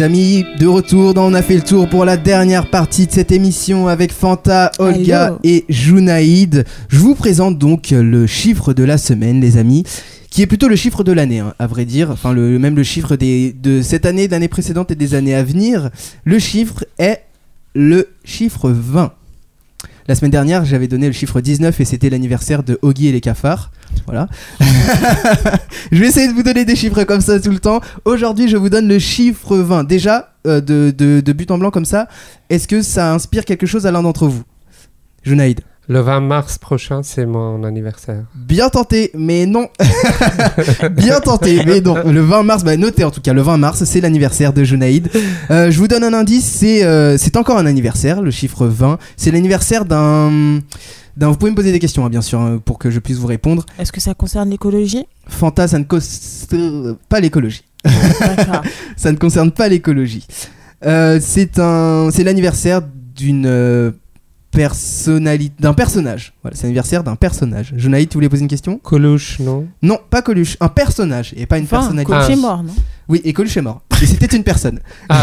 Les 0.00 0.06
amis, 0.06 0.46
de 0.58 0.66
retour, 0.66 1.12
dans 1.12 1.30
on 1.30 1.34
a 1.34 1.42
fait 1.42 1.56
le 1.56 1.60
tour 1.60 1.86
pour 1.86 2.06
la 2.06 2.16
dernière 2.16 2.70
partie 2.70 3.06
de 3.06 3.12
cette 3.12 3.32
émission 3.32 3.86
avec 3.86 4.12
Fanta, 4.12 4.72
Olga 4.78 5.36
et 5.44 5.66
Junaïd. 5.68 6.64
Je 6.88 6.98
vous 6.98 7.14
présente 7.14 7.58
donc 7.58 7.90
le 7.90 8.26
chiffre 8.26 8.72
de 8.72 8.82
la 8.82 8.96
semaine, 8.96 9.42
les 9.42 9.58
amis, 9.58 9.84
qui 10.30 10.40
est 10.40 10.46
plutôt 10.46 10.68
le 10.68 10.76
chiffre 10.76 11.04
de 11.04 11.12
l'année, 11.12 11.40
hein, 11.40 11.52
à 11.58 11.66
vrai 11.66 11.84
dire. 11.84 12.10
Enfin, 12.10 12.32
le, 12.32 12.58
même 12.58 12.76
le 12.76 12.82
chiffre 12.82 13.16
des, 13.16 13.52
de 13.52 13.82
cette 13.82 14.06
année, 14.06 14.26
d'année 14.26 14.48
précédente 14.48 14.90
et 14.90 14.94
des 14.94 15.12
années 15.12 15.34
à 15.34 15.44
venir. 15.44 15.90
Le 16.24 16.38
chiffre 16.38 16.86
est 16.98 17.20
le 17.74 18.08
chiffre 18.24 18.70
20. 18.70 19.12
La 20.10 20.16
semaine 20.16 20.32
dernière, 20.32 20.64
j'avais 20.64 20.88
donné 20.88 21.06
le 21.06 21.12
chiffre 21.12 21.40
19 21.40 21.80
et 21.80 21.84
c'était 21.84 22.10
l'anniversaire 22.10 22.64
de 22.64 22.80
Oggy 22.82 23.06
et 23.06 23.12
les 23.12 23.20
cafards. 23.20 23.70
Voilà. 24.06 24.26
je 25.92 26.00
vais 26.00 26.08
essayer 26.08 26.26
de 26.26 26.32
vous 26.32 26.42
donner 26.42 26.64
des 26.64 26.74
chiffres 26.74 27.04
comme 27.04 27.20
ça 27.20 27.38
tout 27.38 27.52
le 27.52 27.60
temps. 27.60 27.80
Aujourd'hui, 28.04 28.48
je 28.48 28.56
vous 28.56 28.70
donne 28.70 28.88
le 28.88 28.98
chiffre 28.98 29.56
20. 29.56 29.84
Déjà, 29.84 30.32
euh, 30.48 30.60
de, 30.60 31.32
but 31.32 31.52
en 31.52 31.58
blanc 31.58 31.70
comme 31.70 31.84
ça, 31.84 32.08
est-ce 32.48 32.66
que 32.66 32.82
ça 32.82 33.12
inspire 33.14 33.44
quelque 33.44 33.68
chose 33.68 33.86
à 33.86 33.92
l'un 33.92 34.02
d'entre 34.02 34.26
vous? 34.26 34.42
Junaïd 35.22 35.60
Le 35.92 35.98
20 35.98 36.20
mars 36.20 36.56
prochain, 36.56 37.02
c'est 37.02 37.26
mon 37.26 37.64
anniversaire. 37.64 38.22
Bien 38.36 38.68
tenté, 38.68 39.10
mais 39.12 39.44
non. 39.44 39.66
Bien 40.92 41.18
tenté, 41.18 41.64
mais 41.66 41.80
non. 41.80 41.96
Le 42.06 42.20
20 42.20 42.44
mars, 42.44 42.62
bah 42.62 42.76
notez 42.76 43.02
en 43.02 43.10
tout 43.10 43.20
cas, 43.20 43.32
le 43.32 43.42
20 43.42 43.56
mars, 43.56 43.82
c'est 43.82 44.00
l'anniversaire 44.00 44.52
de 44.52 44.62
Junaïd. 44.62 45.10
Euh, 45.50 45.72
je 45.72 45.78
vous 45.80 45.88
donne 45.88 46.04
un 46.04 46.14
indice, 46.14 46.44
c'est 46.44 46.84
euh, 46.84 47.18
c'est 47.18 47.36
encore 47.36 47.58
un 47.58 47.66
anniversaire, 47.66 48.22
le 48.22 48.30
chiffre 48.30 48.66
20. 48.68 48.98
C'est 49.16 49.32
l'anniversaire 49.32 49.84
d'un... 49.84 50.60
d'un- 51.16 51.30
Vous 51.30 51.36
pouvez 51.36 51.50
me 51.50 51.56
poser 51.56 51.72
des 51.72 51.80
questions, 51.80 52.06
hein, 52.06 52.08
bien 52.08 52.22
sûr, 52.22 52.40
hein, 52.40 52.60
pour 52.64 52.78
que 52.78 52.88
je 52.92 53.00
puisse 53.00 53.16
vous 53.18 53.26
répondre. 53.26 53.66
Est-ce 53.76 53.90
que 53.90 54.00
ça 54.00 54.14
concerne 54.14 54.48
l'écologie? 54.48 55.06
Fanta, 55.26 55.66
ça 55.66 55.76
ne 55.80 55.84
concerne 55.84 56.98
pas 57.08 57.18
l'écologie. 57.18 57.64
Ça 58.96 59.10
ne 59.10 59.16
concerne 59.16 59.50
pas 59.50 59.68
l'écologie. 59.68 60.24
Euh, 60.86 61.18
c'est 61.20 61.58
un, 61.58 62.10
c'est 62.12 62.22
l'anniversaire 62.22 62.80
d'une 63.16 63.46
euh, 63.46 63.90
personnalité, 64.50 65.54
d'un 65.60 65.74
personnage. 65.74 66.32
Voilà, 66.42 66.56
c'est 66.56 66.64
l'anniversaire 66.64 67.02
d'un 67.04 67.16
personnage. 67.16 67.72
Jonaïd, 67.76 68.08
tu 68.08 68.14
voulais 68.16 68.28
poser 68.28 68.42
une 68.42 68.48
question? 68.48 68.78
Coluche, 68.78 69.38
non 69.40 69.66
Non, 69.82 69.98
pas 70.10 70.22
Coluche, 70.22 70.56
un 70.60 70.68
personnage 70.68 71.32
et 71.36 71.46
pas 71.46 71.58
une 71.58 71.64
Enfin, 71.64 71.78
personnalité. 71.78 72.12
Coluche 72.12 72.26
Ah. 72.28 72.32
est 72.32 72.36
mort, 72.36 72.62
non? 72.62 72.72
Oui, 73.08 73.20
et 73.24 73.32
Coluche 73.32 73.56
est 73.56 73.62
mort. 73.62 73.82
Et 74.02 74.06
c'était 74.06 74.36
une 74.36 74.44
personne. 74.44 74.80
Ah, 75.08 75.22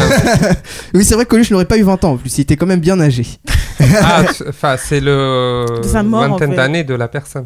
Oui, 0.93 1.03
c'est 1.03 1.15
vrai 1.15 1.25
que 1.25 1.29
Coluche 1.29 1.51
n'aurait 1.51 1.65
pas 1.65 1.77
eu 1.77 1.83
20 1.83 2.03
ans 2.05 2.11
en 2.13 2.17
plus, 2.17 2.37
il 2.37 2.41
était 2.41 2.55
quand 2.57 2.65
même 2.65 2.79
bien 2.79 2.99
âgé. 2.99 3.25
ah, 4.01 4.23
enfin, 4.49 4.75
c'est 4.77 4.99
le 4.99 5.65
en 5.83 6.01
vingtaine 6.29 6.51
fait. 6.51 6.55
d'années 6.55 6.83
de 6.83 6.93
la 6.93 7.07
personne. 7.07 7.45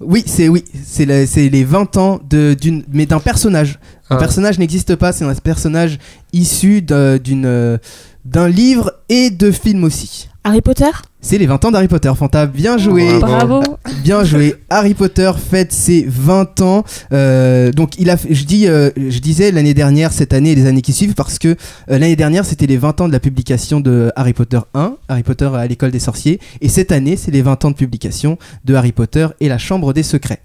Oui, 0.00 0.22
c'est 0.26 0.48
oui, 0.48 0.64
c'est 0.86 1.26
c'est 1.26 1.48
les 1.48 1.64
20 1.64 1.96
ans 1.96 2.20
de 2.30 2.54
d'une 2.54 2.84
mais 2.92 3.04
d'un 3.06 3.18
personnage. 3.18 3.80
Un 4.10 4.14
Ah. 4.16 4.18
personnage 4.18 4.58
n'existe 4.58 4.94
pas, 4.94 5.12
c'est 5.12 5.24
un 5.24 5.34
personnage 5.34 5.98
issu 6.32 6.82
d'une 6.82 7.44
euh, 7.46 7.78
d'un 8.24 8.48
livre 8.48 8.92
et 9.08 9.30
de 9.30 9.50
film 9.50 9.82
aussi. 9.84 10.28
Harry 10.48 10.62
Potter 10.62 10.90
C'est 11.20 11.36
les 11.36 11.46
20 11.46 11.62
ans 11.66 11.70
d'Harry 11.70 11.88
Potter. 11.88 12.10
Fanta, 12.16 12.46
bien 12.46 12.78
joué. 12.78 13.18
Bravo. 13.18 13.60
Bravo. 13.60 13.76
Bien 14.02 14.24
joué. 14.24 14.54
Harry 14.70 14.94
Potter 14.94 15.30
fête 15.38 15.72
ses 15.74 16.06
20 16.08 16.62
ans. 16.62 16.84
Euh, 17.12 17.70
donc 17.70 17.98
il 17.98 18.08
a, 18.08 18.16
fait- 18.16 18.32
je 18.32 18.44
dis, 18.46 18.66
euh, 18.66 18.88
je 18.96 19.18
disais 19.18 19.50
l'année 19.52 19.74
dernière, 19.74 20.10
cette 20.10 20.32
année 20.32 20.52
et 20.52 20.54
les 20.54 20.64
années 20.64 20.80
qui 20.80 20.94
suivent 20.94 21.12
parce 21.12 21.38
que 21.38 21.48
euh, 21.48 21.54
l'année 21.98 22.16
dernière 22.16 22.46
c'était 22.46 22.66
les 22.66 22.78
20 22.78 23.02
ans 23.02 23.08
de 23.08 23.12
la 23.12 23.20
publication 23.20 23.80
de 23.80 24.10
Harry 24.16 24.32
Potter 24.32 24.60
1, 24.72 24.94
Harry 25.08 25.22
Potter 25.22 25.50
à 25.54 25.66
l'école 25.66 25.90
des 25.90 25.98
sorciers, 25.98 26.40
et 26.62 26.68
cette 26.70 26.92
année 26.92 27.16
c'est 27.16 27.30
les 27.30 27.42
20 27.42 27.66
ans 27.66 27.70
de 27.70 27.76
publication 27.76 28.38
de 28.64 28.74
Harry 28.74 28.92
Potter 28.92 29.26
et 29.40 29.48
la 29.48 29.58
Chambre 29.58 29.92
des 29.92 30.02
secrets. 30.02 30.40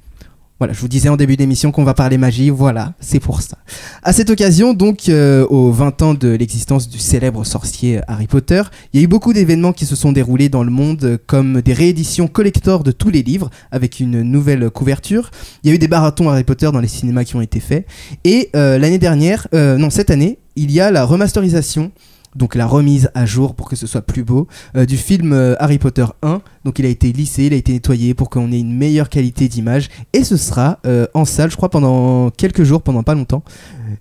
Voilà, 0.64 0.74
je 0.74 0.80
vous 0.80 0.88
disais 0.88 1.10
en 1.10 1.18
début 1.18 1.36
d'émission 1.36 1.74
qu'on 1.74 1.84
va 1.84 1.94
parler 1.94 2.18
magie, 2.18 2.50
voilà, 2.50 2.94
c'est 3.02 3.20
pour 3.20 3.42
ça. 3.42 3.58
À 4.02 4.14
cette 4.14 4.30
occasion, 4.30 4.74
donc, 4.74 5.10
euh, 5.10 5.46
aux 5.48 5.74
20 5.74 6.02
ans 6.02 6.14
de 6.14 6.30
l'existence 6.30 6.88
du 6.88 7.00
célèbre 7.00 7.44
sorcier 7.44 8.00
Harry 8.08 8.28
Potter, 8.28 8.62
il 8.94 9.02
y 9.02 9.04
a 9.04 9.04
eu 9.04 9.10
beaucoup 9.10 9.34
d'événements 9.34 9.74
qui 9.74 9.86
se 9.86 9.98
sont 9.98 10.14
déroulés 10.14 10.48
dans 10.48 10.64
le 10.64 10.72
monde, 10.72 11.20
comme 11.28 11.62
des 11.62 11.74
rééditions 11.74 12.28
collector 12.28 12.86
de 12.86 12.94
tous 12.94 13.10
les 13.10 13.24
livres, 13.24 13.50
avec 13.72 14.00
une 14.00 14.22
nouvelle 14.22 14.70
couverture. 14.70 15.32
Il 15.66 15.70
y 15.70 15.74
a 15.74 15.76
eu 15.76 15.80
des 15.80 15.90
marathons 15.90 16.30
Harry 16.30 16.46
Potter 16.46 16.70
dans 16.72 16.80
les 16.80 16.88
cinémas 16.88 17.26
qui 17.26 17.36
ont 17.36 17.42
été 17.42 17.60
faits. 17.60 17.86
Et 18.24 18.50
euh, 18.56 18.78
l'année 18.78 19.00
dernière, 19.00 19.50
euh, 19.54 19.78
non, 19.78 19.90
cette 19.90 20.12
année, 20.12 20.40
il 20.56 20.72
y 20.72 20.80
a 20.80 20.92
la 20.92 21.04
remasterisation. 21.04 21.92
Donc 22.36 22.56
la 22.56 22.66
remise 22.66 23.10
à 23.14 23.26
jour 23.26 23.56
pour 23.56 23.70
que 23.70 23.76
ce 23.76 23.88
soit 23.88 24.02
plus 24.02 24.24
beau 24.24 24.48
euh, 24.76 24.86
du 24.86 24.98
film 24.98 25.34
euh, 25.34 25.56
Harry 25.60 25.78
Potter 25.78 26.06
1. 26.22 26.42
Donc 26.66 26.80
il 26.80 26.86
a 26.86 26.90
été 26.90 27.12
lissé, 27.12 27.46
il 27.46 27.54
a 27.54 27.58
été 27.58 27.74
nettoyé 27.74 28.14
pour 28.14 28.30
qu'on 28.30 28.52
ait 28.52 28.60
une 28.60 28.76
meilleure 28.76 29.10
qualité 29.10 29.48
d'image. 29.48 29.90
Et 30.14 30.24
ce 30.24 30.38
sera 30.38 30.80
euh, 30.86 31.06
en 31.14 31.26
salle, 31.26 31.52
je 31.52 31.58
crois, 31.58 31.70
pendant 31.70 32.30
quelques 32.32 32.64
jours, 32.64 32.82
pendant 32.82 33.04
pas 33.04 33.14
longtemps. 33.14 33.44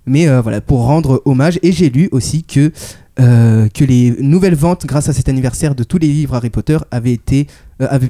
Mais 0.07 0.27
voilà, 0.41 0.61
pour 0.61 0.85
rendre 0.85 1.23
hommage. 1.27 1.59
Et 1.63 1.71
j'ai 1.71 1.91
lu 1.91 2.09
aussi 2.13 2.45
que, 2.45 2.73
les 3.19 4.17
nouvelles 4.21 4.55
ventes, 4.55 4.87
grâce 4.87 5.09
à 5.09 5.13
cet 5.13 5.29
anniversaire 5.29 5.75
de 5.75 5.85
tous 5.85 5.99
les 5.99 6.09
livres 6.09 6.35
Harry 6.35 6.51
Potter, 6.51 6.79
avaient, 6.91 7.13
été, 7.13 7.47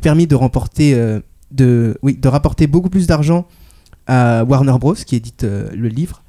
permis 0.00 0.26
de 0.26 0.34
remporter, 0.34 0.94
de, 1.50 1.98
rapporter 2.24 2.66
beaucoup 2.66 2.88
plus 2.88 3.06
d'argent 3.06 3.46
à 4.06 4.44
Warner 4.44 4.78
Bros. 4.78 4.94
qui 4.94 5.16
édite 5.16 5.42
le 5.44 5.88
livre, 5.88 6.22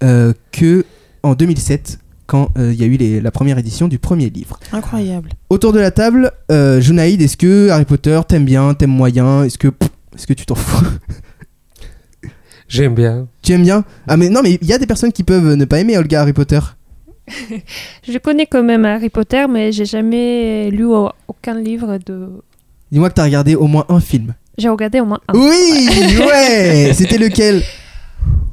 que 0.00 0.84
en 1.22 1.34
2007 1.34 1.98
quand 2.26 2.50
euh, 2.58 2.72
il 2.72 2.80
y 2.80 2.82
a 2.82 2.86
eu 2.86 2.96
les- 2.96 3.20
la 3.20 3.30
première 3.30 3.58
édition 3.58 3.88
du 3.88 3.98
premier 3.98 4.30
livre. 4.30 4.58
Incroyable. 4.72 5.30
Autour 5.50 5.72
de 5.72 5.78
la 5.80 5.90
table, 5.90 6.32
euh, 6.50 6.80
Junaïd, 6.80 7.20
est-ce 7.22 7.36
que 7.36 7.70
Harry 7.70 7.84
Potter 7.84 8.20
t'aimes 8.28 8.44
bien, 8.44 8.74
t'aimes 8.74 8.90
moyen 8.90 9.44
Est-ce 9.44 9.58
que 9.58 9.68
Est-ce 10.14 10.26
que 10.26 10.32
tu 10.32 10.46
t'en 10.46 10.54
fous? 10.54 10.84
J'aime 12.68 12.94
bien. 12.94 13.28
Tu 13.42 13.52
aimes 13.52 13.62
bien? 13.62 13.84
Ah 14.08 14.16
mais 14.16 14.28
non 14.28 14.40
mais 14.42 14.58
il 14.60 14.66
y 14.66 14.72
a 14.72 14.78
des 14.78 14.86
personnes 14.86 15.12
qui 15.12 15.22
peuvent 15.22 15.54
ne 15.54 15.64
pas 15.64 15.78
aimer 15.80 15.96
Olga 15.96 16.22
Harry 16.22 16.32
Potter. 16.32 16.58
Je 18.08 18.18
connais 18.18 18.46
quand 18.46 18.62
même 18.62 18.84
Harry 18.84 19.08
Potter, 19.08 19.46
mais 19.50 19.72
j'ai 19.72 19.84
jamais 19.84 20.70
lu 20.70 20.84
au- 20.84 21.10
aucun 21.28 21.54
livre 21.60 21.98
de. 22.04 22.28
Dis-moi 22.92 23.08
que 23.10 23.14
t'as 23.14 23.24
regardé 23.24 23.54
au 23.54 23.66
moins 23.66 23.84
un 23.88 24.00
film. 24.00 24.34
J'ai 24.58 24.68
regardé 24.68 25.00
au 25.00 25.06
moins 25.06 25.20
un. 25.28 25.36
Oui, 25.38 25.88
ouais. 26.20 26.92
C'était 26.94 27.18
lequel? 27.18 27.62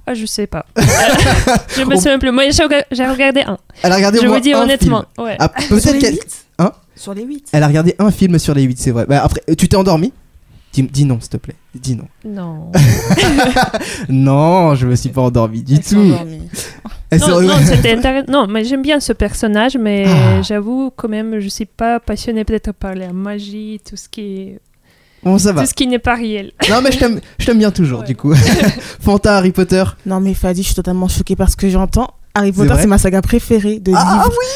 Ah, 0.05 0.13
je 0.13 0.25
sais 0.25 0.47
pas. 0.47 0.65
je 0.77 1.83
me 1.83 1.95
souviens 1.95 2.19
plus. 2.19 2.31
Moi, 2.31 2.49
j'ai 2.51 2.63
rega- 2.63 2.85
j'ai 2.91 3.05
regardé 3.07 3.41
un. 3.41 3.57
Elle 3.83 3.91
a 3.91 3.95
regardé 3.95 4.19
Je 4.21 4.27
vous 4.27 4.39
dis 4.39 4.53
un 4.53 4.61
honnêtement. 4.63 5.05
film. 5.15 5.25
Ouais. 5.27 5.37
Ah, 5.39 5.49
Sur 5.59 5.69
peut-être 5.69 5.93
les 5.93 5.99
qu'elle 5.99 6.13
8 6.15 6.45
Hein 6.59 6.71
Sur 6.95 7.13
les 7.13 7.23
8. 7.23 7.47
elle 7.53 7.63
a 7.63 7.67
regardé 7.67 7.95
un 7.99 8.11
film 8.11 8.37
sur 8.37 8.53
les 8.53 8.63
8, 8.63 8.77
c'est 8.79 8.91
vrai. 8.91 9.05
Bah, 9.07 9.21
après, 9.23 9.41
euh, 9.49 9.55
tu 9.55 9.67
t'es 9.69 9.77
endormi? 9.77 10.11
Dis, 10.73 10.83
dis 10.83 11.05
non, 11.05 11.19
s'il 11.21 11.29
te 11.29 11.37
plaît. 11.37 11.55
Dis 11.75 11.95
non. 11.95 12.07
Non. 12.25 12.71
Non, 14.09 14.75
je 14.75 14.87
me 14.87 14.95
suis 14.95 15.09
pas 15.09 15.21
endormi 15.21 15.61
du 15.63 15.75
tout. 15.79 15.83
s'est 17.11 17.17
non, 17.19 17.41
non, 17.41 17.53
c'était 17.65 17.93
intéressant. 17.93 18.31
Non, 18.31 18.47
mais 18.47 18.63
j'aime 18.65 18.81
bien 18.81 18.99
ce 18.99 19.13
personnage, 19.13 19.77
mais 19.77 20.05
Ah. 20.07 20.41
j'avoue 20.41 20.91
quand 20.95 21.07
même, 21.09 21.39
je 21.39 21.47
suis 21.47 21.65
pas 21.65 21.99
passionnée 21.99 22.43
peut-être 22.43 22.71
par 22.73 22.95
la 22.95 23.13
magie, 23.13 23.79
tout 23.87 23.95
ce 23.95 24.09
qui 24.09 24.21
est, 24.21 24.59
Bon, 25.25 25.37
ça 25.37 25.51
va. 25.53 25.61
tout 25.61 25.67
ce 25.67 25.73
qui 25.73 25.87
n'est 25.87 25.99
pas 25.99 26.15
réel. 26.15 26.51
Non, 26.69 26.81
mais 26.81 26.91
je 26.91 26.99
t'aime, 26.99 27.21
je 27.39 27.45
t'aime 27.45 27.57
bien 27.59 27.71
toujours, 27.71 28.01
Ouais. 28.01 28.07
du 28.07 28.15
coup. 28.15 28.33
Fanta, 29.01 29.37
Harry 29.37 29.51
Potter. 29.51 29.83
Non, 30.05 30.19
mais 30.19 30.33
Fadi, 30.33 30.61
je 30.61 30.67
suis 30.67 30.75
totalement 30.75 31.07
choquée 31.07 31.35
par 31.35 31.49
ce 31.49 31.55
que 31.55 31.69
j'entends. 31.69 32.09
Harry 32.35 32.51
Potter, 32.51 32.73
c'est 32.79 32.87
ma 32.87 32.97
saga 32.97 33.21
préférée 33.21 33.79
de 33.79 33.91
Ah, 33.95 34.23
livres. 34.25 34.29
oui 34.39 34.47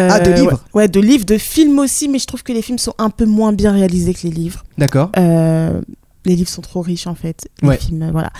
Euh, 0.00 0.08
Ah, 0.10 0.20
de 0.20 0.30
livres 0.32 0.60
ouais, 0.74 0.82
ouais, 0.84 0.88
de 0.88 1.00
livres, 1.00 1.24
de 1.26 1.36
films 1.38 1.78
aussi, 1.78 2.08
mais 2.08 2.18
je 2.18 2.26
trouve 2.26 2.42
que 2.42 2.52
les 2.52 2.62
films 2.62 2.78
sont 2.78 2.94
un 2.98 3.10
peu 3.10 3.26
moins 3.26 3.52
bien 3.52 3.72
réalisés 3.72 4.14
que 4.14 4.22
les 4.24 4.30
livres. 4.30 4.64
D'accord. 4.78 5.10
Euh, 5.18 5.80
les 6.24 6.34
livres 6.34 6.48
sont 6.48 6.62
trop 6.62 6.80
riches 6.80 7.06
en 7.06 7.14
fait. 7.14 7.46
Les 7.62 7.68
Ouais. 7.68 7.76
films, 7.76 8.02
euh, 8.02 8.10
voilà. 8.10 8.30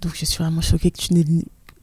Donc 0.00 0.12
je 0.14 0.24
suis 0.24 0.42
vraiment 0.42 0.60
choquée 0.60 0.90
que 0.92 0.98
tu 0.98 1.12
n'aies 1.14 1.24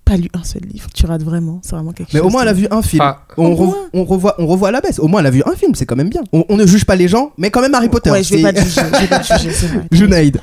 pas 0.05 0.17
lu 0.17 0.29
un 0.33 0.43
seul 0.43 0.63
livre. 0.63 0.89
Tu 0.93 1.05
rates 1.05 1.23
vraiment. 1.23 1.59
C'est 1.63 1.75
vraiment 1.75 1.91
quelque 1.93 2.09
Mais 2.13 2.19
chose. 2.19 2.27
au 2.27 2.29
moins, 2.31 2.41
elle 2.43 2.49
a 2.49 2.53
vu 2.53 2.67
un 2.71 2.81
film. 2.81 3.01
Ah, 3.03 3.25
On, 3.37 3.55
revoit, 3.55 4.35
on 4.37 4.47
revoit 4.47 4.67
à 4.69 4.71
la 4.71 4.81
baisse. 4.81 4.99
Au 4.99 5.07
moins, 5.07 5.21
elle 5.21 5.27
a 5.27 5.31
vu 5.31 5.43
un 5.45 5.55
film, 5.55 5.75
c'est 5.75 5.85
quand 5.85 5.95
même 5.95 6.09
bien. 6.09 6.23
On, 6.33 6.45
on 6.49 6.57
ne 6.57 6.65
juge 6.65 6.85
pas 6.85 6.95
les 6.95 7.07
gens, 7.07 7.31
mais 7.37 7.51
quand 7.51 7.61
même 7.61 7.73
Harry 7.73 7.89
Potter. 7.89 8.11
Ouais, 8.11 8.23
je 8.23 8.35
vais 8.35 8.41
pas 8.41 8.53
te 8.53 8.59
juger. 8.59 8.81
Je 8.93 8.99
vais 8.99 9.07
pas 9.07 9.19
te 9.19 9.33
juger, 9.33 9.51
c'est 9.51 9.67
vrai. 9.67 9.87
Junaïd. 9.91 10.41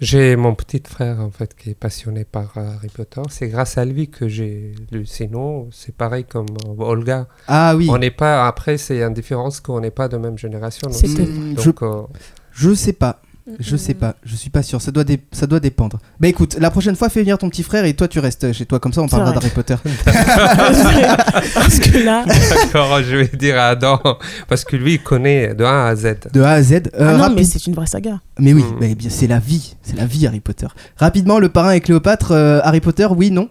J'ai 0.00 0.34
mon 0.34 0.56
petit 0.56 0.82
frère 0.84 1.20
en 1.20 1.30
fait 1.30 1.54
qui 1.54 1.70
est 1.70 1.74
passionné 1.74 2.24
par 2.24 2.54
euh, 2.56 2.74
Harry 2.74 2.88
Potter. 2.88 3.20
C'est 3.30 3.46
grâce 3.46 3.78
à 3.78 3.84
lui 3.84 4.08
que 4.10 4.26
j'ai 4.26 4.74
lu. 4.90 5.06
Sinon, 5.06 5.68
c'est 5.70 5.94
pareil 5.94 6.24
comme 6.24 6.46
euh, 6.66 6.82
Olga. 6.84 7.28
Ah 7.46 7.76
oui. 7.76 7.86
On 7.88 7.98
n'est 7.98 8.10
pas. 8.10 8.48
Après, 8.48 8.78
c'est 8.78 9.00
une 9.00 9.14
différence 9.14 9.60
qu'on 9.60 9.78
n'est 9.80 9.92
pas 9.92 10.08
de 10.08 10.16
même 10.16 10.36
génération. 10.36 10.88
C'est. 10.90 11.06
Mm, 11.06 11.54
je, 11.56 11.64
Donc, 11.70 11.82
euh, 11.82 12.02
je 12.50 12.74
sais 12.74 12.94
pas. 12.94 13.22
Je 13.58 13.76
sais 13.76 13.94
pas, 13.94 14.14
je 14.24 14.36
suis 14.36 14.50
pas 14.50 14.62
sûr, 14.62 14.80
ça 14.80 14.92
doit, 14.92 15.02
dé- 15.02 15.20
ça 15.32 15.48
doit 15.48 15.58
dépendre. 15.58 15.98
Bah 16.20 16.28
écoute, 16.28 16.56
la 16.60 16.70
prochaine 16.70 16.94
fois, 16.94 17.08
fais 17.08 17.20
venir 17.22 17.38
ton 17.38 17.50
petit 17.50 17.64
frère 17.64 17.84
et 17.84 17.92
toi 17.94 18.06
tu 18.06 18.20
restes 18.20 18.52
chez 18.52 18.66
toi, 18.66 18.78
comme 18.78 18.92
ça 18.92 19.02
on 19.02 19.08
parlera 19.08 19.32
d'Harry 19.32 19.50
Potter. 19.50 19.74
Parce 20.04 21.78
que 21.80 21.98
là. 22.04 22.24
D'accord, 22.50 23.02
je 23.02 23.16
vais 23.16 23.28
dire 23.36 23.58
à 23.58 23.70
Adam 23.70 24.00
parce 24.48 24.64
que 24.64 24.76
lui 24.76 24.94
il 24.94 25.02
connaît 25.02 25.54
de 25.54 25.64
A 25.64 25.86
à 25.88 25.96
Z. 25.96 26.14
De 26.32 26.40
A 26.40 26.50
à 26.52 26.62
Z. 26.62 26.72
euh, 26.72 26.80
Ah 27.00 27.12
non, 27.14 27.18
rapide- 27.18 27.36
mais 27.38 27.44
c'est 27.44 27.66
une 27.66 27.74
vraie 27.74 27.86
saga. 27.86 28.20
Mais 28.38 28.52
oui, 28.52 28.62
Mm. 28.62 28.78
bah, 28.80 28.86
bien, 28.96 29.10
c'est 29.10 29.26
la 29.26 29.38
vie, 29.40 29.74
c'est 29.82 29.96
la 29.96 30.06
vie 30.06 30.26
Harry 30.26 30.40
Potter. 30.40 30.68
Rapidement, 30.96 31.38
le 31.40 31.48
parrain 31.48 31.72
et 31.72 31.80
Cléopâtre, 31.80 32.30
euh, 32.32 32.60
Harry 32.62 32.80
Potter, 32.80 33.06
oui, 33.10 33.30
non? 33.32 33.48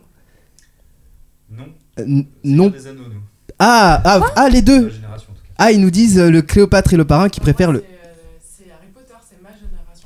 Non. 1.52 1.66
Euh, 2.00 2.24
Non. 2.46 2.70
des 2.70 2.88
anneaux, 2.88 3.02
nous. 3.14 3.20
Ah, 3.60 4.02
ah, 4.06 4.22
ah, 4.36 4.50
les 4.50 4.62
deux. 4.62 4.92
Ah, 5.58 5.72
ils 5.72 5.82
nous 5.82 5.92
disent 5.92 6.18
euh, 6.18 6.32
le 6.32 6.42
Cléopâtre 6.42 6.94
et 6.94 6.98
le 6.98 7.06
parrain 7.06 7.30
qui 7.30 7.39
préfèrent 7.39 7.72
le... 7.72 7.84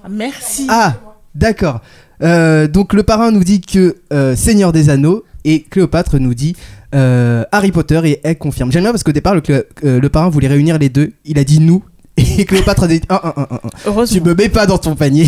Ah, 0.06 0.10
Merci. 0.10 0.68
Ah, 0.70 0.94
d'accord. 1.34 1.82
Euh, 2.22 2.68
donc 2.68 2.94
le 2.94 3.04
parrain 3.04 3.32
nous 3.32 3.44
dit 3.44 3.60
que 3.60 3.98
euh, 4.14 4.36
Seigneur 4.36 4.72
des 4.72 4.90
Anneaux 4.90 5.24
et 5.44 5.64
Cléopâtre 5.64 6.20
nous 6.20 6.34
dit 6.34 6.56
euh, 6.94 7.44
Harry 7.52 7.72
Potter 7.72 8.00
et 8.06 8.22
elle 8.24 8.38
confirme. 8.38 8.72
J'aime 8.72 8.84
bien 8.84 8.92
parce 8.92 9.04
qu'au 9.04 9.12
départ 9.12 9.34
le, 9.36 10.08
parrain 10.10 10.30
voulait 10.30 10.48
réunir 10.48 10.78
les 10.78 10.90
deux. 10.90 11.14
Il 11.26 11.40
a 11.40 11.44
dit 11.44 11.60
nous 11.60 11.84
et 12.18 12.46
Cléopâtre 12.46 12.84
a 12.84 12.88
dit 12.88 13.02
un, 13.10 13.16
un, 13.16 13.34
un, 13.36 13.48
un, 13.50 14.02
un. 14.02 14.06
Tu 14.06 14.22
me 14.22 14.36
mets 14.36 14.50
pas 14.50 14.68
dans 14.68 14.78
ton 14.78 14.96
panier. 14.96 15.28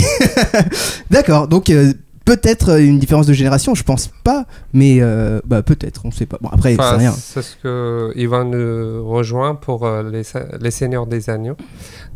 d'accord. 1.10 1.48
Donc 1.48 1.72
peut-être 2.28 2.80
une 2.80 3.00
différence 3.00 3.26
de 3.26 3.32
génération, 3.34 3.74
je 3.74 3.84
pense 3.84 4.10
pas, 4.24 4.46
mais 4.74 4.98
euh, 5.00 5.40
bah 5.46 5.64
peut-être, 5.64 6.02
on 6.06 6.12
sait 6.12 6.26
pas. 6.26 6.38
Bon 6.42 6.50
après 6.52 6.74
Enfin, 6.74 6.92
c'est 6.92 6.98
rien. 6.98 7.12
c'est 7.14 7.42
ce 7.42 7.56
que 7.56 8.12
Ivan 8.16 8.44
nous 8.44 9.08
rejoint 9.08 9.56
pour 9.56 9.86
euh, 9.86 10.04
les, 10.12 10.24
les 10.60 10.72
Seigneurs 10.72 11.08
des 11.08 11.30
Agneaux. 11.30 11.56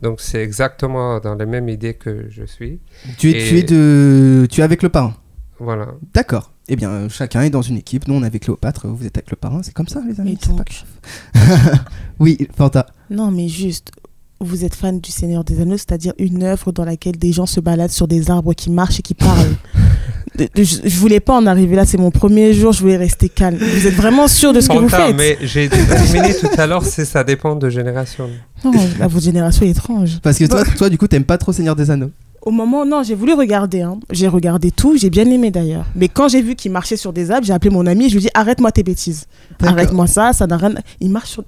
Donc 0.01 0.20
c'est 0.20 0.43
exactement 0.43 1.20
dans 1.22 1.36
les 1.36 1.45
mêmes 1.45 1.70
idées 1.70 1.93
que 1.93 2.26
je 2.30 2.43
suis. 2.43 2.80
Tu 3.18 3.32
es, 3.32 3.41
et- 3.41 3.47
tu 3.49 3.57
es 3.59 3.64
de, 3.64 4.47
tu 4.51 4.59
es 4.59 4.64
avec 4.64 4.84
le 4.84 4.89
parrain. 4.89 5.16
Voilà. 5.59 5.88
D'accord. 6.14 6.51
Eh 6.68 6.76
bien, 6.76 6.89
euh, 6.89 7.09
chacun 7.09 7.41
est 7.41 7.49
dans 7.49 7.62
une 7.62 7.78
équipe. 7.78 8.07
Nous, 8.07 8.14
on 8.16 8.24
est 8.24 8.26
avec 8.28 8.43
Cléopâtre, 8.43 8.88
vous 8.88 9.05
êtes 9.05 9.18
avec 9.18 9.30
le 9.32 9.38
parrain. 9.38 9.62
C'est 9.64 9.74
comme 9.74 9.88
ça, 9.88 10.01
les 10.07 10.20
amis. 10.20 10.38
C'est 10.41 10.55
pas 10.55 10.64
grave. 10.64 11.80
oui, 12.20 12.38
Fanta. 12.55 12.86
Non, 13.09 13.30
mais 13.32 13.47
juste, 13.47 13.91
vous 14.39 14.66
êtes 14.66 14.74
fan 14.76 14.99
du 14.99 15.12
Seigneur 15.12 15.43
des 15.43 15.62
Anneaux, 15.62 15.78
c'est-à-dire 15.78 16.14
une 16.18 16.43
œuvre 16.43 16.72
dans 16.72 16.86
laquelle 16.86 17.18
des 17.18 17.32
gens 17.32 17.45
se 17.45 17.59
baladent 17.59 17.91
sur 17.91 18.07
des 18.07 18.30
arbres 18.32 18.53
qui 18.53 18.72
marchent 18.72 18.99
et 18.99 19.03
qui 19.03 19.14
parlent. 19.14 19.55
De- 20.38 20.47
je, 20.56 20.78
je 20.86 20.97
voulais 20.97 21.20
pas 21.20 21.34
en 21.34 21.45
arriver 21.45 21.76
là, 21.76 21.86
c'est 21.86 21.97
mon 21.97 22.10
premier 22.12 22.54
jour, 22.54 22.72
je 22.72 22.80
voulais 22.82 22.97
rester 22.97 23.28
calme. 23.30 23.58
Vous 23.58 23.88
êtes 23.88 23.93
vraiment 23.95 24.28
sûr 24.28 24.54
de 24.54 24.62
ce 24.62 24.68
que 24.70 24.74
vous 24.78 24.88
faites 24.89 25.16
mais 25.18 25.38
j'ai 25.41 25.68
terminé 25.70 26.34
tout 26.34 26.47
à 26.58 26.66
l'heure, 26.68 26.84
c'est 26.86 27.06
ça 27.06 27.24
dépend 27.24 27.56
de 27.56 27.70
génération. 27.70 28.30
Non, 28.64 28.72
là, 28.99 29.08
votre 29.08 29.24
génération 29.26 29.66
est 29.66 29.70
étrange. 29.72 30.20
Parce 30.24 30.38
que 30.38 30.45
toi, 30.45 30.64
toi, 30.78 30.89
du 30.89 30.97
coup, 30.97 31.08
t'aimes 31.08 31.26
pas 31.26 31.38
trop 31.38 31.52
Seigneur 31.52 31.76
des 31.76 31.91
Anneaux. 31.91 32.12
Au 32.43 32.49
moment, 32.52 32.86
non, 32.86 33.04
j'ai 33.04 33.14
voulu 33.14 33.34
regarder. 33.34 33.82
hein. 33.82 33.99
J'ai 34.12 34.28
regardé 34.28 34.72
tout, 34.72 34.97
j'ai 34.97 35.10
bien 35.12 35.26
aimé 35.26 35.52
d'ailleurs. 35.52 35.86
Mais 35.95 36.08
quand 36.08 36.28
j'ai 36.30 36.41
vu 36.41 36.56
qu'il 36.56 36.72
marchait 36.72 36.97
sur 36.97 37.14
des 37.14 37.30
arbres, 37.30 37.45
j'ai 37.45 37.54
appelé 37.54 37.70
mon 37.70 37.86
ami 37.86 38.06
et 38.06 38.10
je 38.10 38.14
lui 38.16 38.20
ai 38.22 38.24
dit 38.24 38.30
arrête-moi 38.34 38.72
tes 38.72 38.82
bêtises. 38.84 39.26
Arrête-moi 39.64 40.08
ça, 40.08 40.34
ça 40.34 40.47
n'a 40.47 40.58
rien. 40.58 40.74
Ils 41.02 41.10
marchent 41.10 41.30
sur. 41.32 41.43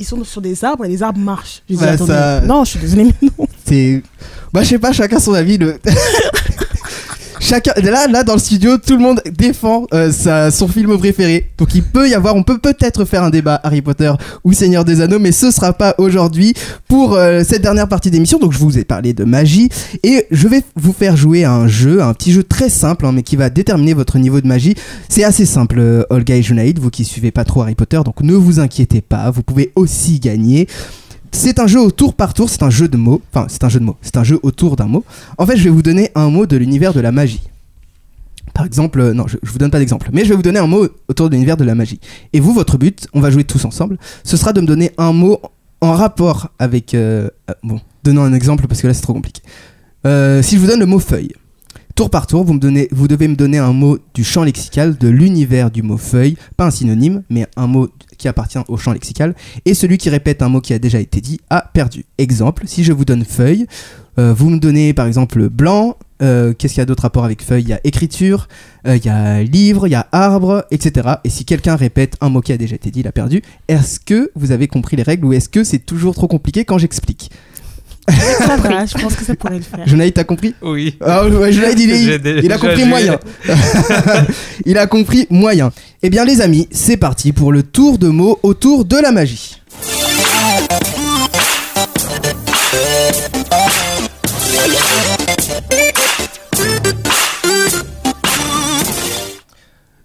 Ils 0.00 0.06
sont 0.06 0.24
sur 0.24 0.40
des 0.40 0.64
arbres 0.64 0.86
et 0.86 0.88
les 0.88 1.02
arbres 1.02 1.20
marchent. 1.20 1.62
Je 1.68 1.74
lui 1.76 1.84
ai 1.84 1.90
dit, 1.92 1.98
Bah, 1.98 2.06
ça- 2.06 2.40
Non, 2.40 2.64
je 2.64 2.70
suis 2.70 2.78
désolée, 2.80 3.04
mais 3.22 3.28
non. 3.38 3.46
C'est. 3.66 4.02
Bah, 4.52 4.62
je 4.64 4.68
sais 4.70 4.78
pas, 4.78 4.92
chacun 4.92 5.18
son 5.20 5.34
avis. 5.34 5.58
Le... 5.58 5.78
chacun. 7.40 7.72
Là, 7.82 8.06
là, 8.06 8.22
dans 8.22 8.34
le 8.34 8.38
studio, 8.38 8.78
tout 8.78 8.92
le 8.96 9.02
monde 9.02 9.20
défend 9.36 9.86
euh, 9.92 10.12
sa- 10.12 10.50
son 10.52 10.68
film 10.68 10.96
préféré. 10.98 11.50
Donc, 11.58 11.74
il 11.74 11.82
peut 11.82 12.08
y 12.08 12.14
avoir. 12.14 12.36
On 12.36 12.44
peut 12.44 12.58
peut-être 12.58 13.04
faire 13.04 13.24
un 13.24 13.30
débat 13.30 13.58
Harry 13.64 13.82
Potter 13.82 14.12
ou 14.44 14.52
Seigneur 14.52 14.84
des 14.84 15.00
Anneaux, 15.00 15.18
mais 15.18 15.32
ce 15.32 15.50
sera 15.50 15.72
pas 15.72 15.94
aujourd'hui 15.98 16.54
pour 16.88 17.14
euh, 17.14 17.42
cette 17.46 17.62
dernière 17.62 17.88
partie 17.88 18.10
d'émission. 18.10 18.38
Donc, 18.38 18.52
je 18.52 18.58
vous 18.58 18.78
ai 18.78 18.84
parlé 18.84 19.12
de 19.14 19.24
magie 19.24 19.68
et 20.04 20.26
je 20.30 20.46
vais 20.46 20.62
vous 20.76 20.92
faire 20.92 21.16
jouer 21.16 21.44
un 21.44 21.66
jeu, 21.66 22.02
un 22.02 22.14
petit 22.14 22.32
jeu 22.32 22.44
très 22.44 22.68
simple, 22.68 23.06
hein, 23.06 23.12
mais 23.12 23.22
qui 23.22 23.36
va 23.36 23.50
déterminer 23.50 23.94
votre 23.94 24.18
niveau 24.18 24.40
de 24.40 24.46
magie. 24.46 24.74
C'est 25.08 25.24
assez 25.24 25.46
simple, 25.46 25.78
euh, 25.78 26.04
Olga 26.10 26.36
et 26.36 26.42
Junaïd, 26.42 26.78
vous 26.78 26.90
qui 26.90 27.04
suivez 27.04 27.30
pas 27.30 27.44
trop 27.44 27.62
Harry 27.62 27.74
Potter, 27.74 28.00
donc 28.04 28.20
ne 28.22 28.34
vous 28.34 28.60
inquiétez 28.60 29.00
pas, 29.00 29.30
vous 29.30 29.42
pouvez 29.42 29.72
aussi 29.74 30.20
gagner. 30.20 30.68
C'est 31.32 31.58
un 31.60 31.66
jeu 31.66 31.80
au 31.80 31.90
tour 31.90 32.14
par 32.14 32.34
tour, 32.34 32.50
c'est 32.50 32.62
un 32.62 32.70
jeu 32.70 32.88
de 32.88 32.96
mots. 32.96 33.22
Enfin, 33.32 33.46
c'est 33.48 33.64
un 33.64 33.68
jeu 33.68 33.80
de 33.80 33.84
mots. 33.84 33.96
C'est 34.02 34.16
un 34.16 34.24
jeu 34.24 34.38
autour 34.42 34.76
d'un 34.76 34.86
mot. 34.86 35.04
En 35.38 35.46
fait, 35.46 35.56
je 35.56 35.64
vais 35.64 35.70
vous 35.70 35.82
donner 35.82 36.10
un 36.14 36.28
mot 36.28 36.46
de 36.46 36.56
l'univers 36.56 36.92
de 36.92 37.00
la 37.00 37.12
magie. 37.12 37.42
Par 38.52 38.66
exemple, 38.66 39.00
euh, 39.00 39.14
non, 39.14 39.26
je, 39.28 39.36
je 39.42 39.50
vous 39.50 39.58
donne 39.58 39.70
pas 39.70 39.78
d'exemple, 39.78 40.10
mais 40.12 40.24
je 40.24 40.30
vais 40.30 40.34
vous 40.34 40.42
donner 40.42 40.58
un 40.58 40.66
mot 40.66 40.88
autour 41.08 41.28
de 41.30 41.34
l'univers 41.34 41.56
de 41.56 41.64
la 41.64 41.74
magie. 41.76 42.00
Et 42.32 42.40
vous, 42.40 42.52
votre 42.52 42.78
but, 42.78 43.06
on 43.14 43.20
va 43.20 43.30
jouer 43.30 43.44
tous 43.44 43.64
ensemble, 43.64 43.96
ce 44.24 44.36
sera 44.36 44.52
de 44.52 44.60
me 44.60 44.66
donner 44.66 44.90
un 44.98 45.12
mot 45.12 45.40
en 45.80 45.92
rapport 45.92 46.48
avec. 46.58 46.94
euh, 46.94 47.30
euh, 47.48 47.54
bon, 47.62 47.80
donnons 48.02 48.22
un 48.22 48.32
exemple 48.32 48.66
parce 48.66 48.82
que 48.82 48.88
là 48.88 48.94
c'est 48.94 49.02
trop 49.02 49.12
compliqué. 49.12 49.40
Si 50.04 50.56
je 50.56 50.58
vous 50.58 50.66
donne 50.66 50.80
le 50.80 50.86
mot 50.86 50.98
feuille, 50.98 51.30
tour 51.94 52.10
par 52.10 52.26
tour, 52.26 52.44
vous, 52.44 52.58
vous 52.90 53.08
devez 53.08 53.28
me 53.28 53.36
donner 53.36 53.58
un 53.58 53.72
mot 53.72 53.98
du 54.14 54.24
champ 54.24 54.42
lexical 54.42 54.96
de 54.96 55.08
l'univers 55.08 55.70
du 55.70 55.82
mot 55.82 55.96
feuille, 55.96 56.36
pas 56.56 56.66
un 56.66 56.70
synonyme, 56.70 57.22
mais 57.30 57.46
un 57.56 57.66
mot 57.66 57.88
qui 58.20 58.28
appartient 58.28 58.58
au 58.68 58.76
champ 58.76 58.92
lexical. 58.92 59.34
Et 59.64 59.74
celui 59.74 59.98
qui 59.98 60.10
répète 60.10 60.42
un 60.42 60.48
mot 60.48 60.60
qui 60.60 60.72
a 60.74 60.78
déjà 60.78 61.00
été 61.00 61.20
dit 61.20 61.40
a 61.48 61.62
perdu. 61.72 62.04
Exemple, 62.18 62.64
si 62.66 62.84
je 62.84 62.92
vous 62.92 63.04
donne 63.04 63.24
feuille, 63.24 63.66
euh, 64.18 64.32
vous 64.32 64.50
me 64.50 64.58
donnez 64.58 64.92
par 64.92 65.06
exemple 65.06 65.48
blanc. 65.48 65.96
euh, 66.22 66.52
Qu'est-ce 66.52 66.74
qu'il 66.74 66.80
y 66.80 66.82
a 66.82 66.86
d'autre 66.86 67.04
rapport 67.04 67.24
avec 67.24 67.42
feuille? 67.42 67.62
Il 67.62 67.68
y 67.70 67.72
a 67.72 67.80
écriture, 67.82 68.46
euh, 68.86 68.96
il 68.96 69.04
y 69.04 69.08
a 69.08 69.42
livre, 69.42 69.86
il 69.88 69.92
y 69.92 69.94
a 69.94 70.06
arbre, 70.12 70.64
etc. 70.70 71.14
Et 71.24 71.30
si 71.30 71.44
quelqu'un 71.44 71.76
répète 71.76 72.16
un 72.20 72.28
mot 72.28 72.42
qui 72.42 72.52
a 72.52 72.58
déjà 72.58 72.74
été 72.76 72.90
dit, 72.90 73.00
il 73.00 73.08
a 73.08 73.12
perdu. 73.12 73.42
Est-ce 73.68 73.98
que 73.98 74.30
vous 74.36 74.52
avez 74.52 74.68
compris 74.68 74.96
les 74.96 75.02
règles 75.02 75.24
ou 75.24 75.32
est-ce 75.32 75.48
que 75.48 75.64
c'est 75.64 75.78
toujours 75.78 76.14
trop 76.14 76.28
compliqué 76.28 76.64
quand 76.64 76.76
j'explique? 76.78 77.30
Ça 78.10 78.56
va, 78.56 78.86
je 78.86 78.94
pense 78.94 79.14
que 79.14 79.24
ça 79.24 79.34
pourrait 79.34 79.56
le 79.56 79.62
faire. 79.62 79.86
Jonaïd, 79.86 80.14
t'as 80.14 80.24
compris? 80.24 80.54
Oui. 80.62 80.96
ah, 81.04 81.26
ouais, 81.26 81.52
Jonaïd, 81.52 81.78
il, 81.78 81.90
est- 81.90 82.40
il 82.44 82.52
a 82.52 82.58
compris 82.58 82.84
moyen. 82.84 83.18
il 84.66 84.78
a 84.78 84.86
compris 84.86 85.26
moyen. 85.30 85.70
Eh 86.02 86.10
bien, 86.10 86.24
les 86.24 86.40
amis, 86.40 86.68
c'est 86.70 86.96
parti 86.96 87.32
pour 87.32 87.52
le 87.52 87.62
tour 87.62 87.98
de 87.98 88.08
mots 88.08 88.38
autour 88.42 88.84
de 88.84 88.96
la 88.96 89.12
magie. 89.12 89.56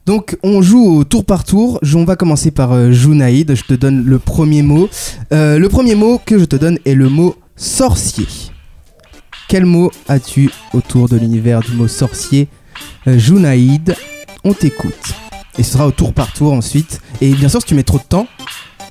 Donc 0.06 0.38
on 0.44 0.62
joue 0.62 1.00
au 1.00 1.04
tour 1.04 1.26
par 1.26 1.44
tour. 1.44 1.80
On 1.96 2.06
va 2.06 2.16
commencer 2.16 2.52
par 2.52 2.74
euh, 2.74 2.92
Junaïd. 2.92 3.56
Je 3.56 3.64
te 3.64 3.74
donne 3.74 4.06
le 4.06 4.20
premier 4.20 4.62
mot. 4.62 4.88
Euh, 5.34 5.58
le 5.58 5.68
premier 5.70 5.96
mot 5.96 6.20
que 6.24 6.38
je 6.38 6.46
te 6.46 6.56
donne 6.56 6.78
est 6.86 6.94
le 6.94 7.10
mot 7.10 7.36
sorcier. 7.56 8.28
Quel 9.48 9.66
mot 9.66 9.92
as-tu 10.08 10.50
autour 10.74 11.08
de 11.08 11.18
l'univers 11.18 11.60
du 11.62 11.72
mot 11.74 11.88
sorcier? 11.88 12.48
Euh, 13.08 13.18
Junaïd, 13.18 13.96
on 14.44 14.54
t'écoute. 14.54 15.14
Et 15.58 15.64
ce 15.64 15.74
sera 15.74 15.88
au 15.88 15.92
tour 15.92 16.14
par 16.14 16.34
tour 16.34 16.54
ensuite. 16.54 17.00
Et 17.22 17.34
bien 17.34 17.48
sûr, 17.50 17.62
si 17.62 17.68
tu 17.68 17.76
mets 17.76 17.84
trop 17.84 17.98
de 18.00 18.04
temps, 18.04 18.28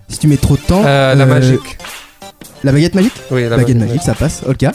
si 0.09 0.19
tu 0.19 0.29
mets 0.29 0.37
trop 0.37 0.57
de 0.57 0.63
temps, 0.63 0.83
Euh, 0.85 1.15
la 1.15 1.25
euh, 1.25 1.27
magique. 1.27 1.79
la 2.63 2.73
baguette 2.73 2.95
magique, 2.95 3.13
Oui, 3.31 3.43
la 3.49 3.57
baguette 3.57 3.77
magique, 3.77 4.03
ça 4.03 4.15
passe. 4.15 4.43
Olga? 4.47 4.73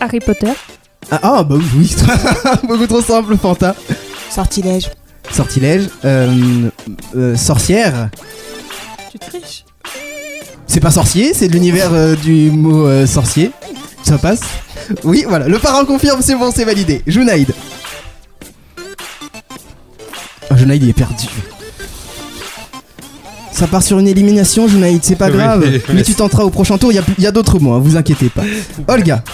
Harry 0.00 0.20
Potter. 0.20 0.52
Ah, 1.10 1.20
ah, 1.22 1.42
bah 1.44 1.54
oui, 1.56 1.64
oui, 1.76 1.96
beaucoup 2.68 2.86
trop 2.86 3.00
simple, 3.00 3.36
Fanta. 3.38 3.74
Sortilège. 4.30 4.90
Sortilège, 5.32 5.88
euh, 6.04 6.68
euh, 7.16 7.36
sorcière. 7.36 8.10
Tu 9.10 9.18
triches. 9.18 9.64
C'est 10.68 10.80
pas 10.80 10.90
sorcier, 10.90 11.32
c'est 11.34 11.48
de 11.48 11.52
l'univers 11.54 11.92
euh, 11.92 12.14
du 12.14 12.50
mot 12.50 12.86
euh, 12.86 13.06
sorcier. 13.06 13.50
Ça 14.02 14.18
passe 14.18 14.40
Oui, 15.02 15.24
voilà. 15.26 15.48
Le 15.48 15.58
parent 15.58 15.84
confirme, 15.84 16.20
c'est 16.22 16.34
bon, 16.36 16.52
c'est 16.54 16.64
validé. 16.64 17.02
Junaïd. 17.06 17.52
Ah, 20.50 20.56
Junaïd, 20.56 20.82
il 20.82 20.90
est 20.90 20.92
perdu. 20.92 21.26
Ça 23.50 23.66
part 23.66 23.82
sur 23.82 23.98
une 23.98 24.06
élimination, 24.06 24.68
Junaïd, 24.68 25.00
c'est 25.02 25.16
pas 25.16 25.30
grave. 25.30 25.64
mais 25.88 25.94
Mais 25.94 26.02
tu 26.02 26.14
tenteras 26.14 26.44
au 26.44 26.50
prochain 26.50 26.78
tour, 26.78 26.92
il 26.92 26.96
y 26.96 26.98
a, 26.98 27.02
il 27.16 27.24
y 27.24 27.26
a 27.26 27.32
d'autres 27.32 27.58
mots, 27.58 27.72
hein, 27.72 27.80
vous 27.82 27.96
inquiétez 27.96 28.28
pas. 28.28 28.44
Olga. 28.86 29.24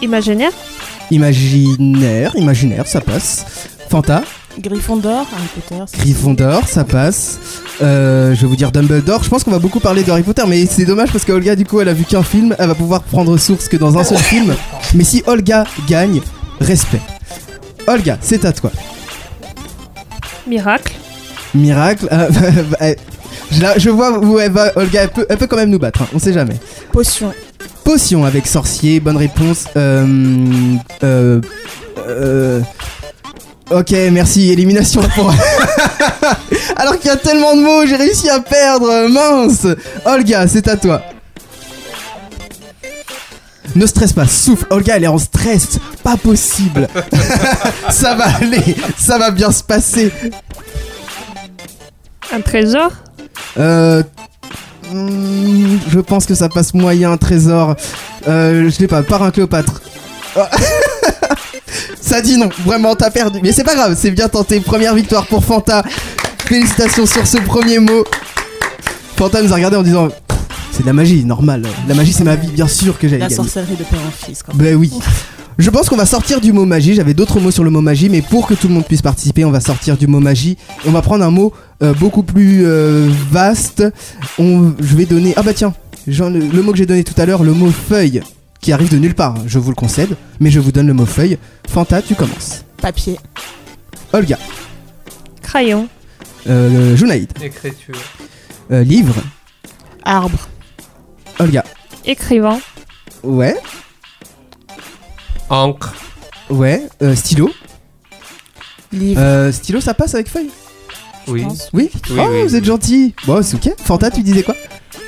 Imaginaire. 0.00 0.50
Imaginaire, 1.10 2.32
imaginaire, 2.34 2.86
ça 2.88 3.00
passe. 3.00 3.44
Fanta. 3.88 4.24
Gryffondor, 4.60 5.26
Harry 5.32 5.48
Potter. 5.54 5.98
Gryffondor, 5.98 6.68
ça 6.68 6.84
passe. 6.84 7.38
Euh, 7.82 8.34
je 8.34 8.40
vais 8.42 8.46
vous 8.46 8.56
dire 8.56 8.70
Dumbledore. 8.70 9.22
Je 9.24 9.28
pense 9.30 9.44
qu'on 9.44 9.50
va 9.50 9.58
beaucoup 9.58 9.80
parler 9.80 10.02
de 10.02 10.10
Harry 10.10 10.22
Potter, 10.22 10.42
mais 10.46 10.66
c'est 10.66 10.84
dommage 10.84 11.10
parce 11.10 11.24
que 11.24 11.32
Olga, 11.32 11.56
du 11.56 11.64
coup, 11.64 11.80
elle 11.80 11.88
a 11.88 11.94
vu 11.94 12.04
qu'un 12.04 12.22
film. 12.22 12.54
Elle 12.58 12.68
va 12.68 12.74
pouvoir 12.74 13.02
prendre 13.02 13.36
source 13.38 13.68
que 13.68 13.76
dans 13.76 13.96
un 13.98 14.04
seul 14.04 14.18
film. 14.18 14.54
Mais 14.94 15.04
si 15.04 15.22
Olga 15.26 15.64
gagne, 15.88 16.20
respect. 16.60 17.00
Olga, 17.86 18.18
c'est 18.20 18.44
à 18.44 18.52
toi. 18.52 18.70
Miracle. 20.46 20.92
Miracle. 21.54 22.08
euh, 22.12 22.28
euh, 22.82 22.94
je, 23.50 23.60
la- 23.62 23.78
je 23.78 23.90
vois 23.90 24.18
où 24.18 24.38
elle 24.38 24.52
va. 24.52 24.70
Olga, 24.76 25.02
elle 25.02 25.08
peut, 25.10 25.26
elle 25.28 25.38
peut 25.38 25.46
quand 25.46 25.56
même 25.56 25.70
nous 25.70 25.78
battre. 25.78 26.02
hein, 26.02 26.08
on 26.14 26.18
sait 26.18 26.32
jamais. 26.32 26.56
Potion. 26.92 27.32
Potion 27.84 28.24
avec 28.24 28.46
sorcier, 28.46 29.00
bonne 29.00 29.16
réponse. 29.16 29.64
Euh, 29.76 30.76
euh, 31.02 31.40
euh, 32.06 32.60
ok, 33.72 33.94
merci. 34.12 34.50
Élimination 34.50 35.02
pour. 35.14 35.32
Alors 36.76 36.98
qu'il 36.98 37.06
y 37.06 37.10
a 37.10 37.16
tellement 37.16 37.56
de 37.56 37.62
mots, 37.62 37.86
j'ai 37.86 37.96
réussi 37.96 38.28
à 38.28 38.40
perdre. 38.40 39.08
Mince. 39.08 39.66
Olga, 40.04 40.46
c'est 40.48 40.68
à 40.68 40.76
toi. 40.76 41.02
Ne 43.74 43.86
stresse 43.86 44.12
pas, 44.12 44.26
souffle. 44.26 44.66
Olga, 44.70 44.96
elle 44.96 45.04
est 45.04 45.08
en 45.08 45.18
stress. 45.18 45.78
Pas 46.02 46.16
possible. 46.16 46.88
ça 47.90 48.14
va 48.14 48.26
aller. 48.36 48.76
Ça 48.98 49.18
va 49.18 49.30
bien 49.30 49.50
se 49.50 49.62
passer. 49.62 50.12
Un 52.32 52.40
trésor? 52.40 52.90
Euh, 53.58 54.02
hmm, 54.90 55.76
je 55.88 56.00
pense 56.00 56.26
que 56.26 56.34
ça 56.34 56.48
passe 56.48 56.74
moyen, 56.74 57.16
trésor. 57.16 57.76
Euh, 58.28 58.64
je 58.64 58.70
sais 58.70 58.86
pas, 58.86 59.02
parrain 59.02 59.30
Cléopâtre. 59.30 59.80
Ça 62.00 62.20
dit 62.20 62.36
non, 62.36 62.48
vraiment 62.64 62.94
t'as 62.94 63.10
perdu. 63.10 63.40
Mais 63.42 63.52
c'est 63.52 63.64
pas 63.64 63.74
grave, 63.74 63.96
c'est 63.98 64.10
bien 64.10 64.28
tenté. 64.28 64.60
Première 64.60 64.94
victoire 64.94 65.26
pour 65.26 65.44
Fanta. 65.44 65.82
Félicitations 66.46 67.06
sur 67.06 67.26
ce 67.26 67.38
premier 67.38 67.78
mot. 67.78 68.04
Fanta 69.16 69.40
nous 69.42 69.52
a 69.52 69.56
regardé 69.56 69.76
en 69.76 69.82
disant 69.82 70.08
C'est 70.72 70.82
de 70.82 70.86
la 70.86 70.92
magie, 70.92 71.24
normal. 71.24 71.62
La 71.88 71.94
magie 71.94 72.12
c'est 72.12 72.24
ma 72.24 72.36
vie, 72.36 72.48
bien 72.48 72.68
sûr 72.68 72.98
que 72.98 73.06
j'allais 73.08 73.20
La 73.20 73.26
gagner. 73.26 73.36
sorcellerie 73.36 73.76
de 73.76 73.84
père 73.84 74.00
en 74.06 74.10
fils. 74.26 74.42
Quoi. 74.42 74.54
Ben 74.56 74.74
oui. 74.74 74.90
Je 75.58 75.68
pense 75.70 75.88
qu'on 75.88 75.96
va 75.96 76.06
sortir 76.06 76.40
du 76.40 76.52
mot 76.52 76.64
magie. 76.64 76.94
J'avais 76.94 77.14
d'autres 77.14 77.38
mots 77.38 77.50
sur 77.50 77.62
le 77.62 77.70
mot 77.70 77.80
magie, 77.82 78.08
mais 78.08 78.22
pour 78.22 78.46
que 78.46 78.54
tout 78.54 78.68
le 78.68 78.74
monde 78.74 78.86
puisse 78.86 79.02
participer, 79.02 79.44
on 79.44 79.50
va 79.50 79.60
sortir 79.60 79.96
du 79.96 80.06
mot 80.06 80.18
magie. 80.18 80.56
Et 80.84 80.88
on 80.88 80.92
va 80.92 81.02
prendre 81.02 81.24
un 81.24 81.30
mot 81.30 81.52
euh, 81.82 81.92
beaucoup 81.94 82.22
plus 82.22 82.62
euh, 82.64 83.08
vaste. 83.30 83.84
On, 84.38 84.72
je 84.80 84.96
vais 84.96 85.04
donner. 85.04 85.34
Ah 85.36 85.42
bah 85.42 85.52
tiens, 85.54 85.74
le 86.06 86.60
mot 86.62 86.72
que 86.72 86.78
j'ai 86.78 86.86
donné 86.86 87.04
tout 87.04 87.18
à 87.20 87.26
l'heure, 87.26 87.44
le 87.44 87.52
mot 87.52 87.70
feuille, 87.70 88.22
qui 88.62 88.72
arrive 88.72 88.90
de 88.90 88.96
nulle 88.96 89.14
part. 89.14 89.36
je 89.46 89.58
vous 89.58 89.68
le 89.70 89.74
concède, 89.74 90.16
mais 90.40 90.50
je 90.50 90.60
vous 90.60 90.72
donne 90.72 90.86
le 90.86 90.94
mot 90.94 91.04
feuille. 91.04 91.36
Fanta, 91.68 92.00
tu 92.00 92.14
commences. 92.14 92.64
Papier. 92.78 93.18
Olga, 94.14 94.38
Crayon. 95.42 95.88
euh, 96.48 96.96
Junaïd, 96.96 97.30
Écriture. 97.42 97.94
euh, 98.70 98.82
livre. 98.84 99.16
Arbre. 100.04 100.48
Olga, 101.38 101.64
Écrivain. 102.04 102.58
ouais, 103.22 103.56
Encre. 105.50 105.94
ouais, 106.50 106.86
euh, 107.02 107.14
stylo. 107.16 107.50
Livre. 108.92 109.20
Euh, 109.20 109.50
stylo, 109.52 109.80
ça 109.80 109.94
passe 109.94 110.14
avec 110.14 110.28
feuille? 110.28 110.50
Oui. 111.28 111.44
Oui? 111.72 111.90
Oui, 112.10 112.16
oh, 112.18 112.26
oui, 112.30 112.42
vous 112.42 112.56
êtes 112.56 112.64
gentil. 112.64 113.14
Bon, 113.26 113.42
c'est 113.42 113.56
ok. 113.56 113.74
Fanta, 113.82 114.10
tu 114.10 114.22
disais 114.22 114.42
quoi? 114.42 114.54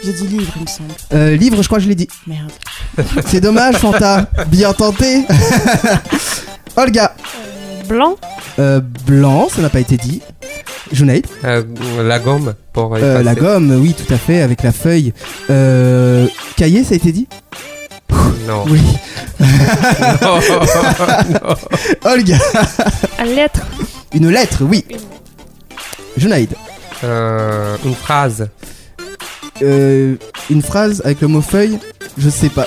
J'ai 0.05 0.13
dit 0.13 0.27
livre, 0.27 0.53
il 0.57 0.63
me 0.63 0.67
semble. 0.67 0.91
euh, 1.15 1.37
Livre, 1.37 1.63
je 1.63 1.67
crois 1.67 1.79
que 1.79 1.85
je 1.85 1.89
l'ai 1.89 1.95
dit. 1.95 2.09
Merde. 2.27 2.51
C'est 3.27 3.41
dommage, 3.41 3.77
Fanta. 3.77 4.27
Bien 4.49 4.73
tenté. 4.73 5.25
Olga. 6.77 7.15
Blanc. 7.89 8.17
Euh, 8.59 8.81
blanc, 9.07 9.49
ça 9.55 9.63
n'a 9.63 9.69
pas 9.71 9.81
été 9.81 9.97
dit. 9.97 10.21
Junaid. 10.93 11.27
Euh, 11.45 11.63
la 12.03 12.19
gomme 12.19 12.55
pour 12.73 12.95
Euh, 12.97 13.23
la 13.23 13.35
gomme, 13.35 13.71
oui, 13.81 13.95
tout 13.95 14.13
à 14.13 14.19
fait, 14.19 14.43
avec 14.43 14.63
la 14.63 14.73
feuille. 14.73 15.13
Euh, 15.51 16.27
cahier, 16.57 16.85
ça 16.85 16.93
a 16.95 16.97
été 16.97 17.11
dit 17.13 17.27
Non. 18.47 18.65
Oui. 18.69 18.81
non. 19.41 20.39
non. 21.31 21.55
Olga. 22.05 22.39
Un 23.19 23.25
lettre. 23.25 23.61
Une 24.13 24.29
lettre, 24.31 24.59
oui. 24.63 24.85
Junaid. 26.17 26.55
Euh, 27.03 27.77
une 27.85 27.95
phrase. 27.95 28.49
Euh, 29.63 30.17
une 30.51 30.63
phrase 30.63 31.01
avec 31.05 31.21
le 31.21 31.29
mot 31.29 31.41
feuille 31.41 31.79
Je 32.19 32.29
sais 32.29 32.49
pas. 32.49 32.67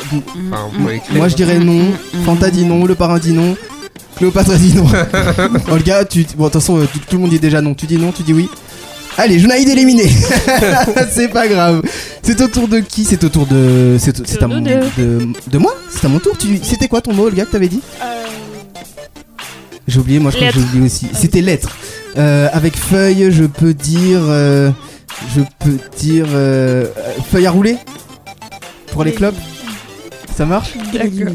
Enfin, 0.51 0.89
écrire. 0.91 1.15
Moi, 1.17 1.27
je 1.27 1.35
dirais 1.35 1.59
non. 1.59 1.91
Fanta 2.25 2.49
dit 2.49 2.65
non, 2.65 2.85
le 2.85 2.95
parrain 2.95 3.19
dit 3.19 3.33
non. 3.33 3.55
Cléopâtre 4.15 4.53
dit 4.57 4.73
non. 4.73 4.85
Olga, 5.71 6.05
tu. 6.05 6.25
Bon, 6.37 6.45
de 6.45 6.49
toute 6.49 6.61
façon, 6.61 6.77
euh, 6.79 6.85
tout, 6.91 6.99
tout 6.99 7.15
le 7.17 7.19
monde 7.21 7.29
dit 7.31 7.39
déjà 7.39 7.61
non. 7.61 7.73
Tu 7.73 7.85
dis 7.85 7.97
non, 7.97 8.11
tu 8.11 8.23
dis 8.23 8.33
oui. 8.33 8.49
Allez, 9.17 9.37
Junaïd 9.39 9.67
éliminé. 9.67 10.07
c'est 11.11 11.27
pas 11.27 11.47
grave. 11.47 11.81
C'est 12.23 12.39
au 12.41 12.47
tour 12.47 12.67
de 12.67 12.79
qui? 12.79 13.03
C'est 13.03 13.23
au 13.23 13.29
tour 13.29 13.45
de. 13.47 13.97
C'est 13.99 14.25
c'est 14.27 14.41
à 14.41 14.47
mon. 14.47 14.61
De, 14.61 15.27
de 15.47 15.57
moi? 15.57 15.75
C'est 15.91 16.05
à 16.05 16.09
mon 16.09 16.19
tour. 16.19 16.37
Tu... 16.37 16.59
C'était 16.63 16.87
quoi 16.87 17.01
ton 17.01 17.13
mot, 17.13 17.25
Olga, 17.27 17.45
que 17.45 17.51
t'avais 17.51 17.67
dit? 17.67 17.81
J'ai 19.87 19.99
oublié, 19.99 20.19
moi 20.19 20.31
je 20.31 20.37
crois 20.37 20.49
que 20.49 20.55
j'ai 20.55 20.65
oublié 20.65 20.85
aussi. 20.85 21.07
C'était 21.13 21.41
lettre. 21.41 21.77
Euh, 22.17 22.49
avec 22.51 22.75
feuille, 22.75 23.31
je 23.31 23.43
peux 23.45 23.73
dire. 23.73 24.19
euh, 24.23 24.69
je 25.35 25.41
peux 25.59 25.77
dire. 25.97 26.25
euh, 26.29 26.85
feuille 27.31 27.45
à 27.47 27.51
rouler 27.51 27.77
Pour 28.91 29.03
les 29.03 29.13
clubs 29.13 29.35
Ça 30.35 30.45
marche? 30.45 30.73
Éliminé. 30.93 31.33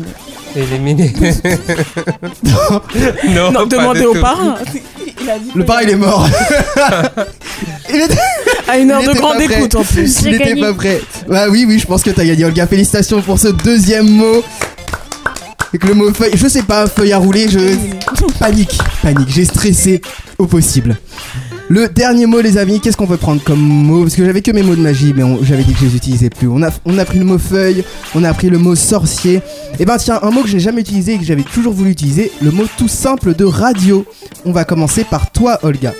Éliminé. 0.54 1.12
non, 2.44 3.50
Non, 3.52 3.66
demandez 3.66 4.04
au 4.04 4.14
parrain. 4.14 4.56
Il 5.22 5.30
a 5.30 5.38
dit 5.38 5.50
Le 5.54 5.64
parrain 5.64 5.82
il 5.82 5.90
est 5.90 5.96
mort. 5.96 6.28
il 7.92 8.00
était, 8.00 8.14
À 8.68 8.78
une 8.78 8.90
heure 8.90 9.00
il 9.02 9.08
de 9.08 9.14
grande 9.14 9.40
écoute 9.40 9.74
en 9.76 9.82
plus. 9.84 10.20
il 10.20 10.30
J'ai 10.30 10.34
était 10.36 10.48
gagné. 10.50 10.60
pas 10.60 10.74
prêt. 10.74 11.00
Bah 11.28 11.46
oui, 11.50 11.64
oui, 11.66 11.78
je 11.78 11.86
pense 11.86 12.02
que 12.02 12.10
t'as 12.10 12.24
gagné, 12.24 12.44
Olga. 12.44 12.66
Félicitations 12.66 13.22
pour 13.22 13.38
ce 13.38 13.48
deuxième 13.48 14.08
mot. 14.08 14.42
Avec 15.70 15.84
le 15.84 15.94
mot 15.94 16.12
feuille, 16.12 16.32
je 16.34 16.46
sais 16.48 16.62
pas, 16.64 16.86
feuille 16.86 17.12
à 17.12 17.18
rouler, 17.18 17.48
je. 17.48 17.58
Panique, 18.38 18.78
panique, 19.02 19.28
j'ai 19.30 19.46
stressé 19.46 20.02
au 20.38 20.46
possible. 20.46 20.96
Le 21.74 21.88
dernier 21.88 22.26
mot, 22.26 22.42
les 22.42 22.58
amis, 22.58 22.80
qu'est-ce 22.82 22.98
qu'on 22.98 23.06
peut 23.06 23.16
prendre 23.16 23.42
comme 23.42 23.58
mot? 23.58 24.02
Parce 24.02 24.14
que 24.14 24.26
j'avais 24.26 24.42
que 24.42 24.50
mes 24.50 24.62
mots 24.62 24.76
de 24.76 24.82
magie, 24.82 25.14
mais 25.16 25.22
j'avais 25.42 25.62
dit 25.62 25.72
que 25.72 25.78
je 25.78 25.84
les 25.86 25.96
utilisais 25.96 26.28
plus. 26.28 26.46
On 26.46 26.62
a, 26.62 26.68
on 26.84 26.98
a 26.98 27.04
pris 27.06 27.18
le 27.18 27.24
mot 27.24 27.38
feuille, 27.38 27.82
on 28.14 28.24
a 28.24 28.34
pris 28.34 28.50
le 28.50 28.58
mot 28.58 28.74
sorcier. 28.74 29.40
Et 29.78 29.86
ben 29.86 29.96
tiens, 29.96 30.18
un 30.20 30.30
mot 30.30 30.42
que 30.42 30.48
j'ai 30.48 30.60
jamais 30.60 30.82
utilisé 30.82 31.14
et 31.14 31.18
que 31.18 31.24
j'avais 31.24 31.44
toujours 31.44 31.72
voulu 31.72 31.88
utiliser, 31.92 32.30
le 32.42 32.50
mot 32.50 32.64
tout 32.76 32.88
simple 32.88 33.34
de 33.34 33.46
radio. 33.46 34.04
On 34.44 34.52
va 34.52 34.66
commencer 34.66 35.02
par 35.04 35.30
toi, 35.32 35.60
Olga. 35.62 35.94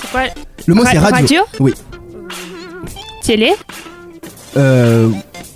C'est 0.00 0.10
quoi? 0.10 0.22
Le 0.66 0.72
mot 0.74 0.84
Ra- 0.84 0.90
c'est 0.90 0.98
radio. 1.00 1.16
radio? 1.18 1.40
Oui. 1.60 1.74
Télé? 3.22 3.52
Euh. 4.56 5.10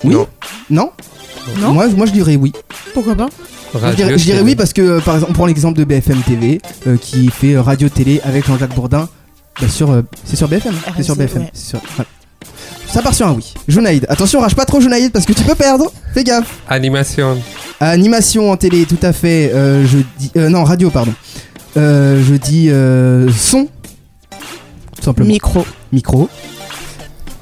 Oui 0.04 0.12
Non. 0.14 0.26
Non? 0.68 0.92
Non 1.58 1.72
moi, 1.72 1.88
moi 1.88 2.04
je 2.04 2.12
dirais 2.12 2.36
oui. 2.36 2.52
Pourquoi 2.92 3.14
pas? 3.14 3.28
Je 3.74 3.94
dirais, 3.96 4.18
je 4.18 4.24
dirais 4.24 4.40
oui 4.40 4.54
parce 4.56 4.72
que 4.72 4.82
euh, 4.82 5.00
par 5.00 5.14
exemple 5.14 5.30
on 5.32 5.34
prend 5.34 5.46
l'exemple 5.46 5.78
de 5.78 5.84
BFM 5.84 6.20
TV 6.22 6.60
euh, 6.86 6.96
qui 6.96 7.28
fait 7.28 7.54
euh, 7.54 7.62
radio 7.62 7.88
télé 7.88 8.20
avec 8.24 8.46
Jean-Jacques 8.46 8.74
Bourdin. 8.74 9.08
Bah, 9.60 9.68
sur, 9.68 9.90
euh, 9.90 10.02
c'est 10.24 10.36
sur 10.36 10.48
BFM. 10.48 10.74
C'est 10.96 11.02
sur 11.02 11.16
BFM. 11.16 11.42
ouais. 11.42 11.50
c'est 11.52 11.68
sur- 11.70 11.80
ouais. 11.98 12.04
Ça 12.88 13.02
part 13.02 13.14
sur 13.14 13.26
un 13.28 13.34
oui. 13.34 13.54
Junaïd, 13.68 14.04
attention, 14.08 14.40
rage 14.40 14.56
pas 14.56 14.64
trop 14.64 14.80
Junaïd 14.80 15.12
parce 15.12 15.24
que 15.24 15.32
tu 15.32 15.44
peux 15.44 15.54
perdre. 15.54 15.92
Fais 16.12 16.24
gaffe. 16.24 16.58
Animation. 16.68 17.38
Animation 17.78 18.50
en 18.50 18.56
télé, 18.56 18.84
tout 18.84 18.98
à 19.02 19.12
fait. 19.12 19.52
euh, 19.54 19.86
je 19.86 19.98
dis, 20.18 20.32
euh, 20.36 20.48
non 20.48 20.64
radio 20.64 20.90
pardon. 20.90 21.12
Euh, 21.76 22.20
je 22.26 22.34
dis 22.34 22.68
euh, 22.70 23.30
son. 23.30 23.68
Tout 24.96 25.02
simplement. 25.04 25.28
Micro. 25.28 25.64
Micro. 25.92 26.28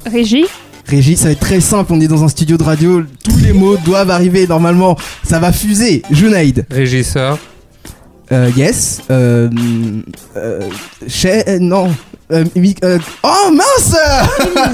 Régie. 0.05 0.45
Régis, 0.89 1.19
ça 1.19 1.27
va 1.27 1.31
être 1.33 1.41
très 1.41 1.61
simple, 1.61 1.93
on 1.93 2.01
est 2.01 2.09
dans 2.09 2.25
un 2.25 2.29
studio 2.29 2.57
de 2.57 2.63
radio, 2.63 3.03
tous 3.23 3.37
les 3.39 3.53
mots 3.53 3.77
doivent 3.77 4.11
arriver 4.11 4.47
normalement, 4.47 4.97
ça 5.23 5.39
va 5.39 5.53
fuser. 5.53 6.03
Junaïd, 6.11 6.65
Régisseur. 6.71 7.39
euh, 8.33 8.51
yes, 8.57 9.01
euh, 9.11 9.51
euh, 10.37 10.69
chez, 11.07 11.47
euh, 11.47 11.59
non, 11.59 11.95
euh, 12.33 12.45
mi- 12.57 12.75
euh, 12.85 12.99
oh 13.23 13.51
mince 13.53 13.97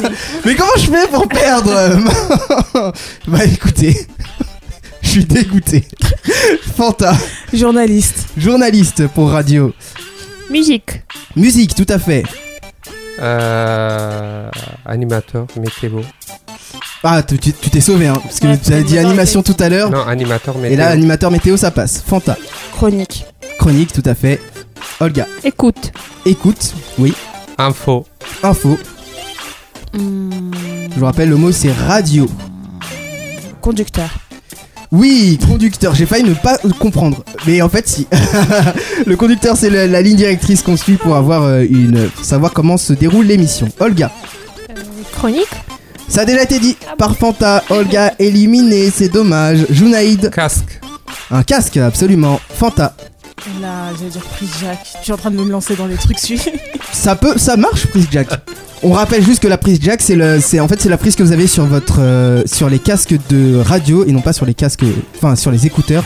Mais 0.44 0.54
comment 0.54 0.70
je 0.78 0.86
fais 0.90 1.08
pour 1.08 1.26
perdre 1.26 1.72
Bah 3.28 3.44
écoutez, 3.44 4.06
je 5.02 5.08
suis 5.08 5.24
dégoûté. 5.24 5.84
Fanta, 6.76 7.16
Journaliste. 7.52 8.26
journaliste 8.36 9.08
pour 9.08 9.30
radio. 9.30 9.72
Musique. 10.50 11.02
Musique, 11.34 11.74
tout 11.74 11.86
à 11.88 11.98
fait. 11.98 12.22
Euh, 13.20 14.48
animateur, 14.86 15.46
météo. 15.58 16.00
Ah, 17.02 17.22
tu 17.22 17.38
t'es 17.38 17.80
sauvé, 17.80 18.06
hein, 18.08 18.14
parce 18.22 18.40
que 18.40 18.46
Ouais, 18.46 18.58
tu 18.58 18.72
as 18.72 18.82
dit 18.82 18.98
animation 18.98 19.42
tout 19.42 19.56
à 19.60 19.68
l'heure, 19.68 19.90
Non, 19.90 20.06
animateur, 20.06 20.56
météo. 20.56 20.72
et 20.72 20.76
là, 20.76 20.88
animateur 20.88 21.30
météo, 21.30 21.56
ça 21.56 21.70
passe. 21.70 22.02
Fanta, 22.06 22.36
Chronique. 22.72 23.26
chronique, 23.58 23.92
tout 23.92 24.02
à 24.06 24.14
fait. 24.14 24.40
Olga, 25.00 25.26
Écoute. 25.44 25.92
écoute, 26.24 26.74
oui. 26.98 27.14
Info. 27.58 28.06
Info, 28.42 28.78
Hmm, 29.92 30.50
je 30.92 30.98
vous 30.98 31.04
rappelle, 31.04 31.28
le 31.28 31.36
mot 31.36 31.52
c'est 31.52 31.70
radio. 31.70 32.26
Conducteur. 33.60 34.08
Oui, 34.96 35.38
conducteur, 35.48 35.92
j'ai 35.94 36.06
failli 36.06 36.22
ne 36.24 36.34
pas 36.34 36.56
comprendre. 36.78 37.24
Mais 37.46 37.60
en 37.62 37.68
fait, 37.68 37.88
si. 37.88 38.06
le 39.06 39.16
conducteur, 39.16 39.56
c'est 39.56 39.68
la 39.70 40.00
ligne 40.02 40.16
directrice 40.16 40.62
qu'on 40.62 40.76
suit 40.76 40.94
pour 40.96 41.16
avoir 41.16 41.42
euh, 41.42 41.64
une. 41.68 42.08
pour 42.10 42.24
savoir 42.24 42.52
comment 42.52 42.76
se 42.76 42.92
déroule 42.92 43.26
l'émission. 43.26 43.68
Olga, 43.80 44.12
Euh, 44.70 44.74
chronique. 45.16 45.48
ça 46.08 46.20
a 46.20 46.24
déjà 46.24 46.42
été 46.44 46.60
dit 46.60 46.76
par 46.96 47.16
Fanta. 47.16 47.64
Olga 47.70 48.14
éliminé, 48.20 48.90
c'est 48.94 49.08
dommage. 49.08 49.66
Junaïd, 49.70 50.30
Casque. 50.30 50.80
un 51.32 51.42
casque, 51.42 51.76
absolument. 51.78 52.40
Fanta, 52.54 52.94
Là, 53.60 53.90
j'allais 53.98 54.10
dire 54.10 54.22
prise 54.22 54.48
Jack. 54.62 54.78
Je 55.00 55.02
suis 55.04 55.12
en 55.12 55.16
train 55.16 55.30
de 55.30 55.36
me 55.36 55.50
lancer 55.50 55.74
dans 55.76 55.86
les 55.86 55.96
trucs 55.96 56.18
celui 56.20 56.40
ça 56.92 57.16
peut, 57.16 57.36
ça 57.36 57.56
marche, 57.56 57.86
prise 57.88 58.06
jack. 58.10 58.28
On 58.82 58.92
rappelle 58.92 59.24
juste 59.24 59.42
que 59.42 59.48
la 59.48 59.56
prise 59.56 59.78
jack, 59.80 60.02
c'est 60.02 60.16
le, 60.16 60.40
c'est 60.40 60.60
en 60.60 60.68
fait 60.68 60.78
c'est 60.80 60.90
la 60.90 60.98
prise 60.98 61.16
que 61.16 61.22
vous 61.22 61.32
avez 61.32 61.46
sur 61.46 61.64
votre, 61.64 62.00
euh, 62.00 62.42
sur 62.46 62.68
les 62.68 62.78
casques 62.78 63.14
de 63.30 63.56
radio 63.56 64.04
et 64.06 64.12
non 64.12 64.20
pas 64.20 64.34
sur 64.34 64.44
les 64.44 64.52
casques, 64.54 64.84
enfin 65.16 65.36
sur 65.36 65.50
les 65.50 65.66
écouteurs. 65.66 66.04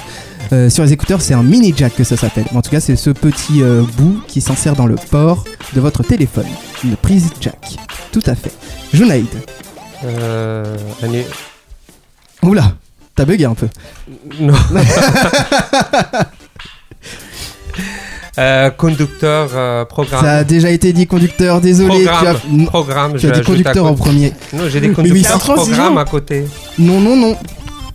Euh, 0.52 0.70
sur 0.70 0.84
les 0.84 0.92
écouteurs, 0.92 1.20
c'est 1.20 1.34
un 1.34 1.42
mini 1.42 1.74
jack 1.76 1.94
que 1.96 2.04
ça 2.04 2.16
s'appelle. 2.16 2.44
En 2.54 2.62
tout 2.62 2.70
cas, 2.70 2.80
c'est 2.80 2.96
ce 2.96 3.10
petit 3.10 3.62
euh, 3.62 3.82
bout 3.98 4.22
qui 4.28 4.40
s'insère 4.40 4.74
dans 4.76 4.86
le 4.86 4.94
port 5.10 5.44
de 5.74 5.80
votre 5.80 6.02
téléphone. 6.02 6.46
Une 6.84 6.96
prise 6.96 7.26
jack. 7.40 7.76
Tout 8.12 8.22
à 8.26 8.34
fait. 8.34 8.52
Junaïd. 8.94 9.26
Euh, 10.04 10.76
ani- 11.02 11.24
Oula, 12.42 12.72
t'as 13.14 13.24
bugué 13.26 13.44
un 13.44 13.54
peu. 13.54 13.68
Non. 14.40 14.54
Euh, 18.38 18.70
conducteur, 18.70 19.50
euh, 19.54 19.84
programme. 19.84 20.20
Ça 20.24 20.32
a 20.36 20.44
déjà 20.44 20.70
été 20.70 20.92
dit 20.92 21.06
conducteur, 21.06 21.60
désolé. 21.60 22.02
Tu 22.02 22.08
as, 22.08 22.12
Programme. 22.12 22.66
Programme, 22.66 23.12
tu 23.14 23.26
je 23.26 23.32
as 23.32 23.38
dit 23.38 23.42
conducteur 23.42 23.84
en 23.86 23.94
premier. 23.94 24.32
Non, 24.52 24.64
j'ai 24.68 24.80
des 24.80 24.90
conducteurs 24.90 25.40
c'est- 25.44 25.52
programme 25.54 25.98
à 25.98 26.04
côté. 26.04 26.44
Non, 26.78 27.00
non, 27.00 27.16
non. 27.16 27.36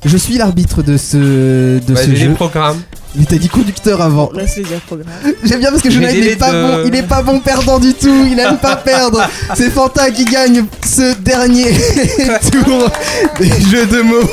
Je 0.05 0.17
suis 0.17 0.37
l'arbitre 0.37 0.83
de 0.83 0.97
ce, 0.97 1.79
de 1.79 1.93
Bah, 1.93 2.01
ce 2.03 2.09
j'ai 2.09 2.15
jeu. 2.17 2.27
des 2.29 2.33
programmes. 2.35 2.81
Mais 3.15 3.23
t'as 3.23 3.37
dit 3.37 3.47
conducteur 3.47 4.01
avant. 4.01 4.29
Laisse-les 4.35 4.63
dire 4.63 4.79
programme. 4.85 5.07
J'aime 5.45 5.59
bien 5.59 5.69
parce 5.69 5.81
que 5.81 5.89
Jonathan 5.89 6.13
il 6.17 6.27
est 6.27 6.35
pas 6.35 6.51
de- 6.51 6.61
bon, 6.61 6.83
il 6.87 6.95
est 6.95 7.03
pas 7.07 7.21
bon 7.21 7.39
perdant 7.39 7.79
du 7.79 7.93
tout, 7.93 8.27
il 8.29 8.37
aime 8.37 8.57
pas 8.57 8.75
perdre. 8.75 9.21
C'est 9.55 9.69
Fanta 9.69 10.11
qui 10.11 10.25
gagne 10.25 10.65
ce 10.85 11.15
dernier 11.19 11.71
tour 12.51 12.89
des 13.39 13.47
jeux 13.71 13.85
de 13.85 14.01
mots. 14.01 14.29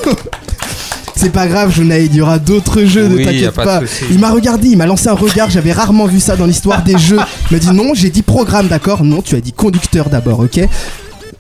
C'est 1.20 1.28
pas 1.30 1.46
grave, 1.46 1.70
Jonaïd, 1.70 2.14
il 2.14 2.16
y 2.16 2.20
aura 2.22 2.38
d'autres 2.38 2.82
jeux, 2.84 3.06
ne 3.06 3.16
Oui, 3.16 3.24
t'inquiète 3.24 3.50
pas. 3.50 3.82
Il 4.10 4.18
m'a 4.18 4.30
regardé, 4.30 4.68
il 4.68 4.78
m'a 4.78 4.86
lancé 4.86 5.08
un 5.08 5.12
regard, 5.12 5.50
j'avais 5.50 5.70
rarement 5.72 6.06
vu 6.06 6.18
ça 6.18 6.34
dans 6.34 6.46
l'histoire 6.46 6.82
des 6.82 6.96
jeux. 6.96 7.18
Il 7.50 7.54
m'a 7.54 7.58
dit 7.58 7.70
non, 7.72 7.92
j'ai 7.92 8.08
dit 8.08 8.22
programme, 8.22 8.68
d'accord 8.68 9.04
Non, 9.04 9.20
tu 9.20 9.34
as 9.36 9.40
dit 9.42 9.52
conducteur 9.52 10.08
d'abord, 10.08 10.40
ok 10.40 10.60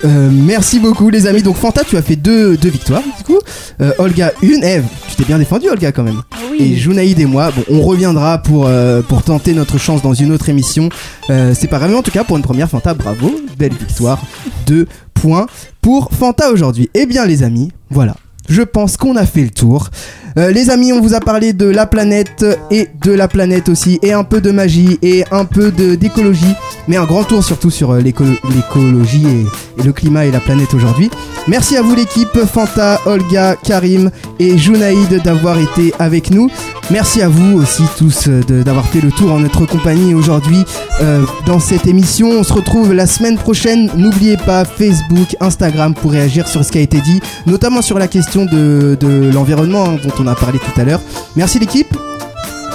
Euh, 0.04 0.30
merci 0.30 0.80
beaucoup 0.80 1.08
les 1.10 1.26
amis. 1.26 1.42
Donc 1.42 1.56
Fanta, 1.56 1.82
tu 1.84 1.96
as 1.96 2.02
fait 2.02 2.16
deux, 2.16 2.56
deux 2.58 2.68
victoires 2.70 3.02
du 3.18 3.24
coup. 3.24 3.38
Euh, 3.80 3.92
Olga 3.98 4.32
une. 4.42 4.64
Eve, 4.64 4.84
tu 5.08 5.16
t'es 5.16 5.24
bien 5.24 5.38
défendu 5.38 5.68
Olga 5.68 5.92
quand 5.92 6.02
même. 6.02 6.22
Ah 6.32 6.36
Et. 6.58 6.74
Junaïd 6.76 7.18
et 7.20 7.26
moi, 7.26 7.50
bon, 7.54 7.64
on 7.70 7.82
reviendra 7.82 8.38
pour, 8.38 8.66
euh, 8.66 9.02
pour 9.02 9.22
tenter 9.22 9.52
notre 9.54 9.76
chance 9.78 10.00
dans 10.02 10.14
une 10.14 10.32
autre 10.32 10.48
émission. 10.48 10.88
Euh, 11.28 11.54
c'est 11.58 11.68
pas 11.68 11.78
grave, 11.78 11.90
mais 11.90 11.96
en 11.98 12.02
tout 12.02 12.10
cas, 12.10 12.24
pour 12.24 12.36
une 12.38 12.42
première 12.42 12.68
Fanta, 12.70 12.94
bravo, 12.94 13.30
belle 13.58 13.74
victoire. 13.74 14.22
Deux 14.66 14.86
points 15.12 15.46
pour 15.82 16.10
Fanta 16.18 16.50
aujourd'hui. 16.50 16.88
Eh 16.94 17.04
bien, 17.06 17.26
les 17.26 17.42
amis, 17.42 17.70
voilà. 17.90 18.14
Je 18.50 18.62
pense 18.62 18.96
qu'on 18.96 19.14
a 19.16 19.24
fait 19.26 19.42
le 19.42 19.50
tour. 19.50 19.88
Euh, 20.36 20.50
les 20.50 20.70
amis, 20.70 20.92
on 20.92 21.00
vous 21.00 21.14
a 21.14 21.20
parlé 21.20 21.52
de 21.52 21.66
la 21.66 21.86
planète 21.86 22.44
et 22.70 22.88
de 23.04 23.12
la 23.12 23.28
planète 23.28 23.68
aussi, 23.68 23.98
et 24.02 24.12
un 24.12 24.24
peu 24.24 24.40
de 24.40 24.50
magie 24.50 24.98
et 25.02 25.24
un 25.30 25.44
peu 25.44 25.70
d'écologie, 25.70 26.54
mais 26.88 26.96
un 26.96 27.04
grand 27.04 27.22
tour 27.24 27.42
surtout 27.44 27.70
sur 27.70 27.92
euh, 27.92 28.00
l'éco- 28.00 28.24
l'écologie 28.54 29.24
et, 29.26 29.80
et 29.80 29.84
le 29.84 29.92
climat 29.92 30.26
et 30.26 30.30
la 30.32 30.40
planète 30.40 30.74
aujourd'hui. 30.74 31.10
Merci 31.46 31.76
à 31.76 31.82
vous 31.82 31.94
l'équipe, 31.94 32.36
Fanta, 32.52 33.00
Olga, 33.06 33.56
Karim 33.62 34.10
et 34.40 34.58
Junaïd 34.58 35.22
d'avoir 35.22 35.56
été 35.58 35.94
avec 35.98 36.30
nous. 36.30 36.50
Merci 36.90 37.22
à 37.22 37.28
vous 37.28 37.56
aussi 37.60 37.84
tous 37.96 38.26
euh, 38.26 38.40
de- 38.48 38.62
d'avoir 38.64 38.84
fait 38.86 39.00
le 39.00 39.12
tour 39.12 39.32
en 39.32 39.38
notre 39.38 39.64
compagnie 39.64 40.12
aujourd'hui 40.12 40.64
euh, 41.00 41.24
dans 41.46 41.60
cette 41.60 41.86
émission. 41.86 42.28
On 42.30 42.42
se 42.42 42.52
retrouve 42.52 42.92
la 42.92 43.06
semaine 43.06 43.36
prochaine. 43.38 43.90
N'oubliez 43.94 44.36
pas 44.36 44.64
Facebook, 44.64 45.36
Instagram 45.40 45.94
pour 45.94 46.10
réagir 46.10 46.48
sur 46.48 46.64
ce 46.64 46.72
qui 46.72 46.78
a 46.78 46.80
été 46.80 47.00
dit, 47.00 47.20
notamment 47.46 47.80
sur 47.80 47.96
la 47.98 48.08
question 48.08 48.44
de, 48.44 48.96
de 48.98 49.30
l'environnement 49.32 49.84
hein, 49.90 49.96
dont 50.02 50.12
on 50.18 50.26
a 50.26 50.34
parlé 50.34 50.58
tout 50.58 50.80
à 50.80 50.84
l'heure. 50.84 51.00
Merci 51.36 51.60
l'équipe. 51.60 51.96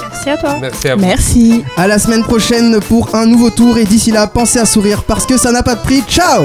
Merci 0.00 0.30
à 0.30 0.36
toi. 0.38 0.56
Merci 0.62 0.88
à 0.88 0.96
vous. 0.96 1.02
Merci. 1.02 1.64
À 1.76 1.86
la 1.86 1.98
semaine 1.98 2.22
prochaine 2.22 2.80
pour 2.88 3.14
un 3.14 3.26
nouveau 3.26 3.50
tour 3.50 3.76
et 3.76 3.84
d'ici 3.84 4.12
là, 4.12 4.26
pensez 4.26 4.58
à 4.58 4.64
sourire 4.64 5.02
parce 5.02 5.26
que 5.26 5.36
ça 5.36 5.52
n'a 5.52 5.62
pas 5.62 5.74
de 5.74 5.80
prix. 5.82 6.02
Ciao 6.08 6.42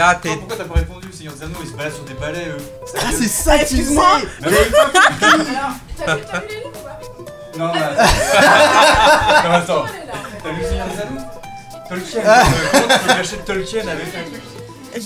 Là, 0.00 0.14
t'es. 0.14 0.34
Pourquoi 0.34 0.56
t'as 0.56 0.64
pas 0.64 0.74
répondu 0.76 1.08
Seigneur 1.12 1.34
des 1.34 1.42
Anneaux, 1.44 1.58
ils 1.62 1.68
se 1.68 1.74
baladent 1.76 1.92
sur 1.94 2.04
des 2.04 2.14
balais, 2.14 2.46
eux. 2.48 2.56
Ah 2.96 3.00
c'est 3.12 3.28
ça 3.28 3.56
tu 3.58 3.62
Excuse-moi. 3.64 4.06
Non, 7.58 7.66
non, 7.66 7.74
non, 7.74 9.52
attends. 9.52 9.84
T'as 10.42 10.50
lu 10.52 10.62
Seigneur 10.64 10.86
des 10.86 11.00
Anneaux 11.02 11.20
Tolkien. 11.86 12.20
euh, 12.24 12.42
Comment 12.72 12.88
tu 12.88 12.98
peux 13.00 13.08
cacher 13.14 13.36
Tolkien 13.44 13.80
avec 13.88 14.06
un 14.14 14.22
truc 14.30 14.42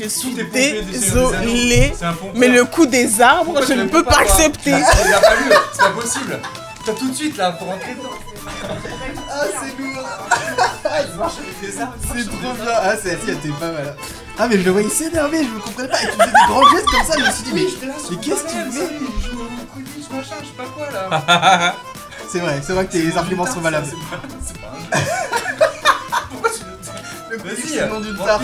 Je 0.01 0.09
suis 0.09 0.35
désolée. 0.35 1.93
Mais 2.37 2.47
le 2.49 2.65
coup 2.65 2.87
des 2.87 3.21
arbres, 3.21 3.47
Pourquoi 3.47 3.67
je 3.67 3.73
ne 3.73 3.89
peux 3.89 4.05
pas 4.05 4.19
accepter. 4.21 4.71
Il 4.71 4.75
a 5.15 5.21
pas 5.21 5.35
lu, 5.35 5.51
c'est 5.73 5.79
pas 5.83 5.91
possible. 5.91 6.39
T'as 6.87 6.93
tout 6.93 7.09
de 7.11 7.15
suite 7.17 7.37
là 7.37 7.51
pour 7.53 7.67
rentrer 7.67 7.95
dedans. 7.95 8.11
Ah 9.29 9.45
c'est 9.61 9.83
lourd 9.83 10.07
C'est 11.63 12.25
trop 12.29 12.53
bien 12.55 12.73
Ah 12.83 12.95
c'est 13.03 13.19
si, 13.21 13.27
t'es 13.37 13.49
pas 13.49 13.73
mal 13.73 13.97
Ah 14.39 14.47
mais 14.49 14.59
je 14.59 14.63
le 14.65 14.71
voyais 14.71 14.89
s'énerver, 14.89 15.45
je 15.45 15.49
me 15.51 15.59
comprenais 15.61 15.89
pas, 15.89 15.99
il 16.03 16.09
faisait 16.09 16.27
des 16.27 16.47
grands 16.49 16.69
gestes 16.71 16.87
comme 16.87 17.05
ça, 17.07 17.15
je 17.19 17.25
me 17.25 17.31
suis 17.33 17.45
dit 17.45 17.53
mais, 17.55 17.89
mais 18.11 18.17
qu'est-ce 18.19 18.45
qu'il 18.45 18.73
fait 18.73 18.91
Il 19.01 19.23
joue 19.31 19.41
au 19.43 19.75
Quidditch, 19.75 20.11
machin, 20.11 20.37
je 20.41 20.47
sais 20.47 20.53
pas 20.57 20.65
quoi 20.75 20.91
là. 20.91 21.75
C'est 22.29 22.41
vrai, 22.41 22.61
c'est 22.67 22.73
vrai 22.73 22.87
que 22.87 22.93
tes 22.93 23.17
arguments 23.17 23.47
sont 23.47 23.61
valables. 23.61 23.87
C'est 23.87 24.59
pas 24.59 24.73
un 24.73 24.99
jeu. 24.99 25.05
Pourquoi 26.33 26.51
tu 26.51 26.65
Le 27.31 27.37
Vas-y, 27.37 27.69
c'est 27.69 27.81
le 27.83 27.87
nom 27.89 28.01
d'une 28.01 28.17
tarte. 28.17 28.43